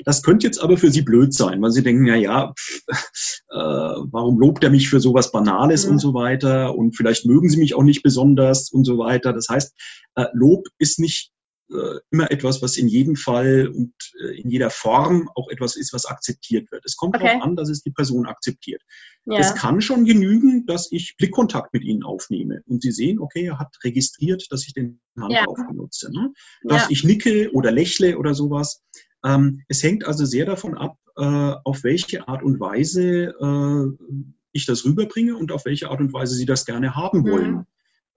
Das 0.04 0.22
könnte 0.22 0.46
jetzt 0.46 0.60
aber 0.60 0.78
für 0.78 0.92
sie 0.92 1.02
blöd 1.02 1.34
sein, 1.34 1.62
weil 1.62 1.72
sie 1.72 1.84
denken, 1.84 2.04
na 2.04 2.18
ja, 2.18 2.54
äh, 2.90 3.56
warum 3.56 4.40
lobt 4.40 4.64
er 4.64 4.70
mich 4.70 4.90
für 4.90 5.00
sowas 5.00 5.32
Banales 5.32 5.86
ja. 5.86 5.90
und 5.90 6.00
so 6.00 6.14
weiter 6.14 6.76
und 6.76 6.98
vielleicht 6.98 7.26
mögen 7.26 7.50
sie 7.50 7.58
mich 7.58 7.74
auch 7.74 7.84
nicht 7.84 8.04
besonders 8.04 8.70
und 8.72 8.84
so 8.84 8.98
weiter. 8.98 9.32
Das 9.32 9.48
heißt, 9.50 9.74
äh, 10.16 10.26
Lob 10.34 10.68
ist 10.80 11.00
nicht 11.00 11.32
äh, 11.70 12.00
immer 12.12 12.30
etwas, 12.30 12.62
was 12.62 12.78
in 12.78 12.88
jedem 12.88 13.16
Fall 13.16 13.70
und 13.74 13.94
äh, 14.22 14.40
in 14.40 14.50
jeder 14.50 14.70
Form 14.70 15.30
auch 15.36 15.50
etwas 15.50 15.76
ist, 15.76 15.94
was 15.94 16.06
akzeptiert 16.06 16.72
wird. 16.72 16.84
Es 16.86 16.96
kommt 16.98 17.16
okay. 17.16 17.28
darauf 17.28 17.44
an, 17.44 17.56
dass 17.56 17.70
es 17.70 17.84
die 17.84 17.92
Person 17.92 18.26
akzeptiert. 18.26 18.82
Ja. 19.30 19.40
Es 19.40 19.56
kann 19.56 19.82
schon 19.82 20.06
genügen, 20.06 20.66
dass 20.66 20.90
ich 20.92 21.18
Blickkontakt 21.18 21.74
mit 21.74 21.84
Ihnen 21.84 22.04
aufnehme 22.04 22.62
und 22.66 22.82
Sie 22.82 22.92
sehen, 22.92 23.20
okay, 23.20 23.46
er 23.46 23.60
hat 23.60 23.76
registriert, 23.84 24.48
dass 24.52 24.66
ich 24.66 24.74
den 24.74 25.02
Handlauf 25.20 25.58
ja. 25.58 25.68
benutze. 25.68 26.12
Ne? 26.14 26.32
Dass 26.64 26.84
ja. 26.84 26.88
ich 26.90 27.04
nicke 27.04 27.52
oder 27.52 27.72
lächle 27.72 28.18
oder 28.18 28.34
sowas. 28.34 28.82
Ähm, 29.26 29.64
es 29.68 29.84
hängt 29.84 30.06
also 30.06 30.24
sehr 30.24 30.46
davon 30.46 30.78
ab, 30.78 30.98
äh, 31.18 31.22
auf 31.22 31.84
welche 31.84 32.28
Art 32.30 32.42
und 32.42 32.60
Weise 32.62 33.34
äh, 33.38 34.06
ich 34.54 34.66
das 34.66 34.86
rüberbringe 34.86 35.36
und 35.36 35.52
auf 35.52 35.66
welche 35.66 35.90
Art 35.90 36.00
und 36.00 36.14
Weise 36.14 36.36
Sie 36.36 36.46
das 36.46 36.66
gerne 36.66 36.96
haben 36.96 37.20
mhm. 37.20 37.30
wollen. 37.30 37.52
Mhm. 37.52 37.66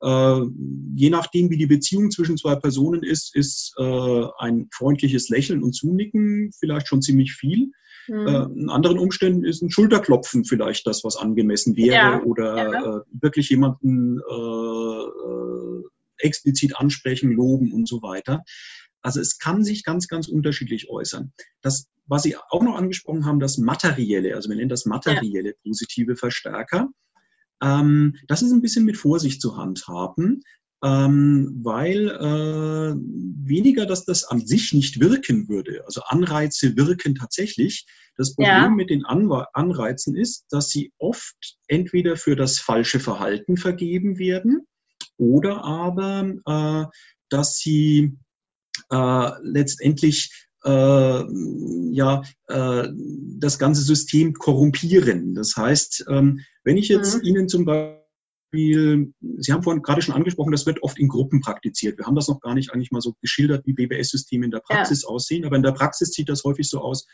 Äh, 0.03 0.47
je 0.95 1.11
nachdem, 1.11 1.51
wie 1.51 1.59
die 1.59 1.67
Beziehung 1.67 2.13
zwischen 2.13 2.37
zwei 2.37 2.55
Personen 2.55 3.03
ist, 3.03 3.35
ist 3.35 3.75
äh, 3.79 4.27
ein 4.39 4.69
freundliches 4.73 5.29
Lächeln 5.29 5.65
und 5.65 5.73
Zunicken 5.73 6.53
vielleicht 6.59 6.87
schon 6.87 7.03
ziemlich 7.03 7.33
viel. 7.33 7.73
Mhm. 8.09 8.27
Äh, 8.27 8.43
in 8.61 8.71
anderen 8.71 8.99
Umständen 8.99 9.45
ist 9.45 9.63
ein 9.63 9.71
Schulterklopfen 9.71 10.45
vielleicht 10.45 10.87
das, 10.87 11.05
was 11.05 11.17
angemessen 11.17 11.77
wäre 11.77 11.95
ja. 11.95 12.23
oder 12.23 12.57
ja. 12.57 12.97
Äh, 12.99 13.01
wirklich 13.13 13.51
jemanden 13.51 14.19
äh, 14.19 14.33
äh, 14.33 15.83
explizit 16.19 16.77
ansprechen, 16.77 17.33
loben 17.33 17.73
und 17.73 17.89
so 17.89 18.03
weiter. 18.03 18.43
Also 19.03 19.21
es 19.21 19.39
kann 19.39 19.65
sich 19.65 19.85
ganz, 19.85 20.09
ganz 20.09 20.29
unterschiedlich 20.29 20.91
äußern. 20.91 21.33
Das, 21.63 21.89
was 22.07 22.23
Sie 22.23 22.37
auch 22.37 22.63
noch 22.63 22.77
angesprochen 22.77 23.25
haben, 23.25 23.41
das 23.41 23.57
materielle, 23.57 24.35
also 24.35 24.49
wir 24.51 24.57
nennen 24.57 24.69
das 24.69 24.85
materielle 24.85 25.51
ja. 25.51 25.55
positive 25.65 26.17
Verstärker. 26.17 26.89
Ähm, 27.63 28.17
das 28.27 28.43
ist 28.43 28.53
ein 28.53 28.63
bisschen 28.63 28.85
mit 28.85 28.97
Vorsicht 28.97 29.41
zu 29.41 29.57
handhaben, 29.57 30.43
ähm, 30.83 31.61
weil 31.63 32.09
äh, 32.09 32.95
weniger, 33.47 33.87
dass 33.87 34.05
das 34.05 34.25
an 34.25 34.47
sich 34.47 34.73
nicht 34.73 35.01
wirken 35.01 35.49
würde. 35.49 35.83
Also 35.85 36.03
Anreize 36.07 36.77
wirken 36.77 37.15
tatsächlich. 37.15 37.87
Das 38.17 38.35
Problem 38.35 38.55
ja. 38.55 38.71
mit 38.71 38.91
den 38.91 39.05
Anwe 39.05 39.47
Anreizen 39.55 40.17
ist, 40.17 40.47
dass 40.51 40.71
sie 40.71 40.93
oft 40.99 41.57
entweder 41.69 42.17
für 42.17 42.37
das 42.37 42.59
falsche 42.59 43.01
Verhalten 43.01 43.57
vergeben 43.57 44.19
werden 44.19 44.67
oder 45.17 45.65
aber, 45.65 46.35
äh, 46.47 46.87
dass 47.29 47.59
sie 47.59 48.17
äh, 48.91 49.31
letztendlich 49.43 50.49
äh, 50.65 51.25
ja, 51.93 52.23
äh, 52.49 52.89
das 53.39 53.59
ganze 53.59 53.83
System 53.83 54.35
korrumpieren. 54.35 55.35
Das 55.35 55.57
heißt, 55.57 56.07
ähm, 56.09 56.41
wenn 56.65 56.77
ich 56.77 56.89
jetzt 56.89 57.17
mhm. 57.17 57.23
Ihnen 57.25 57.49
zum 57.49 57.65
Beispiel, 57.65 58.00
Sie 58.53 59.53
haben 59.53 59.63
vorhin 59.63 59.83
gerade 59.83 60.03
schon 60.03 60.15
angesprochen, 60.15 60.53
das 60.53 60.67
wird 60.67 60.83
oft 60.83 60.99
in 60.99 61.09
Gruppen 61.09 61.41
praktiziert. 61.41 61.99
Wir 61.99 62.07
haben 62.07 62.17
das 62.17 62.29
noch 62.29 62.41
gar 62.41 62.55
nicht 62.55 62.73
eigentlich 62.73 62.91
mal 62.91 63.01
so 63.01 63.15
geschildert, 63.21 63.67
wie 63.67 63.75
BBS-Systeme 63.75 64.45
in 64.45 64.51
der 64.51 64.61
Praxis 64.61 65.03
ja. 65.03 65.09
aussehen, 65.09 65.45
aber 65.45 65.57
in 65.57 65.63
der 65.63 65.73
Praxis 65.73 66.11
sieht 66.11 66.29
das 66.29 66.45
häufig 66.45 66.69
so 66.69 66.81
aus, 66.81 67.07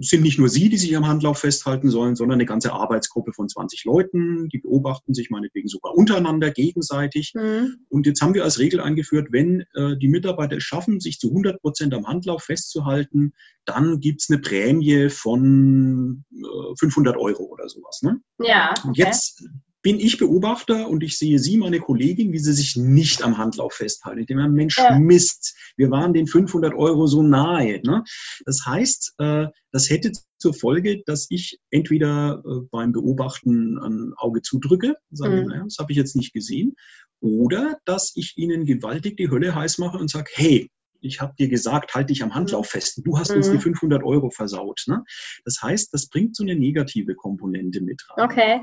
sind 0.00 0.22
nicht 0.22 0.38
nur 0.38 0.48
Sie, 0.48 0.68
die 0.68 0.76
sich 0.76 0.94
am 0.96 1.06
Handlauf 1.06 1.38
festhalten 1.38 1.88
sollen, 1.88 2.14
sondern 2.14 2.36
eine 2.36 2.46
ganze 2.46 2.72
Arbeitsgruppe 2.72 3.32
von 3.32 3.48
20 3.48 3.84
Leuten, 3.84 4.48
die 4.48 4.58
beobachten 4.58 5.14
sich 5.14 5.30
meinetwegen 5.30 5.68
sogar 5.68 5.94
untereinander 5.94 6.50
gegenseitig. 6.50 7.32
Mhm. 7.34 7.78
Und 7.88 8.06
jetzt 8.06 8.20
haben 8.20 8.34
wir 8.34 8.44
als 8.44 8.58
Regel 8.58 8.80
eingeführt, 8.80 9.28
wenn 9.30 9.64
äh, 9.74 9.96
die 9.96 10.08
Mitarbeiter 10.08 10.58
es 10.58 10.64
schaffen, 10.64 11.00
sich 11.00 11.18
zu 11.18 11.28
100 11.28 11.60
Prozent 11.62 11.94
am 11.94 12.06
Handlauf 12.06 12.42
festzuhalten, 12.44 13.32
dann 13.64 14.00
gibt's 14.00 14.28
eine 14.28 14.40
Prämie 14.40 15.08
von 15.08 16.24
äh, 16.32 16.76
500 16.78 17.16
Euro 17.16 17.44
oder 17.44 17.68
sowas. 17.68 18.00
Ne? 18.02 18.20
Ja. 18.40 18.74
Okay. 18.76 18.88
Und 18.88 18.98
jetzt 18.98 19.48
bin 19.88 20.00
ich 20.00 20.18
Beobachter 20.18 20.86
und 20.90 21.02
ich 21.02 21.16
sehe 21.16 21.38
Sie, 21.38 21.56
meine 21.56 21.80
Kollegin, 21.80 22.30
wie 22.34 22.38
Sie 22.38 22.52
sich 22.52 22.76
nicht 22.76 23.22
am 23.22 23.38
Handlauf 23.38 23.72
festhalten. 23.72 24.20
Ich 24.20 24.26
denke, 24.26 24.46
Mensch, 24.46 24.76
ja. 24.76 24.98
Mist, 24.98 25.56
wir 25.78 25.90
waren 25.90 26.12
den 26.12 26.26
500 26.26 26.74
Euro 26.74 27.06
so 27.06 27.22
nahe. 27.22 27.80
Ne? 27.82 28.04
Das 28.44 28.66
heißt, 28.66 29.14
äh, 29.16 29.46
das 29.72 29.88
hätte 29.88 30.12
zur 30.36 30.52
Folge, 30.52 31.02
dass 31.06 31.26
ich 31.30 31.58
entweder 31.70 32.42
äh, 32.44 32.66
beim 32.70 32.92
Beobachten 32.92 33.78
ein 33.78 34.12
Auge 34.18 34.42
zudrücke, 34.42 34.94
sage, 35.10 35.40
mhm. 35.40 35.48
naja, 35.48 35.64
das 35.64 35.78
habe 35.78 35.90
ich 35.90 35.96
jetzt 35.96 36.16
nicht 36.16 36.34
gesehen, 36.34 36.74
oder 37.20 37.78
dass 37.86 38.12
ich 38.14 38.36
Ihnen 38.36 38.66
gewaltig 38.66 39.16
die 39.16 39.30
Hölle 39.30 39.54
heiß 39.54 39.78
mache 39.78 39.96
und 39.96 40.10
sage, 40.10 40.30
hey, 40.34 40.70
ich 41.00 41.22
habe 41.22 41.32
dir 41.38 41.48
gesagt, 41.48 41.94
halt 41.94 42.10
dich 42.10 42.22
am 42.22 42.34
Handlauf 42.34 42.66
mhm. 42.66 42.78
fest. 42.78 43.00
Du 43.06 43.18
hast 43.18 43.30
mhm. 43.30 43.38
uns 43.38 43.50
die 43.50 43.58
500 43.58 44.02
Euro 44.02 44.28
versaut. 44.28 44.82
Ne? 44.86 45.02
Das 45.46 45.62
heißt, 45.62 45.94
das 45.94 46.10
bringt 46.10 46.36
so 46.36 46.42
eine 46.42 46.56
negative 46.56 47.14
Komponente 47.14 47.80
mit 47.80 48.04
rein. 48.10 48.30
Okay. 48.30 48.60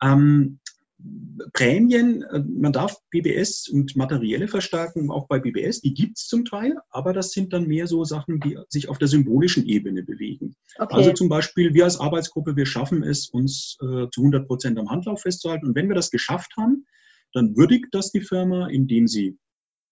Ähm, 0.00 0.60
Prämien, 1.52 2.22
äh, 2.22 2.40
man 2.40 2.72
darf 2.72 2.96
BBS 3.10 3.68
und 3.68 3.94
materielle 3.96 4.48
Verstärkung 4.48 5.10
auch 5.10 5.28
bei 5.28 5.38
BBS, 5.38 5.80
die 5.80 5.94
gibt 5.94 6.18
es 6.18 6.26
zum 6.26 6.44
Teil, 6.44 6.76
aber 6.90 7.12
das 7.12 7.30
sind 7.30 7.52
dann 7.52 7.66
mehr 7.66 7.86
so 7.86 8.04
Sachen, 8.04 8.40
die 8.40 8.58
sich 8.68 8.88
auf 8.88 8.98
der 8.98 9.08
symbolischen 9.08 9.66
Ebene 9.66 10.02
bewegen. 10.02 10.56
Okay. 10.78 10.94
Also 10.94 11.12
zum 11.12 11.28
Beispiel, 11.28 11.74
wir 11.74 11.84
als 11.84 12.00
Arbeitsgruppe, 12.00 12.56
wir 12.56 12.66
schaffen 12.66 13.02
es, 13.02 13.28
uns 13.28 13.76
äh, 13.80 14.08
zu 14.10 14.20
100 14.22 14.46
Prozent 14.46 14.78
am 14.78 14.90
Handlauf 14.90 15.22
festzuhalten. 15.22 15.66
Und 15.66 15.76
wenn 15.76 15.88
wir 15.88 15.94
das 15.94 16.10
geschafft 16.10 16.52
haben, 16.56 16.86
dann 17.32 17.56
würdigt 17.56 17.88
das 17.92 18.10
die 18.10 18.22
Firma, 18.22 18.68
indem 18.68 19.06
sie 19.06 19.38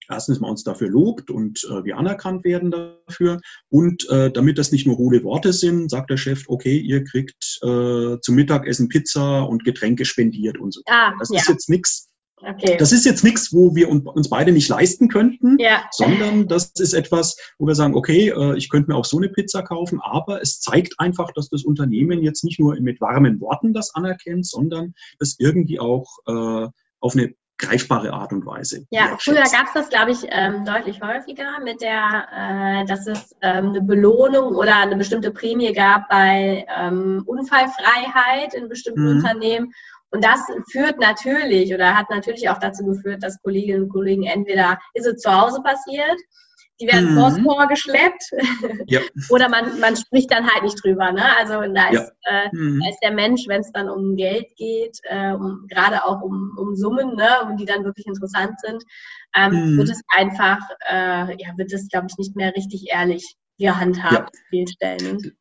erstens 0.08 0.40
mal 0.40 0.50
uns 0.50 0.64
dafür 0.64 0.88
lobt 0.88 1.30
und 1.30 1.64
äh, 1.70 1.84
wir 1.84 1.96
anerkannt 1.96 2.44
werden 2.44 2.70
dafür. 2.70 3.40
Und 3.68 4.08
äh, 4.10 4.30
damit 4.30 4.58
das 4.58 4.72
nicht 4.72 4.86
nur 4.86 4.98
hohle 4.98 5.22
Worte 5.24 5.52
sind, 5.52 5.90
sagt 5.90 6.10
der 6.10 6.16
Chef, 6.16 6.44
okay, 6.48 6.76
ihr 6.78 7.04
kriegt 7.04 7.58
äh, 7.62 8.18
zum 8.20 8.34
Mittagessen 8.34 8.88
Pizza 8.88 9.42
und 9.42 9.64
Getränke 9.64 10.04
spendiert 10.04 10.58
und 10.58 10.72
so. 10.74 10.80
Ah, 10.86 11.12
das 11.18 11.30
ja. 11.30 11.40
ist 11.40 11.48
jetzt 11.48 11.68
nichts. 11.68 12.08
Okay. 12.38 12.76
Das 12.78 12.92
ist 12.92 13.06
jetzt 13.06 13.24
nichts, 13.24 13.52
wo 13.54 13.74
wir 13.74 13.88
uns 13.88 14.28
beide 14.28 14.52
nicht 14.52 14.68
leisten 14.68 15.08
könnten, 15.08 15.56
ja. 15.58 15.84
sondern 15.90 16.46
das 16.48 16.70
ist 16.78 16.92
etwas, 16.92 17.36
wo 17.58 17.66
wir 17.66 17.74
sagen, 17.74 17.94
okay, 17.94 18.28
äh, 18.28 18.56
ich 18.58 18.68
könnte 18.68 18.90
mir 18.90 18.96
auch 18.96 19.06
so 19.06 19.16
eine 19.16 19.30
Pizza 19.30 19.62
kaufen, 19.62 20.00
aber 20.02 20.42
es 20.42 20.60
zeigt 20.60 21.00
einfach, 21.00 21.32
dass 21.32 21.48
das 21.48 21.64
Unternehmen 21.64 22.22
jetzt 22.22 22.44
nicht 22.44 22.60
nur 22.60 22.78
mit 22.78 23.00
warmen 23.00 23.40
Worten 23.40 23.72
das 23.72 23.94
anerkennt, 23.94 24.46
sondern 24.46 24.92
das 25.18 25.36
irgendwie 25.38 25.80
auch 25.80 26.06
äh, 26.26 26.68
auf 27.00 27.14
eine 27.16 27.34
greifbare 27.58 28.12
Art 28.12 28.32
und 28.32 28.44
Weise. 28.44 28.86
Ja, 28.90 29.16
früher 29.18 29.42
gab 29.42 29.66
es 29.66 29.72
das, 29.74 29.88
glaube 29.88 30.10
ich, 30.10 30.26
ähm, 30.30 30.64
deutlich 30.64 31.00
häufiger 31.00 31.58
mit 31.62 31.80
der, 31.80 32.28
äh, 32.32 32.84
dass 32.86 33.06
es 33.06 33.34
ähm, 33.42 33.70
eine 33.70 33.80
Belohnung 33.80 34.54
oder 34.54 34.76
eine 34.76 34.96
bestimmte 34.96 35.30
Prämie 35.30 35.72
gab 35.72 36.08
bei 36.08 36.66
ähm, 36.78 37.22
Unfallfreiheit 37.26 38.54
in 38.54 38.68
bestimmten 38.68 39.04
mhm. 39.04 39.16
Unternehmen. 39.16 39.72
Und 40.10 40.24
das 40.24 40.40
führt 40.70 41.00
natürlich 41.00 41.74
oder 41.74 41.96
hat 41.96 42.10
natürlich 42.10 42.48
auch 42.48 42.58
dazu 42.58 42.84
geführt, 42.84 43.22
dass 43.22 43.42
Kolleginnen 43.42 43.84
und 43.84 43.88
Kollegen 43.88 44.24
entweder 44.24 44.78
ist 44.94 45.06
es 45.06 45.20
zu 45.20 45.32
Hause 45.32 45.60
passiert, 45.62 46.16
die 46.80 46.86
werden 46.86 47.14
mhm. 47.14 47.18
vors 47.18 47.36
Tor 47.42 47.66
geschleppt. 47.68 48.30
Ja. 48.86 49.00
Oder 49.30 49.48
man, 49.48 49.80
man 49.80 49.96
spricht 49.96 50.30
dann 50.30 50.46
halt 50.46 50.62
nicht 50.62 50.82
drüber. 50.82 51.12
Ne? 51.12 51.24
Also 51.38 51.60
da 51.72 51.88
ist, 51.88 52.12
ja. 52.24 52.42
äh, 52.44 52.48
mhm. 52.52 52.80
da 52.82 52.90
ist 52.90 53.00
der 53.02 53.12
Mensch, 53.12 53.48
wenn 53.48 53.60
es 53.60 53.72
dann 53.72 53.88
um 53.88 54.16
Geld 54.16 54.46
geht, 54.56 54.98
äh, 55.04 55.32
um, 55.32 55.66
gerade 55.68 56.04
auch 56.04 56.20
um, 56.20 56.56
um 56.58 56.76
Summen, 56.76 57.14
ne? 57.16 57.28
um 57.44 57.56
die 57.56 57.64
dann 57.64 57.84
wirklich 57.84 58.06
interessant 58.06 58.60
sind, 58.60 58.82
ähm, 59.34 59.72
mhm. 59.72 59.78
wird 59.78 59.90
es 59.90 60.02
einfach, 60.08 60.60
äh, 60.90 61.34
ja, 61.38 61.56
wird 61.56 61.72
es, 61.72 61.88
glaube 61.88 62.06
ich, 62.10 62.18
nicht 62.18 62.36
mehr 62.36 62.54
richtig 62.54 62.88
ehrlich 62.92 63.36
gehandhabt, 63.58 64.34
ja. 64.34 64.40
vielen 64.50 64.68
Stellen 64.68 65.36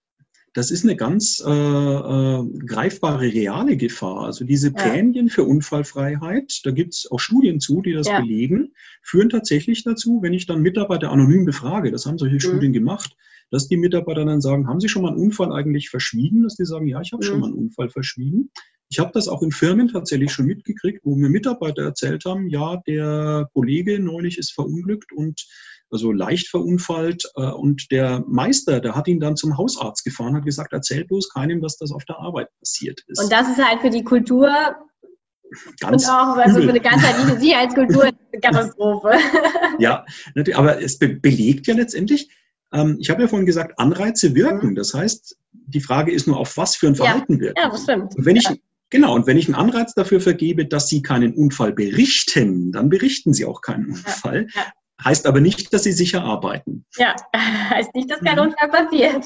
das 0.56 0.72
ist 0.72 0.86
eine 0.86 0.96
ganz 0.96 1.44
äh, 1.46 1.52
äh, 1.52 2.46
greifbare 2.66 3.26
reale 3.34 3.76
Gefahr. 3.76 4.22
Also 4.22 4.46
diese 4.46 4.72
Prämien 4.72 5.28
ja. 5.28 5.34
für 5.34 5.44
Unfallfreiheit, 5.44 6.62
da 6.64 6.72
gibt 6.72 6.94
es 6.94 7.12
auch 7.12 7.20
Studien 7.20 7.60
zu, 7.60 7.82
die 7.82 7.92
das 7.92 8.08
ja. 8.08 8.22
belegen, 8.22 8.74
führen 9.04 9.30
tatsächlich 9.30 9.84
dazu, 9.84 10.22
wenn 10.22 10.32
ich 10.32 10.46
dann 10.46 10.62
Mitarbeiter 10.62 11.12
anonym 11.12 11.44
befrage, 11.44 11.92
das 11.92 12.06
haben 12.06 12.18
solche 12.18 12.36
mhm. 12.36 12.40
Studien 12.40 12.74
gemacht, 12.74 13.18
dass 13.52 13.68
die 13.68 13.76
Mitarbeiter 13.76 14.24
dann 14.24 14.40
sagen, 14.40 14.68
haben 14.68 14.80
Sie 14.80 14.88
schon 14.88 15.02
mal 15.02 15.10
einen 15.10 15.20
Unfall 15.22 15.52
eigentlich 15.52 15.90
verschwiegen? 15.90 16.44
Dass 16.44 16.56
die 16.56 16.66
sagen, 16.66 16.88
ja, 16.88 17.02
ich 17.02 17.12
habe 17.12 17.24
mhm. 17.24 17.30
schon 17.30 17.40
mal 17.42 17.48
einen 17.48 17.56
Unfall 17.56 17.90
verschwiegen. 17.90 18.50
Ich 18.90 19.00
habe 19.00 19.12
das 19.14 19.28
auch 19.28 19.44
in 19.44 19.52
Firmen 19.52 19.90
tatsächlich 19.90 20.32
schon 20.32 20.46
mitgekriegt, 20.46 21.02
wo 21.04 21.16
mir 21.16 21.30
Mitarbeiter 21.30 21.84
erzählt 21.84 22.24
haben, 22.24 22.48
ja, 22.48 22.82
der 22.88 23.50
Kollege 23.54 24.00
neulich 24.00 24.38
ist 24.38 24.54
verunglückt 24.54 25.12
und 25.12 25.46
also 25.92 26.12
leicht 26.12 26.48
verunfallt. 26.48 27.24
Äh, 27.36 27.52
und 27.52 27.92
der 27.92 28.24
Meister, 28.28 28.80
der 28.80 28.96
hat 28.96 29.08
ihn 29.08 29.20
dann 29.20 29.36
zum 29.36 29.58
Hausarzt 29.58 30.04
gefahren, 30.04 30.36
hat 30.36 30.46
gesagt, 30.46 30.74
erzähl 30.74 31.06
bloß 31.06 31.30
keinem, 31.30 31.62
dass 31.62 31.78
das 31.78 31.92
auf 31.92 32.06
der 32.06 32.20
Arbeit 32.20 32.50
passiert 32.60 33.02
ist. 33.08 33.22
Und 33.22 33.32
das 33.32 33.50
ist 33.50 33.64
halt 33.64 33.82
für 33.82 33.90
die 33.90 34.04
Kultur 34.04 34.50
Ganz 35.80 36.08
und 36.08 36.12
auch 36.12 36.38
also 36.38 36.62
für 36.62 36.70
eine 36.70 36.80
ganzheitliche 36.80 37.40
Sicherheitskultur 37.40 38.04
eine 38.32 38.42
Katastrophe. 38.42 39.12
Ja, 39.78 40.06
aber 40.54 40.82
es 40.82 40.98
be 40.98 41.10
belegt 41.10 41.68
ja 41.68 41.76
letztendlich, 41.76 42.30
ähm, 42.72 42.98
ich 43.00 43.10
habe 43.10 43.24
ja 43.24 43.28
vorhin 43.28 43.46
gesagt, 43.46 43.78
Anreize 43.78 44.34
wirken. 44.36 44.70
Mhm. 44.70 44.76
Das 44.76 44.94
heißt, 44.94 45.38
die 45.52 45.82
Frage 45.82 46.14
ist 46.14 46.28
nur, 46.28 46.38
auf 46.38 46.56
was 46.56 46.78
für 46.78 46.88
ein 46.88 46.96
Verhalten 46.96 47.36
ja. 47.36 47.40
wirken. 47.42 47.60
Ja, 47.62 47.70
das 47.70 47.84
stimmt. 47.84 48.16
Und 48.16 48.26
wenn 48.26 48.38
ich, 48.38 48.48
Genau, 48.92 49.16
und 49.16 49.26
wenn 49.26 49.38
ich 49.38 49.48
einen 49.48 49.56
Anreiz 49.56 49.94
dafür 49.94 50.22
vergebe, 50.22 50.66
dass 50.66 50.88
Sie 50.88 51.02
keinen 51.02 51.34
Unfall 51.34 51.74
berichten, 51.74 52.72
dann 52.72 52.90
berichten 52.90 53.34
Sie 53.34 53.44
auch 53.44 53.62
keinen 53.62 53.88
Unfall. 53.88 54.48
Ja, 54.54 54.62
ja. 54.62 54.68
Heißt 55.06 55.28
aber 55.28 55.40
nicht, 55.40 55.72
dass 55.72 55.84
sie 55.84 55.92
sicher 55.92 56.24
arbeiten. 56.24 56.84
Ja, 56.98 57.16
heißt 57.70 57.94
nicht, 57.94 58.10
dass 58.10 58.20
kein 58.22 58.38
mhm. 58.38 58.48
Unfall 58.48 58.70
passiert. 58.70 59.26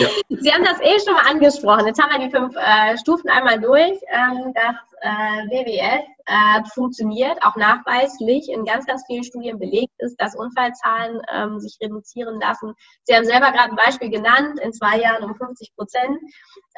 Ja. 0.00 0.08
Sie 0.40 0.52
haben 0.52 0.64
das 0.64 0.80
eh 0.80 0.98
schon 1.04 1.14
mal 1.14 1.30
angesprochen. 1.30 1.86
Jetzt 1.86 2.02
haben 2.02 2.20
wir 2.20 2.28
die 2.28 2.34
fünf 2.34 2.56
äh, 2.56 2.98
Stufen 2.98 3.30
einmal 3.30 3.60
durch. 3.60 4.00
Ähm, 4.10 4.52
das 4.52 4.74
äh, 5.02 5.08
WWF 5.50 6.04
äh, 6.26 6.64
funktioniert, 6.72 7.42
auch 7.42 7.56
nachweislich 7.56 8.48
in 8.48 8.64
ganz, 8.64 8.86
ganz 8.86 9.02
vielen 9.06 9.24
Studien 9.24 9.58
belegt 9.58 9.92
ist, 9.98 10.16
dass 10.20 10.36
Unfallzahlen 10.36 11.20
ähm, 11.32 11.58
sich 11.58 11.76
reduzieren 11.82 12.40
lassen. 12.40 12.72
Sie 13.02 13.14
haben 13.14 13.24
selber 13.24 13.50
gerade 13.50 13.70
ein 13.70 13.76
Beispiel 13.76 14.10
genannt, 14.10 14.60
in 14.60 14.72
zwei 14.72 15.00
Jahren 15.00 15.24
um 15.24 15.34
50 15.34 15.74
Prozent. 15.74 16.18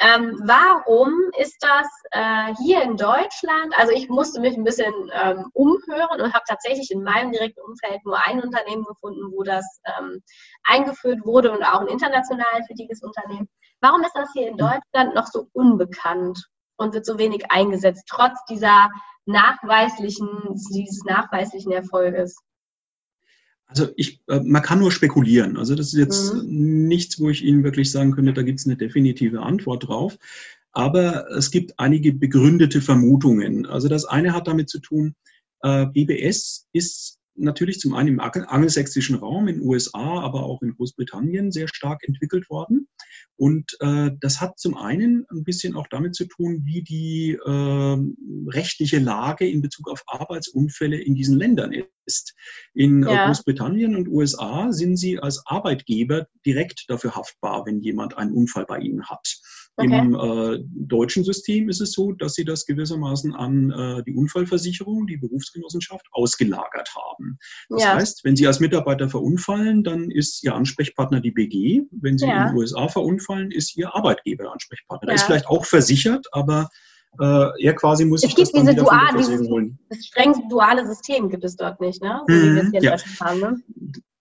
Ähm, 0.00 0.40
warum 0.46 1.12
ist 1.38 1.56
das 1.60 1.86
äh, 2.12 2.54
hier 2.64 2.82
in 2.82 2.96
Deutschland? 2.96 3.74
Also 3.76 3.92
ich 3.92 4.08
musste 4.08 4.40
mich 4.40 4.56
ein 4.56 4.64
bisschen 4.64 4.94
ähm, 5.12 5.50
umhören 5.52 6.22
und 6.22 6.32
habe 6.32 6.44
tatsächlich 6.48 6.90
in 6.90 7.02
meinem 7.02 7.30
direkten 7.30 7.60
Umfeld 7.60 8.04
nur 8.06 8.18
ein 8.26 8.40
Unternehmen 8.40 8.84
gefunden, 8.84 9.30
wo 9.32 9.42
das 9.42 9.80
ähm, 9.98 10.22
eingeführt 10.64 11.20
wurde 11.26 11.52
und 11.52 11.62
auch 11.62 11.80
ein 11.80 11.88
international 11.88 12.62
tätiges 12.66 13.02
Unternehmen. 13.02 13.48
Warum 13.80 14.00
ist 14.00 14.14
das 14.14 14.30
hier 14.32 14.48
in 14.48 14.56
Deutschland 14.56 15.14
noch 15.14 15.26
so 15.26 15.46
unbekannt? 15.52 16.48
Und 16.76 16.94
wird 16.94 17.06
so 17.06 17.18
wenig 17.18 17.50
eingesetzt, 17.50 18.04
trotz 18.08 18.38
dieser 18.48 18.90
nachweislichen, 19.26 20.28
dieses 20.72 21.04
nachweislichen 21.04 21.72
Erfolges? 21.72 22.36
Also 23.66 23.88
ich, 23.96 24.20
äh, 24.28 24.40
man 24.40 24.62
kann 24.62 24.78
nur 24.78 24.92
spekulieren. 24.92 25.56
Also 25.56 25.74
das 25.74 25.88
ist 25.88 25.98
jetzt 25.98 26.34
mhm. 26.34 26.86
nichts, 26.86 27.18
wo 27.20 27.30
ich 27.30 27.42
Ihnen 27.42 27.64
wirklich 27.64 27.90
sagen 27.90 28.12
könnte, 28.12 28.32
da 28.32 28.42
gibt 28.42 28.60
es 28.60 28.66
eine 28.66 28.76
definitive 28.76 29.40
Antwort 29.40 29.88
drauf. 29.88 30.18
Aber 30.72 31.30
es 31.30 31.50
gibt 31.50 31.78
einige 31.78 32.12
begründete 32.12 32.80
Vermutungen. 32.80 33.66
Also 33.66 33.88
das 33.88 34.04
eine 34.04 34.32
hat 34.32 34.48
damit 34.48 34.68
zu 34.68 34.80
tun, 34.80 35.14
äh, 35.62 35.86
BBS 35.86 36.66
ist 36.72 37.18
natürlich 37.37 37.80
zum 37.80 37.95
einen 37.95 38.09
im 38.09 38.20
angelsächsischen 38.20 39.16
Raum 39.16 39.49
in 39.49 39.57
den 39.57 39.66
USA, 39.66 40.20
aber 40.20 40.45
auch 40.45 40.62
in 40.62 40.74
Großbritannien 40.74 41.53
sehr 41.53 41.68
stark 41.68 42.03
entwickelt 42.07 42.49
worden. 42.51 42.89
Und 43.37 43.76
äh, 43.80 44.11
das 44.20 44.41
hat 44.41 44.59
zum 44.59 44.76
einen 44.76 45.26
ein 45.30 45.45
bisschen 45.45 45.74
auch 45.74 45.87
damit 45.89 46.14
zu 46.14 46.26
tun, 46.26 46.62
wie 46.64 46.82
die 46.82 47.32
äh, 47.32 47.97
rechtliche 48.51 48.99
Lage 48.99 49.49
in 49.49 49.61
Bezug 49.61 49.91
auf 49.91 50.03
Arbeitsunfälle 50.07 51.01
in 51.01 51.14
diesen 51.14 51.37
Ländern 51.37 51.72
ist. 52.07 52.35
In 52.74 53.03
äh, 53.03 53.12
ja. 53.12 53.26
Großbritannien 53.26 53.97
und 53.97 54.09
USA 54.09 54.72
sind 54.72 54.97
sie 54.97 55.18
als 55.18 55.43
Arbeitgeber 55.47 56.28
direkt 56.47 56.85
dafür 56.89 57.16
haftbar, 57.16 57.66
wenn 57.66 57.80
jemand 57.80 58.16
einen 58.16 58.32
Unfall 58.32 58.66
bei 58.66 58.78
ihnen 58.78 59.09
hat. 59.09 59.41
Okay. 59.76 59.98
Im 59.98 60.14
äh, 60.14 60.64
deutschen 60.86 61.24
System 61.24 61.68
ist 61.68 61.80
es 61.80 61.92
so, 61.92 62.12
dass 62.12 62.34
sie 62.34 62.44
das 62.44 62.64
gewissermaßen 62.64 63.34
an 63.34 63.70
äh, 63.72 64.04
die 64.04 64.14
Unfallversicherung, 64.14 65.08
die 65.08 65.16
Berufsgenossenschaft 65.16 66.06
ausgelagert 66.12 66.88
haben. 66.94 67.38
Das 67.68 67.82
ja. 67.82 67.94
heißt, 67.94 68.24
wenn 68.24 68.36
Sie 68.36 68.46
als 68.46 68.60
Mitarbeiter 68.60 69.08
verunfallen, 69.08 69.82
dann 69.82 70.12
ist 70.12 70.44
Ihr 70.44 70.54
Ansprechpartner 70.54 71.20
die 71.20 71.32
BG. 71.32 71.82
Wenn 71.90 72.18
Sie 72.18 72.26
ja. 72.26 72.42
in 72.42 72.48
den 72.48 72.56
USA 72.56 72.86
verunfallen, 72.86 73.50
ist 73.50 73.76
Ihr 73.76 73.92
Arbeitgeber 73.92 74.52
Ansprechpartner. 74.52 75.08
Ja. 75.08 75.12
Er 75.12 75.16
ist 75.16 75.24
vielleicht 75.24 75.48
auch 75.48 75.64
versichert, 75.64 76.24
aber 76.30 76.68
äh, 77.20 77.64
er 77.64 77.74
quasi 77.74 78.04
muss 78.04 78.22
es 78.22 78.30
sich 78.30 78.34
das 78.36 78.52
dann 78.52 78.68
wieder 78.68 78.74
dual, 78.74 79.08
von 79.12 79.28
der 79.28 79.50
holen. 79.50 79.78
Das 79.88 80.06
streng 80.06 80.48
duale 80.48 80.86
System 80.86 81.28
gibt 81.28 81.44
es 81.44 81.56
dort 81.56 81.80
nicht, 81.80 82.00
ne? 82.00 82.20
So 82.28 82.34
mhm, 82.34 82.42
wie 82.42 82.54
wir 82.54 82.62
es 82.62 82.70
hier 82.70 82.80
in 82.80 82.90
Deutschland 82.90 83.20
haben, 83.20 83.40
ne? 83.40 83.62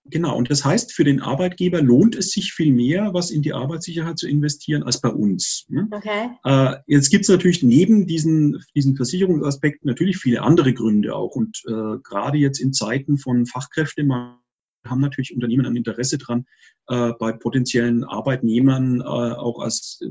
Genau, 0.05 0.37
und 0.37 0.51
das 0.51 0.65
heißt, 0.65 0.91
für 0.91 1.05
den 1.05 1.21
Arbeitgeber 1.21 1.81
lohnt 1.81 2.15
es 2.15 2.31
sich 2.31 2.51
viel 2.51 2.73
mehr, 2.73 3.13
was 3.13 3.31
in 3.31 3.41
die 3.41 3.53
Arbeitssicherheit 3.53 4.19
zu 4.19 4.27
investieren, 4.27 4.83
als 4.83 4.99
bei 4.99 5.09
uns. 5.09 5.65
Ne? 5.69 5.87
Okay. 5.91 6.29
Äh, 6.43 6.75
jetzt 6.87 7.09
gibt 7.09 7.23
es 7.23 7.29
natürlich 7.29 7.63
neben 7.63 8.05
diesen, 8.05 8.61
diesen 8.75 8.97
Versicherungsaspekten 8.97 9.87
natürlich 9.87 10.17
viele 10.17 10.41
andere 10.41 10.73
Gründe 10.73 11.15
auch. 11.15 11.35
Und 11.35 11.63
äh, 11.67 11.99
gerade 12.03 12.37
jetzt 12.37 12.59
in 12.59 12.73
Zeiten 12.73 13.17
von 13.17 13.45
Fachkräftemangel 13.45 14.39
haben 14.85 14.99
natürlich 14.99 15.33
Unternehmen 15.33 15.65
ein 15.65 15.77
Interesse 15.77 16.17
daran, 16.17 16.45
äh, 16.87 17.13
bei 17.17 17.31
potenziellen 17.31 18.03
Arbeitnehmern 18.03 18.99
äh, 18.99 19.03
auch 19.03 19.59
als 19.59 19.99
äh, 20.03 20.09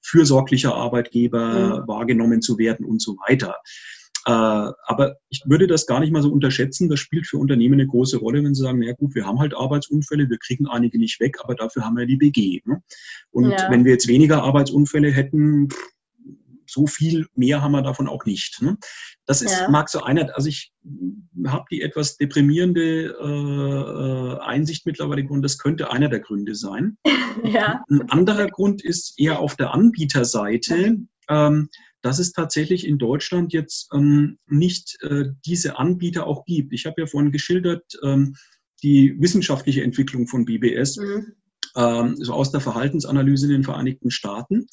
fürsorglicher 0.00 0.74
Arbeitgeber 0.74 1.82
mhm. 1.82 1.88
wahrgenommen 1.88 2.40
zu 2.42 2.58
werden 2.58 2.86
und 2.86 3.02
so 3.02 3.16
weiter. 3.28 3.56
Äh, 4.26 4.30
aber 4.30 5.16
ich 5.30 5.42
würde 5.46 5.66
das 5.66 5.86
gar 5.86 6.00
nicht 6.00 6.12
mal 6.12 6.22
so 6.22 6.30
unterschätzen. 6.30 6.88
Das 6.88 7.00
spielt 7.00 7.26
für 7.26 7.38
Unternehmen 7.38 7.74
eine 7.74 7.86
große 7.86 8.18
Rolle, 8.18 8.44
wenn 8.44 8.54
sie 8.54 8.62
sagen, 8.62 8.82
na 8.84 8.92
gut, 8.92 9.14
wir 9.14 9.26
haben 9.26 9.40
halt 9.40 9.54
Arbeitsunfälle, 9.54 10.30
wir 10.30 10.38
kriegen 10.38 10.66
einige 10.66 10.98
nicht 10.98 11.20
weg, 11.20 11.38
aber 11.42 11.54
dafür 11.54 11.84
haben 11.84 11.96
wir 11.96 12.06
die 12.06 12.16
BG. 12.16 12.60
Ne? 12.64 12.82
Und 13.30 13.50
ja. 13.50 13.70
wenn 13.70 13.84
wir 13.84 13.92
jetzt 13.92 14.08
weniger 14.08 14.42
Arbeitsunfälle 14.42 15.10
hätten, 15.10 15.68
so 16.72 16.86
viel 16.86 17.26
mehr 17.34 17.62
haben 17.62 17.72
wir 17.72 17.82
davon 17.82 18.08
auch 18.08 18.24
nicht. 18.24 18.62
Ne? 18.62 18.78
Das 19.26 19.42
ist, 19.42 19.52
ja. 19.52 19.68
mag 19.68 19.88
so 19.88 20.02
einer, 20.02 20.34
also 20.34 20.48
ich 20.48 20.72
habe 21.46 21.64
die 21.70 21.82
etwas 21.82 22.16
deprimierende 22.16 23.14
äh, 23.20 24.36
äh 24.36 24.38
Einsicht 24.40 24.86
mittlerweile 24.86 25.28
und 25.28 25.42
das 25.42 25.58
könnte 25.58 25.90
einer 25.90 26.08
der 26.08 26.20
Gründe 26.20 26.54
sein. 26.54 26.96
Ja. 27.44 27.82
Ein 27.88 28.10
anderer 28.10 28.46
Grund 28.46 28.84
ist 28.84 29.18
eher 29.18 29.40
auf 29.40 29.56
der 29.56 29.72
Anbieterseite. 29.72 30.98
Ähm, 31.28 31.68
dass 32.02 32.18
es 32.18 32.32
tatsächlich 32.32 32.86
in 32.86 32.98
Deutschland 32.98 33.52
jetzt 33.52 33.88
ähm, 33.94 34.38
nicht 34.46 34.98
äh, 35.02 35.26
diese 35.46 35.78
Anbieter 35.78 36.26
auch 36.26 36.44
gibt. 36.44 36.72
Ich 36.72 36.84
habe 36.84 37.00
ja 37.00 37.06
vorhin 37.06 37.30
geschildert, 37.30 37.84
ähm, 38.02 38.34
die 38.82 39.14
wissenschaftliche 39.20 39.82
Entwicklung 39.82 40.26
von 40.26 40.44
BBS, 40.44 40.96
mhm. 40.96 41.32
ähm, 41.76 42.16
so 42.18 42.32
aus 42.32 42.50
der 42.50 42.60
Verhaltensanalyse 42.60 43.46
in 43.46 43.52
den 43.52 43.64
Vereinigten 43.64 44.10
Staaten 44.10 44.66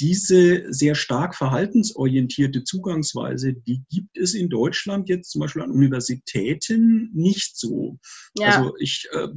diese 0.00 0.72
sehr 0.72 0.94
stark 0.94 1.34
verhaltensorientierte 1.34 2.64
Zugangsweise, 2.64 3.54
die 3.54 3.82
gibt 3.90 4.18
es 4.18 4.34
in 4.34 4.48
Deutschland 4.48 5.08
jetzt 5.08 5.30
zum 5.30 5.40
Beispiel 5.40 5.62
an 5.62 5.70
Universitäten 5.70 7.10
nicht 7.14 7.56
so. 7.56 7.98
Ja. 8.36 8.48
Also 8.48 8.74
ich 8.78 9.08
äh, 9.12 9.28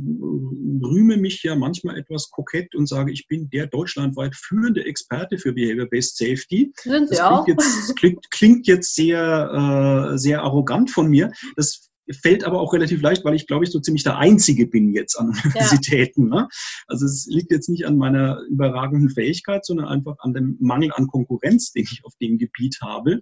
rühme 0.84 1.18
mich 1.18 1.44
ja 1.44 1.56
manchmal 1.56 1.98
etwas 1.98 2.30
kokett 2.32 2.74
und 2.76 2.88
sage, 2.88 3.12
ich 3.12 3.28
bin 3.28 3.50
der 3.50 3.68
deutschlandweit 3.68 4.36
führende 4.36 4.84
Experte 4.86 5.38
für 5.38 5.54
Behavior-Based 5.54 6.18
Safety. 6.18 6.72
Sind 6.82 7.10
Sie 7.10 7.16
das 7.16 7.26
auch? 7.26 7.46
Klingt 7.46 7.62
jetzt, 7.62 7.96
klingt, 7.98 8.32
klingt 8.32 8.68
jetzt 8.68 8.96
sehr, 8.96 10.12
äh, 10.14 10.18
sehr 10.18 10.42
arrogant 10.42 10.90
von 10.92 11.08
mir. 11.08 11.32
Das 11.56 11.90
fällt 12.12 12.44
aber 12.44 12.62
auch 12.62 12.74
relativ 12.74 13.02
leicht, 13.02 13.26
weil 13.26 13.36
ich 13.36 13.48
glaube 13.48 13.66
ich 13.66 13.72
so 13.72 13.80
ziemlich 13.80 14.04
der 14.04 14.18
Einzige 14.18 14.68
bin 14.68 14.94
jetzt 14.94 15.16
an 15.16 15.28
Universitäten. 15.44 16.32
Ja. 16.34 16.42
Ne? 16.42 16.48
Also 16.88 17.06
es 17.06 17.28
liegt 17.30 17.52
jetzt 17.52 17.70
nicht 17.70 17.86
an 17.86 17.98
meiner 17.98 18.42
überragenden 18.50 19.10
Fähigkeit, 19.10 19.66
sondern 19.66 19.88
einfach 19.88 20.16
an 20.20 20.34
dem 20.34 20.58
Mangel 20.60 20.92
an 20.94 21.08
Konkurrenz, 21.08 21.72
den 21.72 21.84
ich 21.84 22.02
auf 22.04 22.14
dem 22.22 22.38
Gebiet 22.38 22.78
habe. 22.82 23.22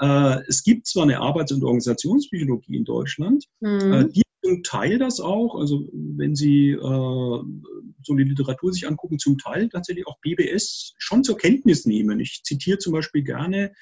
Äh, 0.00 0.38
es 0.48 0.62
gibt 0.62 0.86
zwar 0.86 1.04
eine 1.04 1.20
Arbeits- 1.20 1.52
und 1.52 1.62
Organisationspsychologie 1.62 2.76
in 2.76 2.84
Deutschland, 2.84 3.44
mhm. 3.60 3.92
äh, 3.92 4.08
die 4.08 4.22
zum 4.44 4.62
Teil 4.62 4.98
das 4.98 5.20
auch, 5.20 5.56
also 5.58 5.88
wenn 5.92 6.34
Sie 6.34 6.70
äh, 6.70 6.78
so 6.78 8.14
die 8.14 8.24
Literatur 8.24 8.72
sich 8.72 8.86
angucken, 8.86 9.18
zum 9.18 9.38
Teil 9.38 9.68
tatsächlich 9.68 10.06
auch 10.06 10.20
BBS 10.20 10.94
schon 10.98 11.24
zur 11.24 11.38
Kenntnis 11.38 11.86
nehmen. 11.86 12.20
Ich 12.20 12.42
zitiere 12.44 12.78
zum 12.78 12.92
Beispiel 12.92 13.22
gerne 13.22 13.72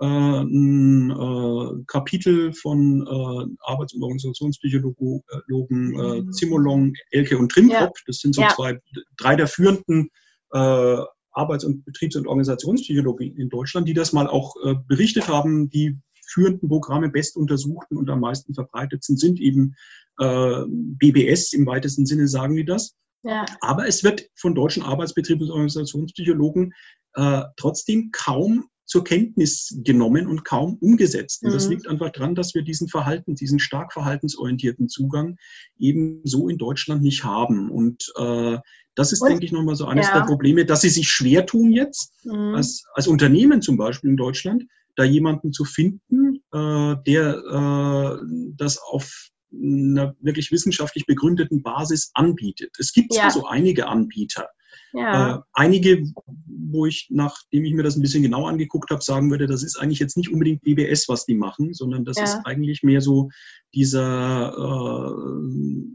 ein 0.00 1.10
äh, 1.10 1.84
Kapitel 1.86 2.52
von 2.52 3.02
äh, 3.06 3.46
Arbeits- 3.60 3.94
und 3.94 4.02
Organisationspsychologen 4.02 5.22
äh, 5.48 6.22
mhm. 6.22 6.32
Zimmerlong, 6.32 6.94
Elke 7.10 7.38
und 7.38 7.52
Trimkop. 7.52 7.80
Ja. 7.96 8.02
Das 8.06 8.18
sind 8.18 8.34
so 8.34 8.42
zwei, 8.54 8.80
drei 9.16 9.36
der 9.36 9.46
führenden 9.46 10.10
äh, 10.52 10.96
Arbeits- 11.32 11.64
und 11.64 11.84
Betriebs- 11.84 12.16
und 12.16 12.26
Organisationspsychologie 12.26 13.34
in 13.38 13.48
Deutschland, 13.48 13.88
die 13.88 13.94
das 13.94 14.12
mal 14.12 14.26
auch 14.26 14.54
äh, 14.64 14.74
berichtet 14.86 15.28
haben, 15.28 15.70
die 15.70 15.98
führenden 16.26 16.68
Programme, 16.68 17.08
bestuntersuchten 17.10 17.96
und 17.96 18.08
am 18.10 18.20
meisten 18.20 18.54
verbreitetsten 18.54 19.16
sind 19.16 19.40
eben 19.40 19.74
äh, 20.18 20.62
BBS 20.68 21.52
im 21.52 21.66
weitesten 21.66 22.06
Sinne, 22.06 22.28
sagen 22.28 22.56
die 22.56 22.64
das. 22.64 22.94
Ja. 23.24 23.44
Aber 23.60 23.86
es 23.86 24.02
wird 24.02 24.28
von 24.34 24.54
deutschen 24.54 24.82
Arbeitsbetriebs- 24.82 25.42
und 25.42 25.50
Organisationspsychologen 25.50 26.72
äh, 27.14 27.42
trotzdem 27.56 28.10
kaum 28.12 28.66
zur 28.84 29.04
Kenntnis 29.04 29.78
genommen 29.84 30.26
und 30.26 30.44
kaum 30.44 30.76
umgesetzt. 30.80 31.42
Und 31.42 31.52
das 31.52 31.66
mhm. 31.66 31.70
liegt 31.72 31.88
einfach 31.88 32.10
daran, 32.10 32.34
dass 32.34 32.54
wir 32.54 32.62
diesen 32.62 32.88
Verhalten, 32.88 33.34
diesen 33.34 33.58
stark 33.58 33.92
verhaltensorientierten 33.92 34.88
Zugang 34.88 35.36
eben 35.78 36.20
so 36.24 36.48
in 36.48 36.58
Deutschland 36.58 37.02
nicht 37.02 37.24
haben. 37.24 37.70
Und 37.70 38.12
äh, 38.16 38.58
das 38.94 39.12
ist, 39.12 39.22
und, 39.22 39.30
denke 39.30 39.44
ich, 39.44 39.52
nochmal 39.52 39.76
so 39.76 39.86
eines 39.86 40.08
ja. 40.08 40.18
der 40.18 40.26
Probleme, 40.26 40.64
dass 40.64 40.82
sie 40.82 40.90
sich 40.90 41.08
schwer 41.08 41.46
tun 41.46 41.72
jetzt, 41.72 42.12
mhm. 42.24 42.54
als, 42.54 42.84
als 42.94 43.08
Unternehmen 43.08 43.62
zum 43.62 43.76
Beispiel 43.76 44.10
in 44.10 44.16
Deutschland, 44.16 44.64
da 44.96 45.04
jemanden 45.04 45.52
zu 45.52 45.64
finden, 45.64 46.42
äh, 46.52 46.96
der 47.06 47.36
äh, 47.36 48.24
das 48.56 48.78
auf 48.78 49.30
einer 49.52 50.14
wirklich 50.20 50.50
wissenschaftlich 50.50 51.06
begründeten 51.06 51.62
Basis 51.62 52.10
anbietet. 52.14 52.74
Es 52.78 52.92
gibt 52.92 53.14
ja. 53.14 53.30
so 53.30 53.46
einige 53.46 53.86
Anbieter. 53.86 54.48
Ja. 54.92 55.36
Äh, 55.36 55.40
einige, 55.52 56.06
wo 56.46 56.86
ich, 56.86 57.08
nachdem 57.10 57.64
ich 57.64 57.74
mir 57.74 57.82
das 57.82 57.96
ein 57.96 58.02
bisschen 58.02 58.22
genau 58.22 58.46
angeguckt 58.46 58.90
habe, 58.90 59.02
sagen 59.02 59.30
würde, 59.30 59.46
das 59.46 59.62
ist 59.62 59.76
eigentlich 59.76 59.98
jetzt 59.98 60.16
nicht 60.16 60.32
unbedingt 60.32 60.62
BBS, 60.62 61.08
was 61.08 61.26
die 61.26 61.34
machen, 61.34 61.74
sondern 61.74 62.04
das 62.04 62.16
ja. 62.16 62.24
ist 62.24 62.38
eigentlich 62.44 62.82
mehr 62.82 63.00
so 63.00 63.30
dieser 63.74 64.52
äh, 64.52 65.92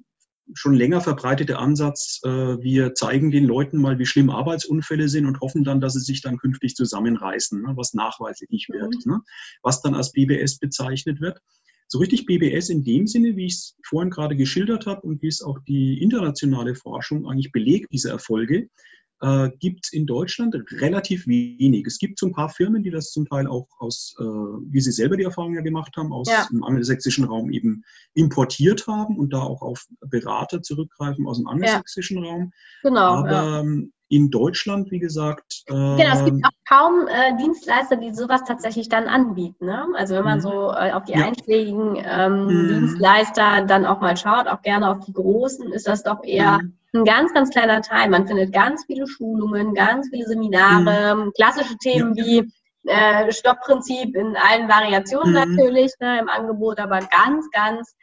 schon 0.53 0.73
länger 0.73 1.01
verbreitete 1.01 1.59
Ansatz, 1.59 2.21
äh, 2.23 2.30
wir 2.30 2.93
zeigen 2.93 3.32
den 3.32 3.45
Leuten 3.45 3.80
mal, 3.80 3.99
wie 3.99 4.05
schlimm 4.05 4.30
Arbeitsunfälle 4.30 5.09
sind 5.09 5.25
und 5.25 5.41
hoffen 5.41 5.63
dann, 5.63 5.82
dass 5.82 5.93
sie 5.93 5.99
sich 5.99 6.21
dann 6.21 6.38
künftig 6.38 6.75
zusammenreißen, 6.75 7.61
ne, 7.61 7.73
was 7.75 7.93
nachweislich 7.93 8.49
nicht 8.49 8.69
wird, 8.69 8.93
mhm. 9.05 9.11
ne, 9.11 9.21
was 9.61 9.82
dann 9.82 9.95
als 9.95 10.11
BBS 10.11 10.57
bezeichnet 10.57 11.21
wird. 11.21 11.39
So 11.88 11.99
richtig 11.99 12.25
BBS 12.25 12.69
in 12.69 12.83
dem 12.83 13.07
Sinne, 13.07 13.35
wie 13.35 13.45
ich 13.45 13.53
es 13.53 13.77
vorhin 13.85 14.09
gerade 14.09 14.35
geschildert 14.35 14.85
habe 14.85 15.01
und 15.01 15.21
wie 15.21 15.27
es 15.27 15.41
auch 15.41 15.59
die 15.67 16.01
internationale 16.01 16.75
Forschung 16.75 17.27
eigentlich 17.27 17.51
belegt, 17.51 17.91
diese 17.91 18.09
Erfolge, 18.09 18.69
äh, 19.21 19.49
gibt 19.59 19.85
es 19.85 19.93
in 19.93 20.05
Deutschland 20.05 20.55
relativ 20.79 21.27
wenig. 21.27 21.85
Es 21.88 21.97
gibt 21.97 22.19
so 22.19 22.27
ein 22.27 22.33
paar 22.33 22.49
Firmen, 22.49 22.83
die 22.83 22.91
das 22.91 23.11
zum 23.11 23.25
Teil 23.25 23.47
auch 23.47 23.67
aus, 23.79 24.15
äh, 24.19 24.23
wie 24.23 24.81
sie 24.81 24.91
selber 24.91 25.17
die 25.17 25.23
Erfahrung 25.23 25.55
ja 25.55 25.61
gemacht 25.61 25.95
haben, 25.97 26.13
aus 26.13 26.29
ja. 26.29 26.45
dem 26.51 26.63
angelsächsischen 26.63 27.25
Raum 27.25 27.51
eben 27.51 27.83
importiert 28.13 28.85
haben 28.85 29.17
und 29.17 29.33
da 29.33 29.39
auch 29.39 29.61
auf 29.61 29.88
Berater 30.01 30.61
zurückgreifen 30.61 31.25
aus 31.25 31.38
dem 31.38 31.47
angelsächsischen 31.47 32.23
ja. 32.23 32.29
Raum. 32.29 32.51
Genau. 32.83 32.99
Aber 32.99 33.31
ja. 33.31 33.63
Ähm, 34.10 34.18
in 34.18 34.32
Deutschland, 34.32 34.91
wie 34.91 34.99
gesagt. 34.99 35.64
Äh, 35.68 35.74
genau, 35.74 36.14
es 36.14 36.26
gibt 36.26 36.45
auch 36.45 36.49
kaum 36.68 37.08
äh, 37.08 37.36
Dienstleister, 37.38 37.97
die 37.97 38.14
sowas 38.14 38.43
tatsächlich 38.45 38.89
dann 38.89 39.08
anbieten. 39.08 39.66
Ne? 39.66 39.86
Also 39.95 40.16
wenn 40.16 40.24
man 40.24 40.38
mhm. 40.38 40.43
so 40.43 40.72
äh, 40.72 40.91
auf 40.91 41.03
die 41.05 41.14
ja. 41.14 41.26
einschlägigen 41.26 41.97
ähm, 41.97 42.45
mhm. 42.45 42.68
Dienstleister 42.68 43.66
dann 43.66 43.86
auch 43.86 44.01
mal 44.01 44.18
schaut, 44.18 44.47
auch 44.47 44.62
gerne 44.62 44.89
auf 44.89 45.05
die 45.05 45.14
großen, 45.14 45.72
ist 45.72 45.88
das 45.88 46.03
doch 46.03 46.24
eher 46.24 46.60
mhm. 46.60 46.74
ein 46.93 47.05
ganz, 47.05 47.34
ganz 47.34 47.49
kleiner 47.49 47.82
Teil. 47.82 48.10
Man 48.10 48.28
findet 48.28 48.53
ganz 48.53 48.86
viele 48.86 49.08
Schulungen, 49.08 49.74
ganz 49.74 50.10
viele 50.10 50.26
Seminare, 50.26 51.16
mhm. 51.16 51.32
klassische 51.34 51.78
Themen 51.78 52.16
ja. 52.16 52.26
wie 52.26 52.51
äh, 52.86 53.32
Stoppprinzip 53.32 54.16
in 54.16 54.38
allen 54.38 54.70
Variationen 54.70 55.34
mhm. 55.34 55.55
natürlich 55.55 55.93
ne, 55.99 56.20
im 56.20 56.30
Angebot, 56.30 56.80
aber 56.80 56.99
ganz, 56.99 57.49
ganz 57.51 57.95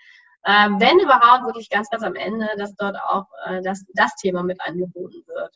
äh, 0.44 0.68
wenn 0.78 0.98
überhaupt 0.98 1.46
wirklich 1.46 1.70
ganz, 1.70 1.88
ganz 1.88 2.02
am 2.02 2.14
Ende, 2.14 2.46
dass 2.58 2.74
dort 2.76 2.96
auch 2.96 3.26
äh, 3.46 3.62
das, 3.62 3.82
das 3.94 4.14
Thema 4.16 4.42
mit 4.42 4.60
angeboten 4.60 5.24
wird. 5.26 5.54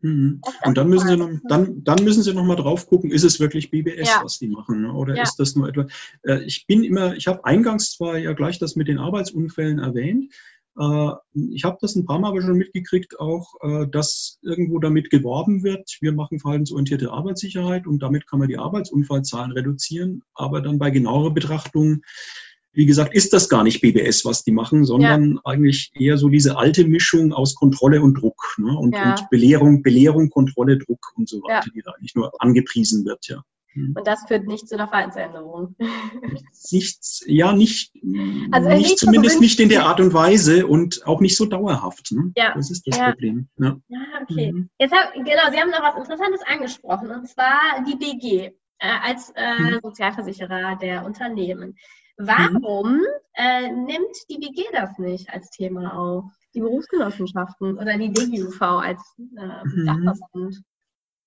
Mhm. 0.00 0.40
Und 0.64 0.78
dann 0.78 0.88
müssen 0.88 1.08
Sie 1.08 1.16
noch, 1.16 1.30
dann, 1.48 1.82
dann 1.82 2.04
müssen 2.04 2.22
Sie 2.22 2.32
noch 2.32 2.44
mal 2.44 2.56
drauf 2.56 2.86
gucken, 2.86 3.10
ist 3.10 3.24
es 3.24 3.40
wirklich 3.40 3.70
BBS, 3.70 4.08
ja. 4.08 4.20
was 4.22 4.38
die 4.38 4.48
machen, 4.48 4.82
ne? 4.82 4.92
oder 4.92 5.16
ja. 5.16 5.22
ist 5.22 5.36
das 5.36 5.56
nur 5.56 5.68
etwa? 5.68 5.86
Äh, 6.22 6.42
ich 6.44 6.66
bin 6.66 6.84
immer, 6.84 7.16
ich 7.16 7.26
habe 7.26 7.44
eingangs 7.44 7.92
zwar 7.92 8.16
ja 8.18 8.32
gleich 8.32 8.58
das 8.58 8.76
mit 8.76 8.88
den 8.88 8.98
Arbeitsunfällen 8.98 9.80
erwähnt. 9.80 10.32
Äh, 10.78 11.10
ich 11.50 11.64
habe 11.64 11.78
das 11.80 11.96
ein 11.96 12.06
paar 12.06 12.20
Mal 12.20 12.28
aber 12.28 12.42
schon 12.42 12.56
mitgekriegt, 12.56 13.18
auch, 13.18 13.54
äh, 13.62 13.86
dass 13.88 14.38
irgendwo 14.42 14.78
damit 14.78 15.10
geworben 15.10 15.64
wird, 15.64 15.98
wir 16.00 16.12
machen 16.12 16.38
verhaltensorientierte 16.38 17.10
Arbeitssicherheit 17.10 17.86
und 17.86 18.00
damit 18.00 18.28
kann 18.28 18.38
man 18.38 18.48
die 18.48 18.58
Arbeitsunfallzahlen 18.58 19.52
reduzieren. 19.52 20.22
Aber 20.34 20.60
dann 20.60 20.78
bei 20.78 20.90
genauerer 20.90 21.32
Betrachtung 21.32 22.02
wie 22.72 22.86
gesagt, 22.86 23.14
ist 23.14 23.32
das 23.32 23.48
gar 23.48 23.64
nicht 23.64 23.80
BBS, 23.80 24.24
was 24.24 24.44
die 24.44 24.52
machen, 24.52 24.84
sondern 24.84 25.34
ja. 25.34 25.40
eigentlich 25.44 25.90
eher 25.94 26.16
so 26.16 26.28
diese 26.28 26.56
alte 26.56 26.84
Mischung 26.84 27.32
aus 27.32 27.54
Kontrolle 27.54 28.02
und 28.02 28.14
Druck 28.14 28.54
ne? 28.58 28.76
und, 28.78 28.94
ja. 28.94 29.10
und, 29.10 29.30
Belehrung, 29.30 29.82
Belehrung, 29.82 30.30
Kontrolle, 30.30 30.78
Druck 30.78 31.12
und 31.16 31.28
so 31.28 31.38
weiter, 31.38 31.66
ja. 31.66 31.72
die 31.74 31.82
da 31.82 31.92
eigentlich 31.92 32.14
nur 32.14 32.30
angepriesen 32.40 33.04
wird, 33.04 33.26
ja. 33.28 33.42
Hm. 33.72 33.94
Und 33.96 34.06
das 34.06 34.24
führt 34.26 34.46
nicht 34.46 34.68
zu 34.68 34.74
einer 34.74 34.88
Verhaltensänderung. 34.88 35.76
Nichts, 36.70 37.22
ja, 37.26 37.52
nicht, 37.52 37.92
also 38.50 38.68
nicht 38.68 38.98
zumindest 38.98 39.40
nicht 39.40 39.60
in 39.60 39.68
der 39.68 39.84
Art 39.84 40.00
und 40.00 40.12
Weise 40.12 40.66
und 40.66 41.06
auch 41.06 41.20
nicht 41.20 41.36
so 41.36 41.46
dauerhaft. 41.46 42.12
Ne? 42.12 42.32
Ja. 42.36 42.54
Das 42.54 42.70
ist 42.70 42.86
das 42.86 42.98
Problem. 42.98 43.48
Ja, 43.58 43.76
ja 43.88 43.98
okay. 44.22 44.52
Mhm. 44.52 44.70
Jetzt 44.78 44.92
hab, 44.92 45.12
genau, 45.14 45.50
Sie 45.50 45.58
haben 45.58 45.70
noch 45.70 45.82
was 45.82 45.96
Interessantes 45.96 46.40
angesprochen, 46.46 47.10
und 47.10 47.28
zwar 47.28 47.84
die 47.86 47.96
BG 47.96 48.52
äh, 48.78 48.88
als 49.02 49.32
äh, 49.36 49.58
mhm. 49.58 49.80
Sozialversicherer 49.82 50.76
der 50.76 51.04
Unternehmen. 51.04 51.76
Mhm. 52.18 52.26
Warum 52.26 53.00
äh, 53.34 53.70
nimmt 53.70 54.16
die 54.28 54.38
BG 54.38 54.64
das 54.72 54.98
nicht 54.98 55.30
als 55.30 55.50
Thema 55.50 55.96
auf? 55.96 56.24
Die 56.54 56.60
Berufsgenossenschaften 56.60 57.78
oder 57.78 57.96
die 57.98 58.12
DGUV 58.12 58.60
als 58.62 59.00
äh, 59.18 59.64
mhm. 59.64 59.86
Dachverband? 59.86 60.62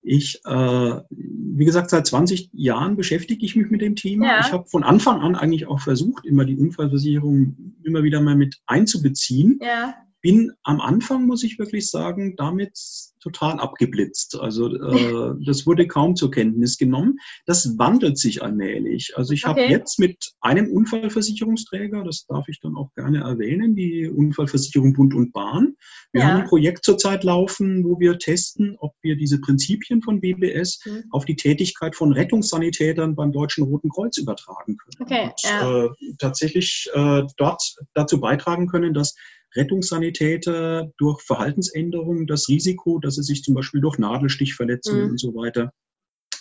Ich, 0.04 0.40
äh, 0.44 1.00
wie 1.10 1.64
gesagt, 1.64 1.90
seit 1.90 2.06
20 2.06 2.50
Jahren 2.52 2.96
beschäftige 2.96 3.46
ich 3.46 3.54
mich 3.54 3.70
mit 3.70 3.80
dem 3.80 3.94
Thema. 3.94 4.26
Ja. 4.26 4.40
Ich 4.40 4.52
habe 4.52 4.68
von 4.68 4.82
Anfang 4.82 5.20
an 5.20 5.36
eigentlich 5.36 5.68
auch 5.68 5.78
versucht, 5.78 6.26
immer 6.26 6.44
die 6.44 6.56
Unfallversicherung 6.56 7.76
immer 7.84 8.02
wieder 8.02 8.20
mal 8.20 8.34
mit 8.34 8.60
einzubeziehen. 8.66 9.60
Ja 9.62 9.94
bin 10.22 10.52
am 10.62 10.80
Anfang, 10.80 11.26
muss 11.26 11.42
ich 11.42 11.58
wirklich 11.58 11.90
sagen, 11.90 12.36
damit 12.36 12.78
total 13.20 13.58
abgeblitzt. 13.60 14.38
Also 14.38 14.74
äh, 14.74 15.34
das 15.44 15.66
wurde 15.66 15.86
kaum 15.86 16.16
zur 16.16 16.30
Kenntnis 16.30 16.78
genommen. 16.78 17.18
Das 17.46 17.78
wandelt 17.78 18.18
sich 18.18 18.42
allmählich. 18.42 19.12
Also 19.16 19.32
ich 19.32 19.46
okay. 19.46 19.62
habe 19.62 19.72
jetzt 19.72 19.98
mit 19.98 20.32
einem 20.40 20.70
Unfallversicherungsträger, 20.70 22.04
das 22.04 22.26
darf 22.26 22.48
ich 22.48 22.60
dann 22.60 22.76
auch 22.76 22.90
gerne 22.94 23.18
erwähnen, 23.18 23.74
die 23.74 24.08
Unfallversicherung 24.08 24.92
Bund 24.92 25.14
und 25.14 25.32
Bahn. 25.32 25.74
Wir 26.12 26.22
ja. 26.22 26.28
haben 26.28 26.40
ein 26.42 26.48
Projekt 26.48 26.84
zurzeit 26.84 27.24
laufen, 27.24 27.84
wo 27.84 27.98
wir 27.98 28.18
testen, 28.18 28.76
ob 28.78 28.94
wir 29.02 29.16
diese 29.16 29.40
Prinzipien 29.40 30.02
von 30.02 30.20
BBS 30.20 30.80
mhm. 30.84 31.04
auf 31.10 31.24
die 31.24 31.36
Tätigkeit 31.36 31.96
von 31.96 32.12
Rettungssanitätern 32.12 33.16
beim 33.16 33.32
Deutschen 33.32 33.64
Roten 33.64 33.88
Kreuz 33.88 34.18
übertragen 34.18 34.76
können. 34.76 34.96
Okay. 35.00 35.24
Und, 35.24 35.42
ja. 35.42 35.84
äh, 35.84 35.88
tatsächlich 36.18 36.88
äh, 36.94 37.22
dort 37.36 37.62
dazu 37.94 38.20
beitragen 38.20 38.68
können, 38.68 38.94
dass 38.94 39.14
Rettungssanitäter 39.54 40.92
durch 40.96 41.22
Verhaltensänderungen 41.22 42.26
das 42.26 42.48
Risiko, 42.48 42.98
dass 42.98 43.16
sie 43.16 43.22
sich 43.22 43.42
zum 43.42 43.54
Beispiel 43.54 43.80
durch 43.80 43.98
Nadelstichverletzungen 43.98 45.04
mhm. 45.04 45.10
und 45.10 45.20
so 45.20 45.34
weiter 45.34 45.72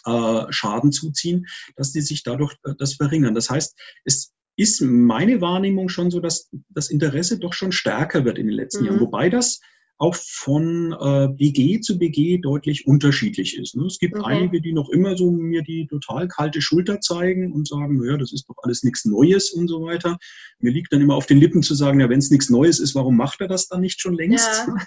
äh, 0.06 0.52
Schaden 0.52 0.92
zuziehen, 0.92 1.48
dass 1.76 1.92
die 1.92 2.02
sich 2.02 2.24
dadurch 2.24 2.56
äh, 2.64 2.74
das 2.78 2.96
verringern. 2.96 3.36
Das 3.36 3.50
heißt, 3.50 3.78
es 4.06 4.32
ist 4.56 4.82
meine 4.82 5.42
Wahrnehmung 5.42 5.90
schon 5.90 6.12
so, 6.12 6.20
dass 6.20 6.50
das 6.70 6.90
Interesse 6.90 7.40
doch 7.40 7.54
schon 7.54 7.72
stärker 7.72 8.26
wird 8.26 8.38
in 8.38 8.48
den 8.48 8.56
letzten 8.56 8.82
mhm. 8.82 8.88
Jahren. 8.88 9.00
Wobei 9.00 9.30
das 9.30 9.60
auch 10.02 10.16
von 10.16 10.96
äh, 11.00 11.28
BG 11.28 11.80
zu 11.82 12.00
BG 12.00 12.40
deutlich 12.40 12.88
unterschiedlich 12.88 13.56
ist. 13.56 13.76
Ne? 13.76 13.86
Es 13.86 14.00
gibt 14.00 14.18
okay. 14.18 14.32
einige, 14.34 14.60
die 14.60 14.74
noch 14.74 14.90
immer 14.90 15.16
so 15.16 15.30
mir 15.30 15.62
die 15.62 15.86
total 15.86 16.28
kalte 16.28 16.60
Schulter 16.60 17.00
zeigen 17.02 17.54
und 17.54 17.68
sagen, 17.68 17.98
naja, 17.98 18.18
das 18.18 18.34
ist 18.34 18.50
doch 18.50 18.56
alles 18.64 18.82
nichts 18.82 19.06
Neues 19.06 19.52
und 19.52 19.68
so 19.68 19.84
weiter. 19.84 20.18
Mir 20.58 20.72
liegt 20.72 20.92
dann 20.92 21.02
immer 21.02 21.14
auf 21.14 21.28
den 21.28 21.38
Lippen 21.38 21.62
zu 21.62 21.76
sagen, 21.76 22.00
ja, 22.00 22.10
wenn 22.10 22.18
es 22.18 22.32
nichts 22.32 22.50
Neues 22.50 22.80
ist, 22.80 22.96
warum 22.96 23.16
macht 23.16 23.42
er 23.42 23.48
das 23.48 23.68
dann 23.68 23.82
nicht 23.82 24.02
schon 24.02 24.16
längst? 24.16 24.66
Ja. 24.68 24.76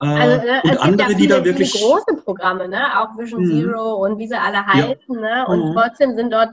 Äh, 0.00 0.06
also, 0.06 0.46
ne, 0.46 0.60
und 0.64 0.78
andere, 0.78 1.12
ja 1.12 1.16
viele, 1.16 1.20
die 1.20 1.26
da 1.28 1.44
wirklich. 1.44 1.72
große 1.74 2.16
Programme, 2.24 2.66
ne? 2.66 3.00
auch 3.00 3.16
Vision 3.16 3.44
mhm. 3.44 3.50
Zero 3.50 4.04
und 4.04 4.18
wie 4.18 4.26
sie 4.26 4.34
alle 4.34 4.66
heißen. 4.66 5.14
Ja. 5.14 5.20
Ne? 5.20 5.46
Und 5.46 5.68
mhm. 5.68 5.74
trotzdem 5.74 6.16
sind 6.16 6.32
dort, 6.32 6.50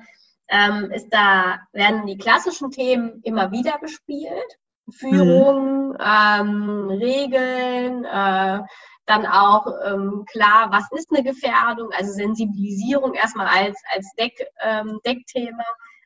ähm, 0.49 0.91
ist 0.91 1.07
da, 1.09 1.57
werden 1.73 2.05
die 2.05 2.19
klassischen 2.19 2.69
Themen 2.69 3.21
immer 3.23 3.51
wieder 3.51 3.79
bespielt. 3.81 4.59
Führung, 4.91 5.89
mhm. 5.89 5.97
ähm, 5.99 6.89
Regeln, 6.89 8.05
äh, 8.05 8.59
dann 9.05 9.25
auch 9.25 9.65
ähm, 9.85 10.25
klar, 10.31 10.69
was 10.71 10.85
ist 10.91 11.09
eine 11.11 11.23
Gefährdung, 11.23 11.89
also 11.97 12.11
Sensibilisierung 12.11 13.13
erstmal 13.13 13.47
als, 13.47 13.81
als 13.95 14.07
Deck, 14.19 14.45
ähm, 14.63 14.99
Deckthema. 15.05 15.63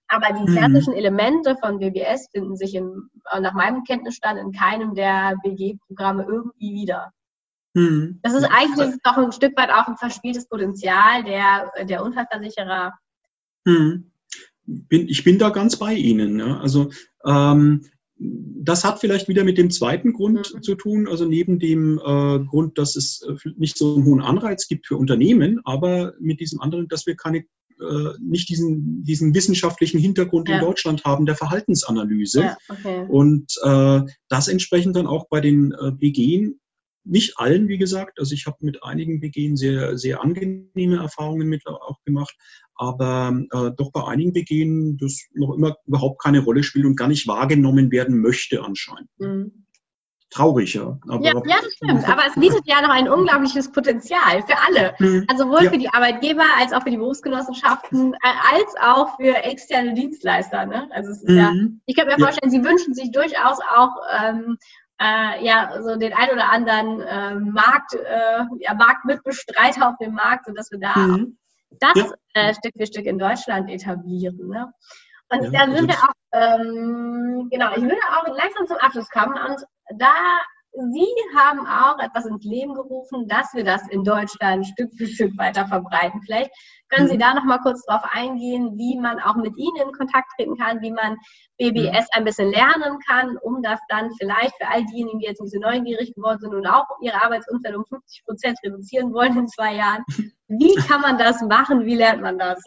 Aber 0.07 0.27
die 0.33 0.49
mhm. 0.49 0.55
klassischen 0.55 0.93
Elemente 0.93 1.57
von 1.57 1.79
BBS 1.79 2.29
finden 2.31 2.55
sich 2.55 2.75
in, 2.75 3.09
nach 3.39 3.53
meinem 3.53 3.83
Kenntnisstand 3.83 4.39
in 4.39 4.51
keinem 4.51 4.95
der 4.95 5.35
BG-Programme 5.43 6.23
irgendwie 6.23 6.73
wieder. 6.73 7.11
Mhm. 7.73 8.19
Das 8.21 8.33
ist 8.33 8.45
eigentlich 8.45 8.95
doch 9.03 9.17
ein 9.17 9.31
Stück 9.31 9.57
weit 9.57 9.71
auch 9.71 9.87
ein 9.87 9.97
verspieltes 9.97 10.47
Potenzial 10.47 11.23
der, 11.23 11.71
der 11.85 12.03
Unfallversicherer, 12.03 12.93
Hm. 13.65 14.11
Bin, 14.65 15.07
ich 15.09 15.23
bin 15.23 15.39
da 15.39 15.49
ganz 15.49 15.77
bei 15.77 15.93
Ihnen. 15.93 16.39
Ja. 16.39 16.59
Also 16.59 16.89
ähm, 17.25 17.85
das 18.17 18.83
hat 18.83 18.99
vielleicht 18.99 19.27
wieder 19.27 19.43
mit 19.43 19.57
dem 19.57 19.71
zweiten 19.71 20.13
Grund 20.13 20.53
mhm. 20.53 20.61
zu 20.61 20.75
tun, 20.75 21.07
also 21.07 21.25
neben 21.25 21.59
dem 21.59 21.97
äh, 21.97 22.39
Grund, 22.45 22.77
dass 22.77 22.95
es 22.95 23.21
äh, 23.27 23.49
nicht 23.57 23.77
so 23.77 23.95
einen 23.95 24.05
hohen 24.05 24.21
Anreiz 24.21 24.67
gibt 24.67 24.87
für 24.87 24.97
Unternehmen, 24.97 25.59
aber 25.65 26.13
mit 26.19 26.39
diesem 26.39 26.61
anderen, 26.61 26.87
dass 26.87 27.05
wir 27.05 27.15
keine 27.15 27.45
äh, 27.79 28.13
nicht 28.21 28.49
diesen, 28.49 29.03
diesen 29.03 29.33
wissenschaftlichen 29.33 29.99
Hintergrund 29.99 30.47
ja. 30.47 30.55
in 30.55 30.61
Deutschland 30.61 31.03
haben 31.03 31.25
der 31.25 31.35
Verhaltensanalyse. 31.35 32.41
Ja, 32.41 32.57
okay. 32.69 33.05
Und 33.09 33.51
äh, 33.63 34.01
das 34.29 34.47
entsprechend 34.47 34.95
dann 34.95 35.07
auch 35.07 35.27
bei 35.27 35.41
den 35.41 35.73
äh, 35.73 35.91
BGen 35.91 36.59
nicht 37.05 37.37
allen, 37.37 37.67
wie 37.67 37.77
gesagt. 37.77 38.19
Also 38.19 38.33
ich 38.33 38.45
habe 38.45 38.57
mit 38.61 38.83
einigen 38.83 39.19
BGen 39.19 39.57
sehr, 39.57 39.97
sehr 39.97 40.21
angenehme 40.21 40.97
Erfahrungen 40.97 41.49
mit 41.49 41.65
auch 41.65 42.01
gemacht, 42.05 42.35
aber 42.75 43.43
äh, 43.51 43.71
doch 43.77 43.91
bei 43.91 44.05
einigen 44.05 44.33
BGen 44.33 44.97
das 44.97 45.27
noch 45.33 45.53
immer 45.55 45.75
überhaupt 45.85 46.21
keine 46.21 46.39
Rolle 46.39 46.63
spielt 46.63 46.85
und 46.85 46.95
gar 46.95 47.07
nicht 47.07 47.27
wahrgenommen 47.27 47.91
werden 47.91 48.19
möchte 48.19 48.63
anscheinend. 48.63 49.09
Mhm 49.17 49.63
traurig, 50.33 50.73
ja. 50.73 50.97
Aber, 51.07 51.23
ja, 51.23 51.33
ja, 51.45 51.57
das 51.61 51.73
stimmt. 51.73 52.07
Aber 52.09 52.23
es 52.27 52.35
bietet 52.35 52.65
ja 52.65 52.81
noch 52.81 52.89
ein 52.89 53.07
unglaubliches 53.07 53.71
Potenzial 53.71 54.43
für 54.43 54.57
alle. 54.67 54.95
Mhm. 54.99 55.25
Also 55.29 55.43
sowohl 55.43 55.63
ja. 55.65 55.69
für 55.69 55.77
die 55.77 55.89
Arbeitgeber 55.89 56.43
als 56.59 56.73
auch 56.73 56.83
für 56.83 56.89
die 56.89 56.97
Berufsgenossenschaften, 56.97 58.13
äh, 58.13 58.17
als 58.53 58.73
auch 58.81 59.15
für 59.17 59.35
externe 59.43 59.93
Dienstleister. 59.93 60.65
Ne? 60.65 60.89
Also 60.91 61.11
es 61.11 61.23
ist 61.23 61.29
mhm. 61.29 61.37
ja, 61.37 61.51
ich 61.85 61.95
kann 61.95 62.07
mir 62.07 62.17
vorstellen, 62.17 62.51
Sie 62.51 62.63
wünschen 62.63 62.93
sich 62.93 63.11
durchaus 63.11 63.59
auch 63.75 63.95
ähm, 64.21 64.57
äh, 64.99 65.45
ja, 65.45 65.81
so 65.83 65.95
den 65.95 66.13
ein 66.13 66.29
oder 66.31 66.51
anderen 66.51 67.01
äh, 67.01 67.35
Markt, 67.35 67.93
äh, 67.93 68.43
ja, 68.59 68.73
Marktmitbestreiter 68.73 69.89
auf 69.89 69.97
dem 70.01 70.13
Markt, 70.13 70.45
sodass 70.45 70.71
wir 70.71 70.79
da 70.79 70.95
mhm. 70.95 71.37
Das 71.79 71.95
ja. 71.95 72.11
äh, 72.33 72.53
Stück 72.53 72.73
für 72.77 72.85
Stück 72.85 73.05
in 73.05 73.17
Deutschland 73.17 73.69
etablieren. 73.69 74.47
Ne? 74.47 74.71
Und 75.29 75.51
ja, 75.51 75.65
da 75.65 75.75
sind 75.75 75.87
wir 75.87 75.95
auch, 75.95 76.13
ähm, 76.33 77.47
genau, 77.51 77.71
ich 77.75 77.81
würde 77.81 77.97
auch 78.11 78.27
langsam 78.27 78.67
zum 78.67 78.77
Abschluss 78.77 79.09
kommen 79.09 79.33
und 79.33 79.65
da 79.97 80.13
Sie 80.75 81.07
haben 81.37 81.67
auch 81.67 81.99
etwas 81.99 82.25
ins 82.25 82.43
Leben 82.43 82.73
gerufen, 82.73 83.27
dass 83.27 83.53
wir 83.53 83.63
das 83.63 83.87
in 83.89 84.03
Deutschland 84.03 84.65
Stück 84.65 84.91
für 84.97 85.05
Stück 85.05 85.37
weiter 85.37 85.67
verbreiten. 85.67 86.21
Vielleicht 86.25 86.51
können 86.89 87.07
Sie 87.07 87.15
mhm. 87.15 87.19
da 87.19 87.33
noch 87.35 87.43
mal 87.43 87.59
kurz 87.59 87.85
darauf 87.85 88.03
eingehen, 88.11 88.75
wie 88.75 88.97
man 88.99 89.19
auch 89.19 89.35
mit 89.35 89.55
Ihnen 89.55 89.87
in 89.87 89.91
Kontakt 89.91 90.31
treten 90.35 90.57
kann, 90.57 90.81
wie 90.81 90.91
man 90.91 91.17
BBS 91.59 92.07
ein 92.13 92.23
bisschen 92.23 92.49
lernen 92.49 92.97
kann, 93.07 93.37
um 93.37 93.61
das 93.61 93.79
dann 93.89 94.11
vielleicht 94.19 94.55
für 94.59 94.67
all 94.67 94.83
diejenigen, 94.85 95.19
die 95.19 95.25
jetzt 95.25 95.39
ein 95.39 95.45
bisschen 95.45 95.61
neugierig 95.61 96.13
geworden 96.15 96.39
sind 96.39 96.55
und 96.55 96.65
auch 96.65 96.87
ihre 97.01 97.23
Arbeitsumfeld 97.23 97.75
um 97.75 97.85
50 97.85 98.25
Prozent 98.25 98.57
reduzieren 98.63 99.13
wollen 99.13 99.37
in 99.37 99.47
zwei 99.47 99.75
Jahren. 99.75 100.03
Wie 100.47 100.75
kann 100.75 101.01
man 101.01 101.19
das 101.19 101.41
machen? 101.41 101.85
Wie 101.85 101.95
lernt 101.95 102.21
man 102.21 102.39
das? 102.39 102.63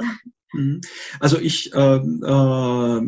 Mhm. 0.52 0.80
Also 1.20 1.38
ich 1.38 1.72
äh, 1.74 1.96
äh, 1.96 3.00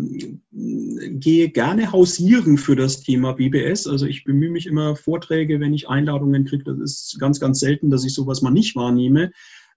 gehe 0.51 1.49
gerne 1.51 1.93
hausieren 1.93 2.59
für 2.59 2.77
das 2.77 3.01
Thema 3.03 3.33
BBS. 3.33 3.87
Also 3.87 4.07
ich 4.07 4.25
bemühe 4.25 4.51
mich 4.51 4.67
immer 4.67 4.97
Vorträge, 4.97 5.61
wenn 5.61 5.75
ich 5.75 5.89
Einladungen 5.89 6.45
kriege. 6.45 6.65
Das 6.65 6.79
ist 6.79 7.19
ganz, 7.21 7.41
ganz 7.41 7.61
selten, 7.61 7.91
dass 7.91 8.05
ich 8.05 8.15
sowas 8.15 8.43
mal 8.43 8.51
nicht 8.51 8.77
wahrnehme. 8.77 9.31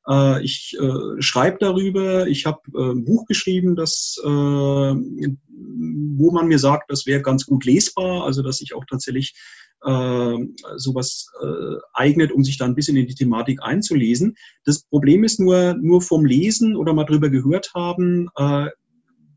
Äh, 0.08 0.44
ich 0.44 0.78
äh, 0.80 1.22
schreibe 1.22 1.58
darüber. 1.60 2.28
Ich 2.28 2.46
habe 2.46 2.60
äh, 2.76 2.92
ein 2.92 3.06
Buch 3.06 3.26
geschrieben, 3.26 3.76
das, 3.76 4.18
äh, 4.24 4.28
wo 4.28 6.32
man 6.32 6.48
mir 6.48 6.60
sagt, 6.60 6.92
das 6.92 7.06
wäre 7.06 7.22
ganz 7.22 7.46
gut 7.46 7.66
lesbar. 7.66 8.26
Also 8.26 8.42
dass 8.42 8.62
ich 8.62 8.74
auch 8.74 8.86
tatsächlich 8.90 9.36
äh, 9.84 10.38
sowas 10.76 11.28
äh, 11.42 11.78
eignet, 11.94 12.32
um 12.32 12.44
sich 12.44 12.58
da 12.58 12.66
ein 12.66 12.76
bisschen 12.76 12.98
in 12.98 13.08
die 13.08 13.16
Thematik 13.16 13.64
einzulesen. 13.64 14.36
Das 14.66 14.84
Problem 14.84 15.24
ist 15.24 15.40
nur, 15.40 15.76
nur 15.76 16.02
vom 16.02 16.26
Lesen 16.26 16.76
oder 16.76 16.94
mal 16.94 17.06
drüber 17.06 17.30
gehört 17.30 17.72
haben, 17.74 18.30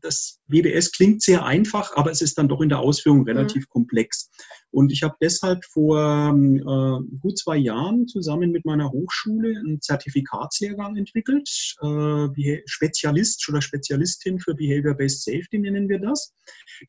das 0.05 0.39
WBS 0.47 0.91
klingt 0.91 1.21
sehr 1.21 1.43
einfach, 1.43 1.95
aber 1.95 2.11
es 2.11 2.21
ist 2.21 2.37
dann 2.37 2.47
doch 2.47 2.61
in 2.61 2.69
der 2.69 2.79
Ausführung 2.79 3.19
mhm. 3.19 3.27
relativ 3.27 3.63
mhm. 3.63 3.69
komplex. 3.69 4.29
Und 4.71 4.91
ich 4.91 5.03
habe 5.03 5.15
deshalb 5.21 5.63
vor 5.65 6.33
äh, 6.35 7.17
gut 7.19 7.37
zwei 7.37 7.57
Jahren 7.57 8.07
zusammen 8.07 8.51
mit 8.51 8.65
meiner 8.65 8.91
Hochschule 8.91 9.57
einen 9.57 9.81
Zertifikatslehrgang 9.81 10.97
entwickelt. 10.97 11.49
Äh, 11.81 12.61
Spezialist 12.65 13.47
oder 13.49 13.61
Spezialistin 13.61 14.39
für 14.39 14.53
Behavior-Based 14.53 15.23
Safety 15.23 15.59
nennen 15.59 15.89
wir 15.89 15.99
das. 15.99 16.33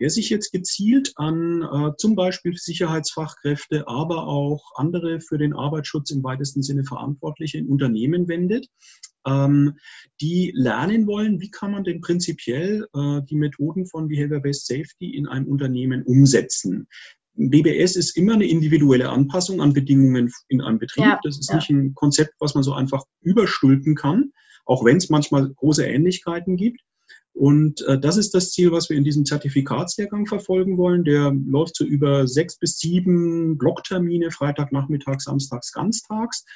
Der 0.00 0.10
sich 0.10 0.30
jetzt 0.30 0.52
gezielt 0.52 1.12
an 1.16 1.62
äh, 1.62 1.96
zum 1.96 2.16
Beispiel 2.16 2.56
Sicherheitsfachkräfte, 2.56 3.86
aber 3.86 4.26
auch 4.26 4.72
andere 4.74 5.20
für 5.20 5.38
den 5.38 5.54
Arbeitsschutz 5.54 6.10
im 6.10 6.22
weitesten 6.24 6.62
Sinne 6.62 6.84
Verantwortliche 6.84 7.58
in 7.58 7.68
Unternehmen 7.68 8.28
wendet 8.28 8.66
ähm, 9.15 9.15
die 10.20 10.52
lernen 10.54 11.06
wollen, 11.06 11.40
wie 11.40 11.50
kann 11.50 11.72
man 11.72 11.84
denn 11.84 12.00
prinzipiell 12.00 12.86
äh, 12.94 13.20
die 13.28 13.34
Methoden 13.36 13.86
von 13.86 14.08
Behavior-Based 14.08 14.66
Safety 14.66 15.16
in 15.16 15.26
einem 15.26 15.46
Unternehmen 15.46 16.02
umsetzen. 16.04 16.88
BBS 17.34 17.96
ist 17.96 18.16
immer 18.16 18.34
eine 18.34 18.46
individuelle 18.46 19.10
Anpassung 19.10 19.60
an 19.60 19.72
Bedingungen 19.72 20.32
in 20.48 20.62
einem 20.62 20.78
Betrieb. 20.78 21.04
Ja, 21.04 21.20
das 21.22 21.38
ist 21.38 21.50
ja. 21.50 21.56
nicht 21.56 21.70
ein 21.70 21.94
Konzept, 21.94 22.34
was 22.38 22.54
man 22.54 22.62
so 22.62 22.72
einfach 22.72 23.02
überstülpen 23.20 23.94
kann, 23.94 24.32
auch 24.64 24.84
wenn 24.84 24.96
es 24.96 25.10
manchmal 25.10 25.52
große 25.54 25.84
Ähnlichkeiten 25.84 26.56
gibt. 26.56 26.80
Und 27.34 27.82
äh, 27.82 28.00
das 28.00 28.16
ist 28.16 28.34
das 28.34 28.52
Ziel, 28.52 28.72
was 28.72 28.88
wir 28.88 28.96
in 28.96 29.04
diesem 29.04 29.26
Zertifikatslehrgang 29.26 30.26
verfolgen 30.26 30.78
wollen. 30.78 31.04
Der 31.04 31.30
läuft 31.32 31.76
so 31.76 31.84
über 31.84 32.26
sechs 32.26 32.58
bis 32.58 32.78
sieben 32.78 33.58
Blocktermine, 33.58 34.30
Freitag, 34.30 34.72
Nachmittag, 34.72 35.20
Samstags, 35.20 35.72
Ganztags 35.72 36.46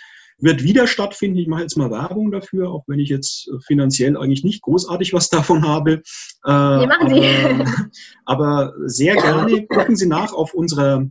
wird 0.41 0.63
wieder 0.63 0.87
stattfinden. 0.87 1.39
Ich 1.39 1.49
mache 1.49 1.63
jetzt 1.63 1.77
mal 1.77 1.91
Werbung 1.91 2.31
dafür, 2.31 2.71
auch 2.71 2.85
wenn 2.87 2.99
ich 2.99 3.09
jetzt 3.09 3.49
äh, 3.49 3.61
finanziell 3.67 4.17
eigentlich 4.17 4.45
nicht 4.45 4.63
großartig 4.63 5.13
was 5.13 5.29
davon 5.31 5.67
habe. 5.67 6.03
Äh, 6.45 6.51
aber, 6.51 7.65
aber, 8.25 8.75
sehr 8.87 9.15
gerne 9.17 9.67
gucken 9.67 9.97
Sie 9.97 10.07
nach 10.07 10.33
auf 10.33 10.55
unserer 10.55 11.07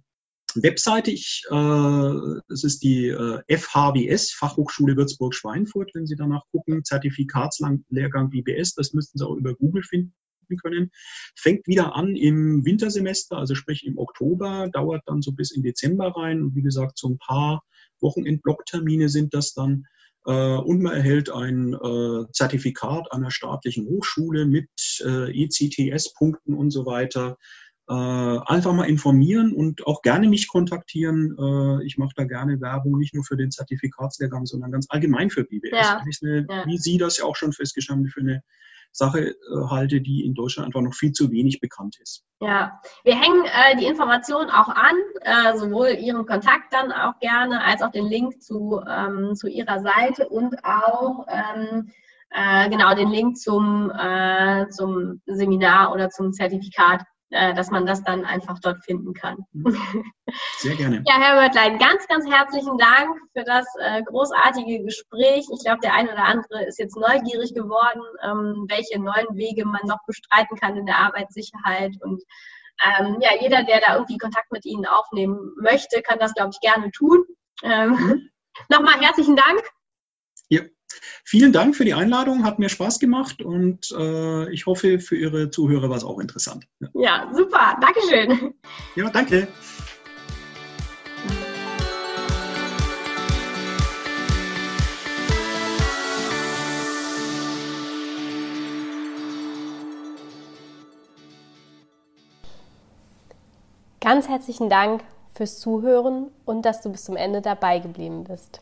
Webseite. 0.56 1.12
Ich, 1.12 1.44
äh, 1.52 2.42
es 2.52 2.64
ist 2.64 2.84
die 2.84 3.08
äh, 3.08 3.58
FHWS, 3.58 4.32
Fachhochschule 4.34 4.98
Würzburg-Schweinfurt, 4.98 5.92
wenn 5.94 6.08
Sie 6.08 6.16
danach 6.16 6.44
gucken, 6.52 6.84
Zertifikatslehrgang 6.84 8.30
BBS, 8.30 8.74
das 8.74 8.94
müssten 8.94 9.20
Sie 9.20 9.26
auch 9.26 9.36
über 9.36 9.54
Google 9.54 9.84
finden 9.84 10.14
können. 10.58 10.92
Fängt 11.36 11.68
wieder 11.68 11.96
an 11.96 12.16
im 12.16 12.66
Wintersemester, 12.66 13.38
also 13.38 13.56
sprich 13.56 13.86
im 13.86 13.98
Oktober, 13.98 14.70
dauert 14.72 15.04
dann 15.06 15.22
so 15.22 15.32
bis 15.32 15.52
in 15.52 15.64
Dezember 15.64 16.14
rein. 16.16 16.42
Und 16.42 16.56
wie 16.56 16.62
gesagt, 16.62 16.98
so 16.98 17.10
ein 17.10 17.18
paar 17.18 17.64
Wochenendblocktermine 18.02 19.10
sind 19.10 19.34
das 19.34 19.54
dann. 19.54 19.86
Äh, 20.26 20.58
und 20.58 20.82
man 20.82 20.94
erhält 20.94 21.32
ein 21.32 21.74
äh, 21.74 22.32
Zertifikat 22.32 23.12
einer 23.12 23.32
staatlichen 23.32 23.88
Hochschule 23.88 24.46
mit 24.46 24.70
äh, 25.04 25.44
ECTS-Punkten 25.44 26.54
und 26.54 26.72
so 26.72 26.86
weiter. 26.86 27.38
Einfach 27.92 28.72
mal 28.74 28.84
informieren 28.84 29.52
und 29.52 29.88
auch 29.88 30.04
gerne 30.04 30.30
mich 30.30 30.48
kontaktieren. 30.48 31.82
Ich 31.84 31.98
mache 31.98 32.14
da 32.16 32.24
gerne 32.24 32.62
Werbung, 32.62 33.00
nicht 33.00 33.16
nur 33.16 33.24
für 33.24 33.36
den 33.36 33.50
Zertifikatslehrgang, 33.50 34.46
sondern 34.46 34.72
ganz 34.72 34.86
allgemein 34.90 35.32
für 35.32 35.44
BBS. 35.44 35.72
Ja. 35.72 36.04
Eine, 36.22 36.46
ja. 36.48 36.68
Wie 36.68 36.78
Sie 36.78 37.00
das 37.00 37.18
ja 37.18 37.26
auch 37.26 37.36
schon 37.36 37.52
festgestellt 37.52 37.98
haben, 37.98 38.08
für 38.08 38.20
eine 38.20 38.44
Sache 38.92 39.20
äh, 39.20 39.36
halte, 39.70 40.02
die 40.02 40.26
in 40.26 40.34
Deutschland 40.34 40.68
einfach 40.68 40.82
noch 40.82 40.94
viel 40.94 41.12
zu 41.12 41.32
wenig 41.32 41.60
bekannt 41.60 41.98
ist. 42.02 42.24
Ja, 42.42 42.80
wir 43.04 43.16
hängen 43.16 43.46
äh, 43.46 43.78
die 43.78 43.86
Informationen 43.86 44.50
auch 44.50 44.70
an, 44.70 44.96
äh, 45.22 45.58
sowohl 45.58 45.90
Ihren 45.90 46.26
Kontakt 46.26 46.74
dann 46.74 46.92
auch 46.92 47.20
gerne, 47.20 47.64
als 47.64 47.82
auch 47.82 47.92
den 47.92 48.06
Link 48.06 48.42
zu, 48.42 48.82
ähm, 48.88 49.36
zu 49.36 49.48
Ihrer 49.48 49.82
Seite 49.82 50.30
und 50.30 50.64
auch 50.64 51.26
ähm, 51.28 51.92
äh, 52.32 52.70
genau 52.70 52.94
den 52.96 53.10
Link 53.10 53.38
zum, 53.38 53.92
äh, 53.92 54.68
zum 54.70 55.22
Seminar 55.26 55.92
oder 55.92 56.10
zum 56.10 56.32
Zertifikat 56.34 57.04
dass 57.30 57.70
man 57.70 57.86
das 57.86 58.04
dann 58.04 58.26
einfach 58.26 58.60
dort 58.60 58.84
finden 58.84 59.14
kann. 59.14 59.38
Mhm. 59.54 59.78
Sehr 60.58 60.76
gerne. 60.76 61.04
ja, 61.08 61.16
Herr 61.20 61.38
Wörtlein, 61.38 61.78
ganz, 61.78 62.08
ganz 62.08 62.30
herzlichen 62.30 62.78
Dank 62.78 63.20
für 63.34 63.44
das 63.44 63.66
äh, 63.80 64.02
großartige 64.04 64.84
Gespräch. 64.84 65.46
Ich 65.54 65.64
glaube, 65.64 65.80
der 65.82 65.94
eine 65.94 66.12
oder 66.12 66.24
andere 66.24 66.66
ist 66.66 66.80
jetzt 66.80 66.96
neugierig 66.96 67.54
geworden, 67.54 68.02
ähm, 68.24 68.66
welche 68.68 69.00
neuen 69.00 69.36
Wege 69.36 69.66
man 69.66 69.82
noch 69.86 70.04
bestreiten 70.08 70.58
kann 70.58 70.78
in 70.78 70.86
der 70.86 70.98
Arbeitssicherheit. 70.98 71.94
Und 72.02 72.24
ähm, 72.84 73.18
ja, 73.22 73.32
jeder, 73.40 73.64
der 73.64 73.82
da 73.82 73.94
irgendwie 73.94 74.18
Kontakt 74.18 74.52
mit 74.52 74.66
Ihnen 74.66 74.86
aufnehmen 74.86 75.54
möchte, 75.62 76.02
kann 76.02 76.20
das, 76.20 76.34
glaube 76.34 76.52
ich, 76.54 76.60
gerne 76.62 76.92
tun. 76.92 77.26
Ähm, 77.64 77.90
mhm. 77.90 78.30
Nochmal 78.70 79.00
herzlichen 79.00 79.36
Dank. 79.36 79.62
Vielen 81.24 81.54
Dank 81.54 81.76
für 81.76 81.86
die 81.86 81.94
Einladung, 81.94 82.44
hat 82.44 82.60
mir 82.60 82.70
Spaß 82.70 83.00
gemacht 83.00 83.42
und 83.42 83.92
äh, 83.98 84.52
ich 84.52 84.66
hoffe, 84.66 85.00
für 85.00 85.16
Ihre 85.16 85.50
Zuhörer 85.50 85.90
war 85.90 85.98
es 85.98 86.04
auch 86.04 86.20
interessant. 86.20 86.66
Ja, 86.80 86.90
ja 86.94 87.32
super, 87.34 87.78
Dankeschön. 87.82 88.54
Ja, 88.96 89.10
danke. 89.10 89.48
Ganz 104.02 104.28
herzlichen 104.28 104.70
Dank 104.70 105.04
fürs 105.36 105.60
Zuhören 105.60 106.32
und 106.46 106.64
dass 106.64 106.82
du 106.82 106.92
bis 106.92 107.04
zum 107.04 107.16
Ende 107.16 107.42
dabei 107.42 107.80
geblieben 107.80 108.24
bist. 108.24 108.62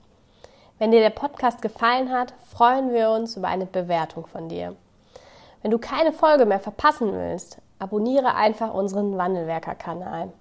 Wenn 0.80 0.92
dir 0.92 1.00
der 1.00 1.10
Podcast 1.10 1.64
gefallen 1.64 2.12
hat, 2.12 2.36
freuen 2.46 2.94
wir 2.94 3.10
uns 3.10 3.36
über 3.36 3.48
eine 3.48 3.66
Bewertung 3.66 4.28
von 4.28 4.48
dir. 4.48 4.76
Wenn 5.64 5.72
du 5.72 5.80
keine 5.80 6.12
Folge 6.12 6.46
mehr 6.46 6.60
verpassen 6.60 7.14
willst, 7.14 7.58
abonniere 7.80 8.36
einfach 8.36 8.74
unseren 8.74 9.18
Wandelwerker-Kanal. 9.18 10.32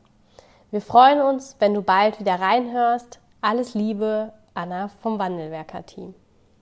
Wir 0.70 0.82
freuen 0.82 1.22
uns, 1.22 1.56
wenn 1.58 1.72
du 1.72 1.80
bald 1.80 2.20
wieder 2.20 2.38
reinhörst. 2.38 3.18
Alles 3.40 3.72
Liebe, 3.72 4.34
Anna 4.52 4.88
vom 5.00 5.18
Wandelwerker-Team. 5.18 6.14